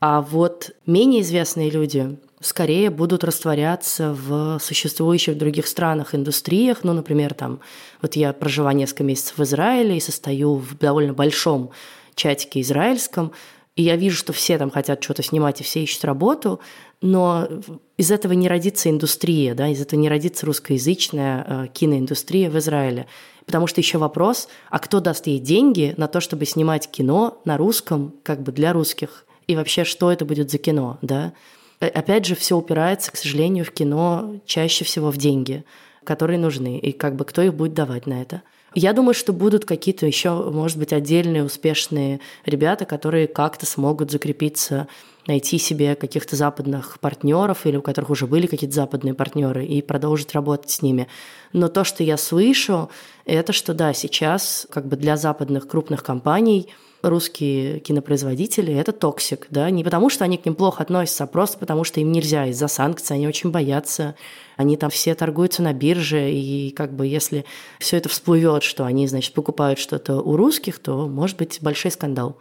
А 0.00 0.20
вот 0.20 0.70
менее 0.86 1.22
известные 1.22 1.70
люди, 1.70 2.18
скорее 2.40 2.90
будут 2.90 3.24
растворяться 3.24 4.12
в 4.12 4.58
существующих 4.60 5.34
в 5.34 5.38
других 5.38 5.66
странах 5.66 6.14
индустриях. 6.14 6.84
Ну, 6.84 6.92
например, 6.92 7.34
там, 7.34 7.60
вот 8.02 8.16
я 8.16 8.32
прожила 8.32 8.72
несколько 8.72 9.04
месяцев 9.04 9.38
в 9.38 9.42
Израиле 9.42 9.96
и 9.96 10.00
состою 10.00 10.54
в 10.54 10.78
довольно 10.78 11.12
большом 11.12 11.70
чатике 12.14 12.60
израильском, 12.60 13.32
и 13.78 13.82
я 13.82 13.94
вижу, 13.94 14.16
что 14.16 14.32
все 14.32 14.58
там 14.58 14.70
хотят 14.70 15.02
что-то 15.04 15.22
снимать, 15.22 15.60
и 15.60 15.64
все 15.64 15.84
ищут 15.84 16.04
работу, 16.04 16.58
но 17.00 17.48
из 17.96 18.10
этого 18.10 18.32
не 18.32 18.48
родится 18.48 18.90
индустрия, 18.90 19.54
да, 19.54 19.68
из 19.68 19.80
этого 19.80 20.00
не 20.00 20.08
родится 20.08 20.46
русскоязычная 20.46 21.46
э, 21.46 21.66
киноиндустрия 21.72 22.50
в 22.50 22.58
Израиле. 22.58 23.06
Потому 23.46 23.68
что 23.68 23.80
еще 23.80 23.98
вопрос, 23.98 24.48
а 24.68 24.80
кто 24.80 24.98
даст 24.98 25.28
ей 25.28 25.38
деньги 25.38 25.94
на 25.96 26.08
то, 26.08 26.20
чтобы 26.20 26.44
снимать 26.44 26.90
кино 26.90 27.40
на 27.44 27.56
русском, 27.56 28.14
как 28.24 28.42
бы 28.42 28.50
для 28.50 28.72
русских? 28.72 29.24
И 29.46 29.54
вообще, 29.54 29.84
что 29.84 30.10
это 30.10 30.24
будет 30.24 30.50
за 30.50 30.58
кино, 30.58 30.98
да? 31.00 31.32
Опять 31.80 32.26
же, 32.26 32.34
все 32.34 32.56
упирается, 32.56 33.12
к 33.12 33.16
сожалению, 33.16 33.64
в 33.64 33.70
кино 33.70 34.36
чаще 34.46 34.84
всего 34.84 35.10
в 35.10 35.16
деньги, 35.16 35.64
которые 36.04 36.38
нужны, 36.38 36.78
и 36.78 36.92
как 36.92 37.14
бы 37.14 37.24
кто 37.24 37.42
их 37.42 37.54
будет 37.54 37.74
давать 37.74 38.06
на 38.06 38.20
это. 38.20 38.42
Я 38.74 38.92
думаю, 38.92 39.14
что 39.14 39.32
будут 39.32 39.64
какие-то 39.64 40.04
еще, 40.04 40.50
может 40.50 40.76
быть, 40.76 40.92
отдельные 40.92 41.44
успешные 41.44 42.20
ребята, 42.44 42.84
которые 42.84 43.26
как-то 43.26 43.64
смогут 43.64 44.10
закрепиться, 44.10 44.88
найти 45.26 45.58
себе 45.58 45.94
каких-то 45.94 46.36
западных 46.36 46.98
партнеров 47.00 47.64
или 47.64 47.76
у 47.76 47.82
которых 47.82 48.10
уже 48.10 48.26
были 48.26 48.46
какие-то 48.46 48.74
западные 48.74 49.14
партнеры 49.14 49.64
и 49.64 49.80
продолжить 49.80 50.34
работать 50.34 50.70
с 50.70 50.82
ними. 50.82 51.08
Но 51.52 51.68
то, 51.68 51.84
что 51.84 52.02
я 52.02 52.16
слышу, 52.16 52.90
это 53.24 53.52
что 53.52 53.72
да, 53.72 53.92
сейчас 53.94 54.66
как 54.70 54.86
бы 54.86 54.96
для 54.96 55.16
западных 55.16 55.68
крупных 55.68 56.02
компаний– 56.02 56.68
русские 57.02 57.80
кинопроизводители— 57.80 58.74
это 58.74 58.92
toxic, 58.92 59.46
да, 59.50 59.70
не 59.70 59.84
потому 59.84 60.10
что 60.10 60.24
они 60.24 60.36
к 60.36 60.44
ним 60.44 60.54
плохо 60.54 60.82
относятся, 60.82 61.24
а 61.24 61.26
просто 61.26 61.58
потому 61.58 61.84
что 61.84 62.00
им 62.00 62.10
нельзя 62.12 62.46
из-за 62.46 62.68
санкций, 62.68 63.16
они 63.16 63.28
очень 63.28 63.50
боятся, 63.50 64.14
они 64.56 64.76
там 64.76 64.90
все 64.90 65.14
торгуются 65.14 65.62
на 65.62 65.72
бирже, 65.72 66.30
и 66.30 66.70
как 66.70 66.92
бы 66.92 67.06
если 67.06 67.44
все 67.78 67.96
это 67.96 68.08
всплывет, 68.08 68.62
что 68.62 68.84
они, 68.84 69.06
значит, 69.06 69.34
покупают 69.34 69.78
что-то 69.78 70.16
у 70.16 70.36
русских, 70.36 70.78
то 70.78 71.06
может 71.06 71.36
быть 71.36 71.58
большой 71.60 71.90
скандал. 71.90 72.36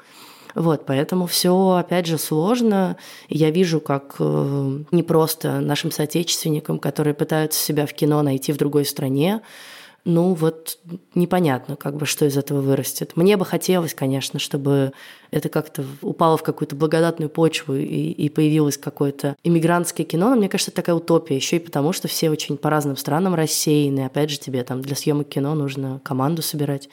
Вот, 0.56 0.88
поэтому 0.88 1.28
все, 1.28 1.74
опять 1.74 2.08
же, 2.08 2.18
сложно. 2.18 2.98
Я 3.30 3.52
вижу, 3.52 3.80
как 3.80 4.16
э, 4.18 4.80
не 4.92 5.04
просто 5.04 5.60
нашим 5.60 5.92
соотечественникам, 5.92 6.80
которые 6.80 7.14
пытаются 7.14 7.64
себя 7.64 7.86
в 7.86 7.94
кино 7.94 8.24
найти 8.24 8.52
в 8.52 8.58
другой 8.58 8.86
стране, 8.86 9.42
ну 10.08 10.34
вот 10.34 10.80
непонятно, 11.16 11.76
как 11.76 11.98
бы, 11.98 12.06
что 12.06 12.26
из 12.26 12.38
этого 12.38 12.62
вырастет. 12.62 13.18
Мне 13.18 13.36
бы 13.36 13.44
хотелось, 13.44 13.94
конечно, 13.94 14.40
чтобы 14.40 14.94
это 15.32 15.50
как-то 15.50 15.84
упало 16.02 16.38
в 16.38 16.44
какую-то 16.44 16.78
благодатную 16.78 17.30
почву 17.30 17.76
и, 17.76 17.84
и 17.84 18.30
появилось 18.30 18.78
какое-то 18.78 19.36
иммигрантское 19.44 20.06
кино, 20.06 20.30
но 20.30 20.38
мне 20.38 20.48
кажется, 20.48 20.72
это 20.72 20.78
такая 20.78 20.96
утопия, 20.96 21.36
еще 21.36 21.58
и 21.58 21.60
потому, 21.60 21.92
что 21.92 22.08
все 22.08 22.30
очень 22.30 22.56
по 22.56 22.70
разным 22.70 22.96
странам 22.96 23.36
рассеяны, 23.36 24.06
опять 24.06 24.30
же, 24.30 24.40
тебе 24.40 24.64
там 24.64 24.82
для 24.82 24.96
съемок 24.96 25.28
кино 25.28 25.54
нужно 25.56 26.00
команду 26.06 26.42
собирать. 26.42 26.88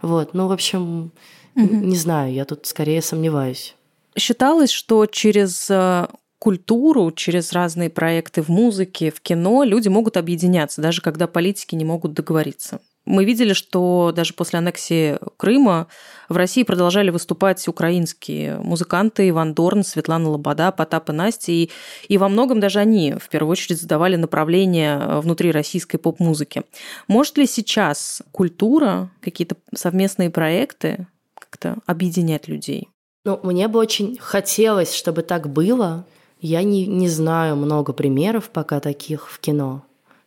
Вот, 0.00 0.32
ну, 0.32 0.48
в 0.48 0.52
общем, 0.52 1.12
угу. 1.54 1.74
не 1.74 1.96
знаю, 1.96 2.32
я 2.32 2.46
тут 2.46 2.64
скорее 2.64 3.02
сомневаюсь. 3.02 3.76
Считалось, 4.16 4.70
что 4.70 5.04
через 5.04 5.68
э, 5.68 6.06
культуру, 6.44 7.10
через 7.10 7.54
разные 7.54 7.88
проекты 7.88 8.42
в 8.42 8.50
музыке, 8.50 9.10
в 9.10 9.22
кино 9.22 9.64
люди 9.64 9.88
могут 9.88 10.18
объединяться, 10.18 10.82
даже 10.82 11.00
когда 11.00 11.26
политики 11.26 11.74
не 11.74 11.86
могут 11.86 12.12
договориться. 12.12 12.80
Мы 13.06 13.24
видели, 13.24 13.54
что 13.54 14.12
даже 14.14 14.34
после 14.34 14.58
аннексии 14.58 15.18
Крыма 15.38 15.86
в 16.28 16.36
России 16.36 16.62
продолжали 16.62 17.08
выступать 17.08 17.66
украинские 17.66 18.58
музыканты 18.58 19.30
Иван 19.30 19.54
Дорн, 19.54 19.84
Светлана 19.84 20.28
Лобода, 20.28 20.70
Потап 20.70 21.08
и 21.08 21.12
Настя. 21.14 21.50
И, 21.50 21.70
и 22.08 22.18
во 22.18 22.28
многом 22.28 22.60
даже 22.60 22.78
они 22.78 23.14
в 23.18 23.30
первую 23.30 23.52
очередь 23.52 23.80
задавали 23.80 24.16
направление 24.16 25.20
внутри 25.20 25.50
российской 25.50 25.96
поп-музыки. 25.96 26.64
Может 27.08 27.38
ли 27.38 27.46
сейчас 27.46 28.20
культура, 28.32 29.10
какие-то 29.22 29.56
совместные 29.74 30.28
проекты 30.28 31.06
как-то 31.40 31.78
объединять 31.86 32.48
людей? 32.48 32.90
Ну, 33.24 33.40
мне 33.42 33.66
бы 33.68 33.78
очень 33.78 34.18
хотелось, 34.20 34.92
чтобы 34.92 35.22
так 35.22 35.48
было, 35.48 36.04
я 36.46 36.62
не, 36.62 36.86
не 36.86 37.08
знаю 37.08 37.56
много 37.56 37.94
примеров 37.94 38.50
пока 38.50 38.78
таких 38.78 39.30
в 39.30 39.40
кино. 39.40 39.82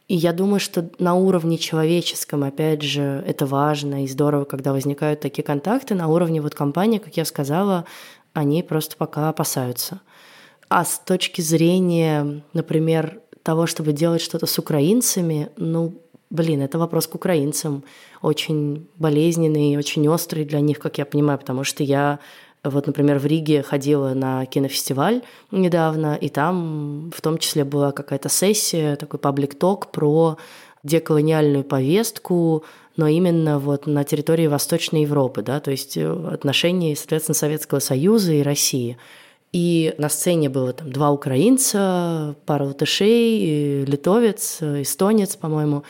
И 0.07 0.15
я 0.15 0.34
думаю, 0.34 0.59
что 0.59 0.89
на 0.97 1.13
уровне 1.13 1.59
человеческом, 1.59 2.43
опять 2.43 2.82
же, 2.82 3.24
это 3.28 3.45
важно 3.45 4.03
и 4.03 4.07
здорово, 4.07 4.45
когда 4.45 4.72
возникают 4.72 5.20
такие 5.20 5.43
контакты. 5.43 5.93
На 5.93 6.07
уровне 6.07 6.41
вот 6.41 6.55
компании, 6.55 6.97
как 6.97 7.18
я 7.18 7.26
сказала, 7.26 7.86
они 8.34 8.63
просто 8.63 8.95
пока 8.97 9.30
опасаются. 9.30 10.01
А 10.70 10.86
с 10.86 10.97
точки 10.97 11.41
зрения, 11.41 12.41
например, 12.51 13.22
того, 13.43 13.68
чтобы 13.68 13.93
делать 13.93 14.22
что-то 14.22 14.47
с 14.47 14.57
украинцами, 14.57 15.49
ну, 15.55 16.01
блин, 16.32 16.61
это 16.63 16.80
вопрос 16.80 17.05
к 17.05 17.13
украинцам. 17.13 17.84
Очень 18.24 18.88
болезненный, 18.95 19.78
очень 19.78 20.07
острый 20.07 20.45
для 20.45 20.61
них, 20.61 20.80
как 20.80 20.97
я 20.97 21.05
понимаю, 21.05 21.38
потому 21.38 21.63
что 21.63 21.84
я 21.84 22.18
вот, 22.70 22.88
например, 22.88 23.20
в 23.20 23.26
Риге 23.26 23.63
ходила 23.63 24.13
на 24.13 24.45
кинофестиваль 24.45 25.22
недавно, 25.51 26.15
и 26.15 26.30
там 26.30 27.11
в 27.15 27.22
том 27.22 27.38
числе 27.38 27.63
была 27.63 27.91
какая-то 27.91 28.30
сессия, 28.30 28.95
такой 28.95 29.20
паблик-ток 29.20 29.91
про 29.91 30.38
деколониальную 30.84 31.63
повестку, 31.63 32.63
но 32.95 33.07
именно 33.07 33.59
вот 33.59 33.88
на 33.88 34.03
территории 34.03 34.47
Восточной 34.47 35.01
Европы, 35.03 35.41
да, 35.41 35.59
то 35.59 35.72
есть 35.72 35.97
э, 35.97 36.30
отношения, 36.32 36.95
соответственно, 36.95 37.36
Советского 37.36 37.80
Союза 37.80 38.34
и 38.34 38.41
России. 38.41 38.97
И 39.53 39.93
на 39.97 40.09
сцене 40.09 40.49
было 40.49 40.74
там 40.74 40.91
два 40.91 41.11
украинца, 41.11 42.36
пара 42.45 42.65
латышей, 42.65 43.86
литовец, 43.86 44.61
эстонец, 44.61 45.36
по-моему. 45.36 45.84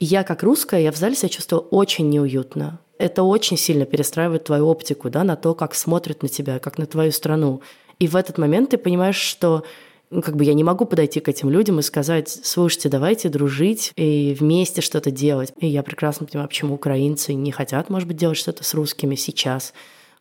И 0.00 0.04
я 0.04 0.24
как 0.24 0.42
русская, 0.42 0.82
я 0.82 0.92
в 0.92 0.96
зале 0.96 1.14
себя 1.14 1.28
чувствовала 1.28 1.66
очень 1.68 2.08
неуютно 2.08 2.80
это 2.98 3.22
очень 3.22 3.56
сильно 3.56 3.84
перестраивает 3.84 4.44
твою 4.44 4.68
оптику, 4.68 5.10
да, 5.10 5.24
на 5.24 5.36
то, 5.36 5.54
как 5.54 5.74
смотрят 5.74 6.22
на 6.22 6.28
тебя, 6.28 6.58
как 6.58 6.78
на 6.78 6.86
твою 6.86 7.12
страну. 7.12 7.60
И 7.98 8.06
в 8.08 8.16
этот 8.16 8.38
момент 8.38 8.70
ты 8.70 8.78
понимаешь, 8.78 9.16
что 9.16 9.64
ну, 10.10 10.22
как 10.22 10.36
бы 10.36 10.44
я 10.44 10.54
не 10.54 10.62
могу 10.62 10.84
подойти 10.84 11.20
к 11.20 11.28
этим 11.28 11.50
людям 11.50 11.80
и 11.80 11.82
сказать, 11.82 12.28
слушайте, 12.28 12.88
давайте 12.88 13.28
дружить 13.28 13.92
и 13.96 14.36
вместе 14.38 14.80
что-то 14.80 15.10
делать. 15.10 15.52
И 15.58 15.66
я 15.66 15.82
прекрасно 15.82 16.26
понимаю, 16.26 16.48
почему 16.48 16.74
украинцы 16.74 17.34
не 17.34 17.50
хотят, 17.50 17.90
может 17.90 18.06
быть, 18.06 18.16
делать 18.16 18.38
что-то 18.38 18.62
с 18.62 18.72
русскими 18.74 19.16
сейчас. 19.16 19.72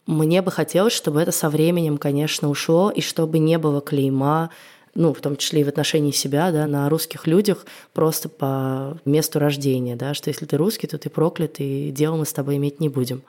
Мне 0.07 0.41
бы 0.41 0.51
хотелось, 0.51 0.93
чтобы 0.93 1.21
это 1.21 1.31
со 1.31 1.49
временем, 1.49 1.97
конечно, 1.97 2.49
ушло, 2.49 2.89
и 2.89 3.01
чтобы 3.01 3.39
не 3.39 3.57
было 3.57 3.81
клейма 3.81 4.49
ну, 4.95 5.13
в 5.13 5.19
том 5.19 5.35
числе 5.35 5.61
и 5.61 5.63
в 5.63 5.67
отношении 5.67 6.11
себя, 6.11 6.51
да, 6.51 6.65
на 6.67 6.89
русских 6.89 7.27
людях 7.27 7.65
просто 7.93 8.29
по 8.29 8.97
месту 9.05 9.39
рождения, 9.39 9.95
да, 9.95 10.13
что 10.13 10.29
если 10.29 10.45
ты 10.45 10.57
русский, 10.57 10.87
то 10.87 10.97
ты 10.97 11.09
проклят, 11.09 11.59
и 11.59 11.91
дела 11.91 12.15
мы 12.15 12.25
с 12.25 12.33
тобой 12.33 12.55
иметь 12.55 12.79
не 12.79 12.89
будем. 12.89 13.21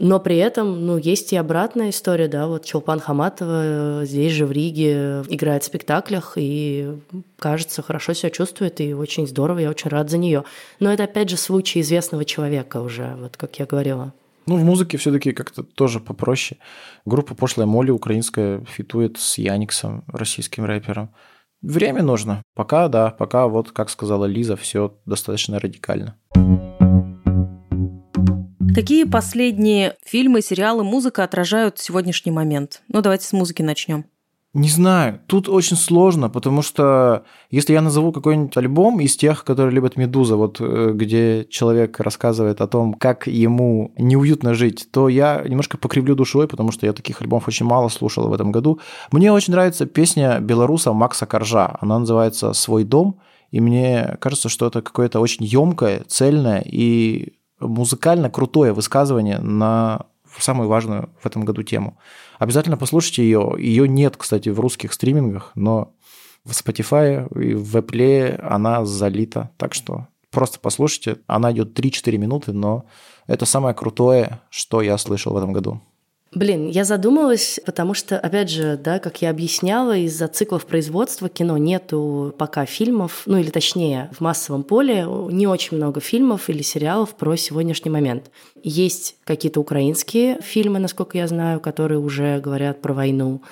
Но 0.00 0.18
при 0.18 0.38
этом, 0.38 0.86
ну, 0.86 0.96
есть 0.96 1.32
и 1.32 1.36
обратная 1.36 1.90
история, 1.90 2.26
да, 2.26 2.46
вот 2.46 2.64
Чулпан 2.64 2.98
Хаматова 2.98 4.02
здесь 4.04 4.32
же 4.32 4.46
в 4.46 4.52
Риге 4.52 5.22
играет 5.28 5.62
в 5.62 5.66
спектаклях 5.66 6.32
и, 6.36 6.96
кажется, 7.38 7.82
хорошо 7.82 8.14
себя 8.14 8.30
чувствует, 8.30 8.80
и 8.80 8.94
очень 8.94 9.26
здорово, 9.26 9.58
я 9.58 9.70
очень 9.70 9.90
рад 9.90 10.10
за 10.10 10.16
нее. 10.16 10.44
Но 10.80 10.92
это, 10.92 11.04
опять 11.04 11.28
же, 11.28 11.36
случай 11.36 11.80
известного 11.82 12.24
человека 12.24 12.80
уже, 12.80 13.14
вот 13.20 13.36
как 13.36 13.58
я 13.58 13.66
говорила. 13.66 14.12
Ну, 14.46 14.56
в 14.56 14.64
музыке 14.64 14.98
все-таки 14.98 15.32
как-то 15.32 15.62
тоже 15.62 16.00
попроще. 16.00 16.60
Группа 17.04 17.34
Пошлая 17.34 17.66
Молли 17.66 17.90
украинская 17.90 18.64
фитует 18.64 19.18
с 19.18 19.38
Яниксом, 19.38 20.04
российским 20.08 20.64
рэпером. 20.64 21.14
Время 21.60 22.02
нужно. 22.02 22.42
Пока, 22.54 22.88
да, 22.88 23.10
пока 23.10 23.46
вот, 23.46 23.70
как 23.70 23.88
сказала 23.88 24.24
Лиза, 24.24 24.56
все 24.56 24.98
достаточно 25.06 25.60
радикально. 25.60 26.16
Какие 28.74 29.04
последние 29.04 29.96
фильмы, 30.04 30.40
сериалы, 30.40 30.82
музыка 30.82 31.22
отражают 31.24 31.78
сегодняшний 31.78 32.32
момент? 32.32 32.82
Ну, 32.88 33.02
давайте 33.02 33.26
с 33.26 33.32
музыки 33.32 33.60
начнем. 33.60 34.06
Не 34.54 34.68
знаю, 34.68 35.18
тут 35.28 35.48
очень 35.48 35.78
сложно, 35.78 36.28
потому 36.28 36.60
что 36.60 37.24
если 37.50 37.72
я 37.72 37.80
назову 37.80 38.12
какой-нибудь 38.12 38.54
альбом 38.58 39.00
из 39.00 39.16
тех, 39.16 39.44
которые 39.44 39.74
любят 39.74 39.96
«Медуза», 39.96 40.36
вот 40.36 40.58
э, 40.60 40.90
где 40.92 41.46
человек 41.48 41.98
рассказывает 42.00 42.60
о 42.60 42.66
том, 42.66 42.92
как 42.92 43.26
ему 43.26 43.94
неуютно 43.96 44.52
жить, 44.52 44.88
то 44.92 45.08
я 45.08 45.42
немножко 45.48 45.78
покривлю 45.78 46.14
душой, 46.14 46.48
потому 46.48 46.70
что 46.70 46.84
я 46.84 46.92
таких 46.92 47.22
альбомов 47.22 47.48
очень 47.48 47.64
мало 47.64 47.88
слушал 47.88 48.28
в 48.28 48.32
этом 48.34 48.52
году. 48.52 48.78
Мне 49.10 49.32
очень 49.32 49.54
нравится 49.54 49.86
песня 49.86 50.38
белоруса 50.38 50.92
Макса 50.92 51.24
Коржа, 51.24 51.78
она 51.80 51.98
называется 51.98 52.52
«Свой 52.52 52.84
дом», 52.84 53.20
и 53.52 53.60
мне 53.60 54.18
кажется, 54.20 54.50
что 54.50 54.66
это 54.66 54.82
какое-то 54.82 55.20
очень 55.20 55.46
емкое, 55.46 56.04
цельное 56.08 56.62
и 56.64 57.38
музыкально 57.58 58.28
крутое 58.28 58.74
высказывание 58.74 59.38
на 59.38 60.06
самую 60.40 60.68
важную 60.68 61.10
в 61.20 61.26
этом 61.26 61.44
году 61.44 61.62
тему. 61.62 61.98
Обязательно 62.38 62.76
послушайте 62.76 63.22
ее. 63.22 63.54
Ее 63.58 63.88
нет, 63.88 64.16
кстати, 64.16 64.48
в 64.48 64.60
русских 64.60 64.92
стримингах, 64.92 65.52
но 65.54 65.94
в 66.44 66.50
Spotify 66.50 67.28
и 67.40 67.54
в 67.54 67.76
Apple 67.76 68.40
она 68.40 68.84
залита. 68.84 69.50
Так 69.56 69.74
что 69.74 70.08
просто 70.30 70.58
послушайте. 70.60 71.18
Она 71.26 71.52
идет 71.52 71.78
3-4 71.78 72.16
минуты, 72.16 72.52
но 72.52 72.84
это 73.26 73.46
самое 73.46 73.74
крутое, 73.74 74.40
что 74.50 74.82
я 74.82 74.98
слышал 74.98 75.32
в 75.32 75.36
этом 75.36 75.52
году. 75.52 75.80
Блин, 76.34 76.70
я 76.70 76.84
задумалась, 76.84 77.60
потому 77.66 77.92
что, 77.92 78.18
опять 78.18 78.48
же, 78.48 78.80
да, 78.82 78.98
как 78.98 79.20
я 79.20 79.28
объясняла, 79.28 79.98
из-за 79.98 80.28
циклов 80.28 80.64
производства 80.64 81.28
кино 81.28 81.58
нету 81.58 82.34
пока 82.38 82.64
фильмов, 82.64 83.24
ну 83.26 83.36
или 83.36 83.50
точнее, 83.50 84.08
в 84.16 84.22
массовом 84.22 84.62
поле 84.62 85.06
не 85.30 85.46
очень 85.46 85.76
много 85.76 86.00
фильмов 86.00 86.48
или 86.48 86.62
сериалов 86.62 87.16
про 87.16 87.36
сегодняшний 87.36 87.90
момент. 87.90 88.30
Есть 88.62 89.16
какие-то 89.24 89.60
украинские 89.60 90.40
фильмы, 90.40 90.78
насколько 90.78 91.18
я 91.18 91.28
знаю, 91.28 91.60
которые 91.60 91.98
уже 91.98 92.40
говорят 92.40 92.80
про 92.80 92.94
войну. 92.94 93.42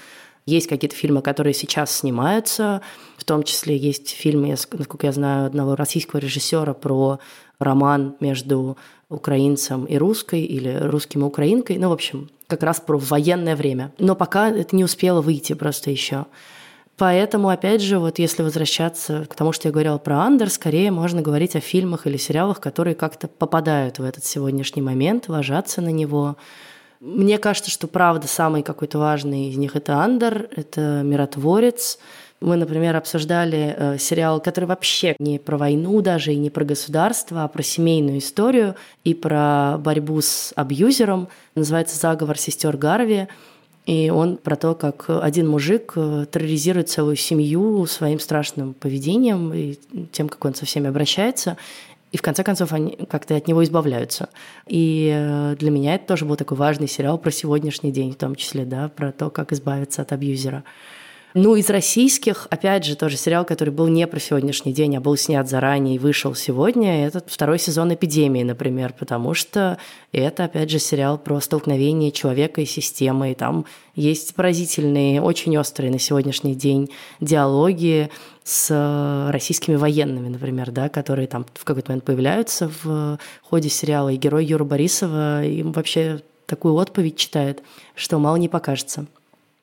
Есть 0.47 0.67
какие-то 0.67 0.97
фильмы, 0.97 1.21
которые 1.21 1.53
сейчас 1.53 1.95
снимаются, 1.95 2.81
в 3.19 3.25
том 3.25 3.43
числе 3.43 3.77
есть 3.77 4.09
фильмы, 4.09 4.57
насколько 4.73 5.07
я 5.07 5.13
знаю, 5.13 5.47
одного 5.47 5.77
российского 5.77 6.19
режиссера 6.19 6.73
про 6.73 7.19
роман 7.59 8.17
между 8.21 8.79
украинцем 9.11 9.85
и 9.85 9.99
русской, 9.99 10.41
или 10.41 10.79
русским 10.81 11.21
и 11.21 11.25
украинкой. 11.25 11.77
Ну, 11.77 11.91
в 11.91 11.93
общем, 11.93 12.31
как 12.51 12.63
раз 12.63 12.81
про 12.81 12.99
военное 12.99 13.57
время. 13.57 13.93
Но 13.99 14.15
пока 14.15 14.51
это 14.51 14.77
не 14.77 14.85
успело 14.85 15.23
выйти 15.23 15.55
просто 15.55 15.91
еще. 15.91 16.27
Поэтому, 17.01 17.49
опять 17.49 17.81
же, 17.81 17.99
вот 17.99 18.19
если 18.19 18.43
возвращаться 18.43 19.25
к 19.25 19.35
тому, 19.35 19.53
что 19.53 19.69
я 19.69 19.73
говорила 19.73 19.97
про 19.97 20.19
Андер, 20.19 20.51
скорее 20.51 20.91
можно 20.91 21.23
говорить 21.23 21.57
о 21.57 21.61
фильмах 21.61 22.07
или 22.07 22.19
сериалах, 22.19 22.61
которые 22.61 22.95
как-то 22.95 23.27
попадают 23.27 23.99
в 23.99 24.05
этот 24.05 24.27
сегодняшний 24.27 24.83
момент, 24.83 25.27
ложатся 25.29 25.81
на 25.81 25.89
него. 25.89 26.37
Мне 27.01 27.39
кажется, 27.39 27.71
что 27.71 27.87
правда 27.87 28.29
самый 28.29 28.63
какой-то 28.63 28.99
важный 28.99 29.49
из 29.49 29.57
них 29.57 29.77
это 29.77 29.97
Андер, 29.97 30.51
это 30.55 31.01
Миротворец, 31.03 31.99
мы, 32.41 32.57
например, 32.57 32.97
обсуждали 32.97 33.75
э, 33.77 33.99
сериал, 33.99 34.41
который 34.41 34.65
вообще 34.65 35.15
не 35.19 35.39
про 35.39 35.59
войну 35.59 36.01
даже 36.01 36.33
и 36.33 36.37
не 36.37 36.49
про 36.49 36.65
государство, 36.65 37.45
а 37.45 37.49
про 37.49 37.63
семейную 37.63 38.19
историю 38.19 38.77
и 39.05 39.13
про 39.15 39.77
борьбу 39.79 40.21
с 40.21 40.53
абьюзером. 40.57 41.29
Называется 41.55 41.99
«Заговор 41.99 42.39
сестер 42.39 42.77
Гарви». 42.77 43.29
И 43.87 44.11
он 44.11 44.37
про 44.37 44.57
то, 44.57 44.75
как 44.75 45.07
один 45.09 45.49
мужик 45.49 45.93
э, 45.97 46.27
терроризирует 46.31 46.89
целую 46.89 47.17
семью 47.17 47.85
своим 47.87 48.19
страшным 48.19 48.73
поведением 48.73 49.53
и 49.53 49.77
тем, 50.13 50.29
как 50.29 50.45
он 50.45 50.55
со 50.55 50.65
всеми 50.65 50.89
обращается. 50.89 51.57
И 52.13 52.17
в 52.17 52.23
конце 52.23 52.43
концов 52.43 52.73
они 52.73 52.97
как-то 53.09 53.37
от 53.37 53.49
него 53.49 53.63
избавляются. 53.63 54.31
И 54.67 55.11
э, 55.13 55.57
для 55.59 55.71
меня 55.71 55.95
это 55.95 56.07
тоже 56.07 56.25
был 56.25 56.37
такой 56.37 56.57
важный 56.57 56.89
сериал 56.89 57.19
про 57.19 57.31
сегодняшний 57.31 57.93
день, 57.93 58.13
в 58.13 58.17
том 58.17 58.35
числе, 58.35 58.65
да, 58.65 58.89
про 58.89 59.13
то, 59.13 59.29
как 59.31 59.53
избавиться 59.53 60.03
от 60.03 60.13
абьюзера. 60.13 60.65
Ну, 61.33 61.55
из 61.55 61.71
российских, 61.71 62.49
опять 62.51 62.85
же, 62.85 62.97
тоже 62.97 63.17
сериал, 63.17 63.45
который 63.45 63.71
был 63.71 63.87
не 63.87 64.05
про 64.09 64.19
сегодняшний 64.19 64.73
день, 64.73 64.97
а 64.97 65.01
был 65.01 65.17
снят 65.17 65.49
заранее 65.49 65.95
и 65.95 65.99
вышел 65.99 66.35
сегодня, 66.35 67.07
это 67.07 67.23
второй 67.25 67.61
сезон 67.61 67.95
«Эпидемии», 67.95 68.43
например, 68.43 68.93
потому 68.99 69.35
что 69.35 69.79
это, 70.11 70.47
опять 70.47 70.71
же, 70.71 70.81
сериал 70.81 71.19
про 71.19 71.41
столкновение 71.41 72.11
человека 72.11 72.63
и 72.63 72.65
системы, 72.65 73.31
и 73.31 73.35
там 73.37 73.65
есть 73.95 74.35
поразительные, 74.35 75.23
очень 75.23 75.57
острые 75.57 75.93
на 75.93 76.01
сегодняшний 76.01 76.57
день 76.57 76.91
диалоги 77.21 78.11
с 78.43 79.29
российскими 79.31 79.77
военными, 79.77 80.29
например, 80.29 80.73
да, 80.73 80.89
которые 80.89 81.29
там 81.29 81.47
в 81.55 81.63
какой-то 81.65 81.93
момент 81.93 82.05
появляются 82.05 82.73
в 82.83 83.21
ходе 83.43 83.69
сериала, 83.69 84.09
и 84.09 84.17
герой 84.17 84.45
Юра 84.47 84.65
Борисова 84.65 85.45
им 85.45 85.71
вообще 85.71 86.23
такую 86.47 86.75
отповедь 86.75 87.17
читает, 87.17 87.63
что 87.95 88.19
мало 88.19 88.35
не 88.35 88.49
покажется. 88.49 89.07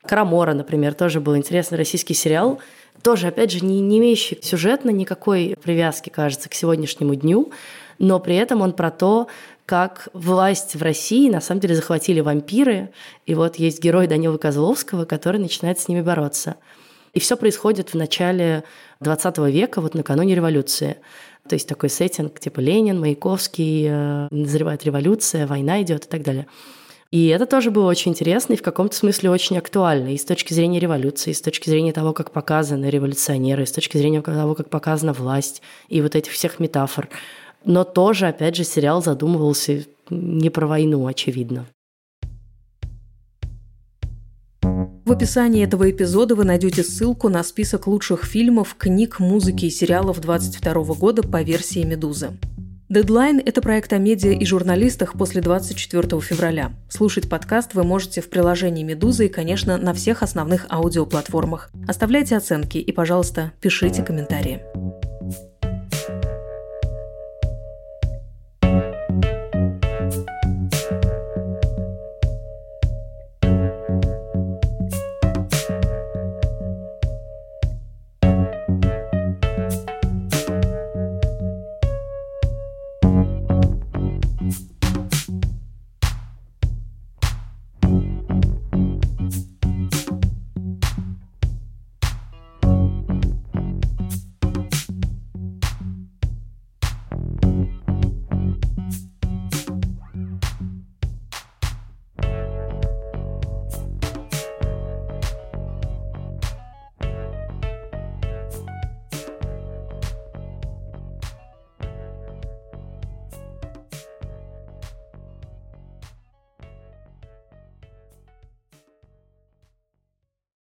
Карамора, 0.08 0.54
например, 0.54 0.94
тоже 0.94 1.20
был 1.20 1.36
интересный 1.36 1.78
российский 1.78 2.14
сериал, 2.14 2.60
тоже, 3.02 3.28
опять 3.28 3.52
же, 3.52 3.64
не, 3.64 3.80
не 3.80 3.98
имеющий 3.98 4.38
сюжетно 4.42 4.90
никакой 4.90 5.56
привязки, 5.62 6.08
кажется, 6.08 6.48
к 6.48 6.54
сегодняшнему 6.54 7.14
дню, 7.14 7.52
но 7.98 8.18
при 8.18 8.36
этом 8.36 8.60
он 8.60 8.72
про 8.72 8.90
то, 8.90 9.28
как 9.66 10.08
власть 10.14 10.74
в 10.74 10.82
России 10.82 11.28
на 11.28 11.40
самом 11.40 11.60
деле 11.60 11.74
захватили 11.74 12.20
вампиры, 12.20 12.90
и 13.26 13.34
вот 13.34 13.56
есть 13.56 13.82
герой 13.82 14.06
Данила 14.06 14.38
Козловского, 14.38 15.04
который 15.04 15.38
начинает 15.38 15.78
с 15.78 15.88
ними 15.88 16.00
бороться. 16.00 16.56
И 17.12 17.20
все 17.20 17.36
происходит 17.36 17.90
в 17.90 17.94
начале 17.94 18.64
20 19.00 19.38
века, 19.38 19.80
вот 19.80 19.94
накануне 19.94 20.34
революции. 20.34 20.96
То 21.48 21.54
есть 21.54 21.68
такой 21.68 21.90
сеттинг, 21.90 22.40
типа 22.40 22.60
Ленин, 22.60 23.00
Маяковский, 23.00 23.86
э, 23.88 24.28
назревает 24.30 24.84
революция, 24.84 25.46
война 25.46 25.82
идет 25.82 26.04
и 26.06 26.08
так 26.08 26.22
далее. 26.22 26.46
И 27.10 27.28
это 27.28 27.46
тоже 27.46 27.70
было 27.70 27.86
очень 27.86 28.12
интересно 28.12 28.52
и 28.52 28.56
в 28.56 28.62
каком-то 28.62 28.94
смысле 28.94 29.30
очень 29.30 29.56
актуально 29.56 30.12
и 30.12 30.18
с 30.18 30.24
точки 30.26 30.52
зрения 30.52 30.78
революции, 30.78 31.30
и 31.30 31.34
с 31.34 31.40
точки 31.40 31.70
зрения 31.70 31.94
того, 31.94 32.12
как 32.12 32.32
показаны 32.32 32.90
революционеры, 32.90 33.62
и 33.62 33.66
с 33.66 33.72
точки 33.72 33.96
зрения 33.96 34.20
того, 34.20 34.54
как 34.54 34.68
показана 34.68 35.14
власть, 35.14 35.62
и 35.88 36.02
вот 36.02 36.14
этих 36.14 36.32
всех 36.32 36.60
метафор. 36.60 37.08
Но 37.64 37.84
тоже, 37.84 38.26
опять 38.26 38.56
же, 38.56 38.64
сериал 38.64 39.02
задумывался 39.02 39.86
не 40.10 40.50
про 40.50 40.66
войну, 40.66 41.06
очевидно. 41.06 41.66
В 44.60 45.12
описании 45.12 45.64
этого 45.64 45.90
эпизода 45.90 46.34
вы 46.34 46.44
найдете 46.44 46.82
ссылку 46.82 47.30
на 47.30 47.42
список 47.42 47.86
лучших 47.86 48.26
фильмов, 48.26 48.74
книг, 48.76 49.18
музыки 49.18 49.64
и 49.64 49.70
сериалов 49.70 50.20
2022 50.20 50.94
года 50.94 51.22
по 51.22 51.40
версии 51.40 51.82
«Медузы». 51.82 52.36
Дедлайн– 52.88 53.38
это 53.44 53.60
проект 53.60 53.92
о 53.92 53.98
медиа 53.98 54.32
и 54.32 54.46
журналистах 54.46 55.12
после 55.12 55.42
24 55.42 56.22
февраля. 56.22 56.72
Слушать 56.88 57.28
подкаст 57.28 57.74
вы 57.74 57.84
можете 57.84 58.22
в 58.22 58.30
приложении 58.30 58.82
«Медуза» 58.82 59.24
и, 59.24 59.28
конечно, 59.28 59.76
на 59.76 59.92
всех 59.92 60.22
основных 60.22 60.64
аудиоплатформах. 60.70 61.70
Оставляйте 61.86 62.34
оценки 62.38 62.78
и, 62.78 62.90
пожалуйста, 62.90 63.52
пишите 63.60 64.02
комментарии. 64.02 64.62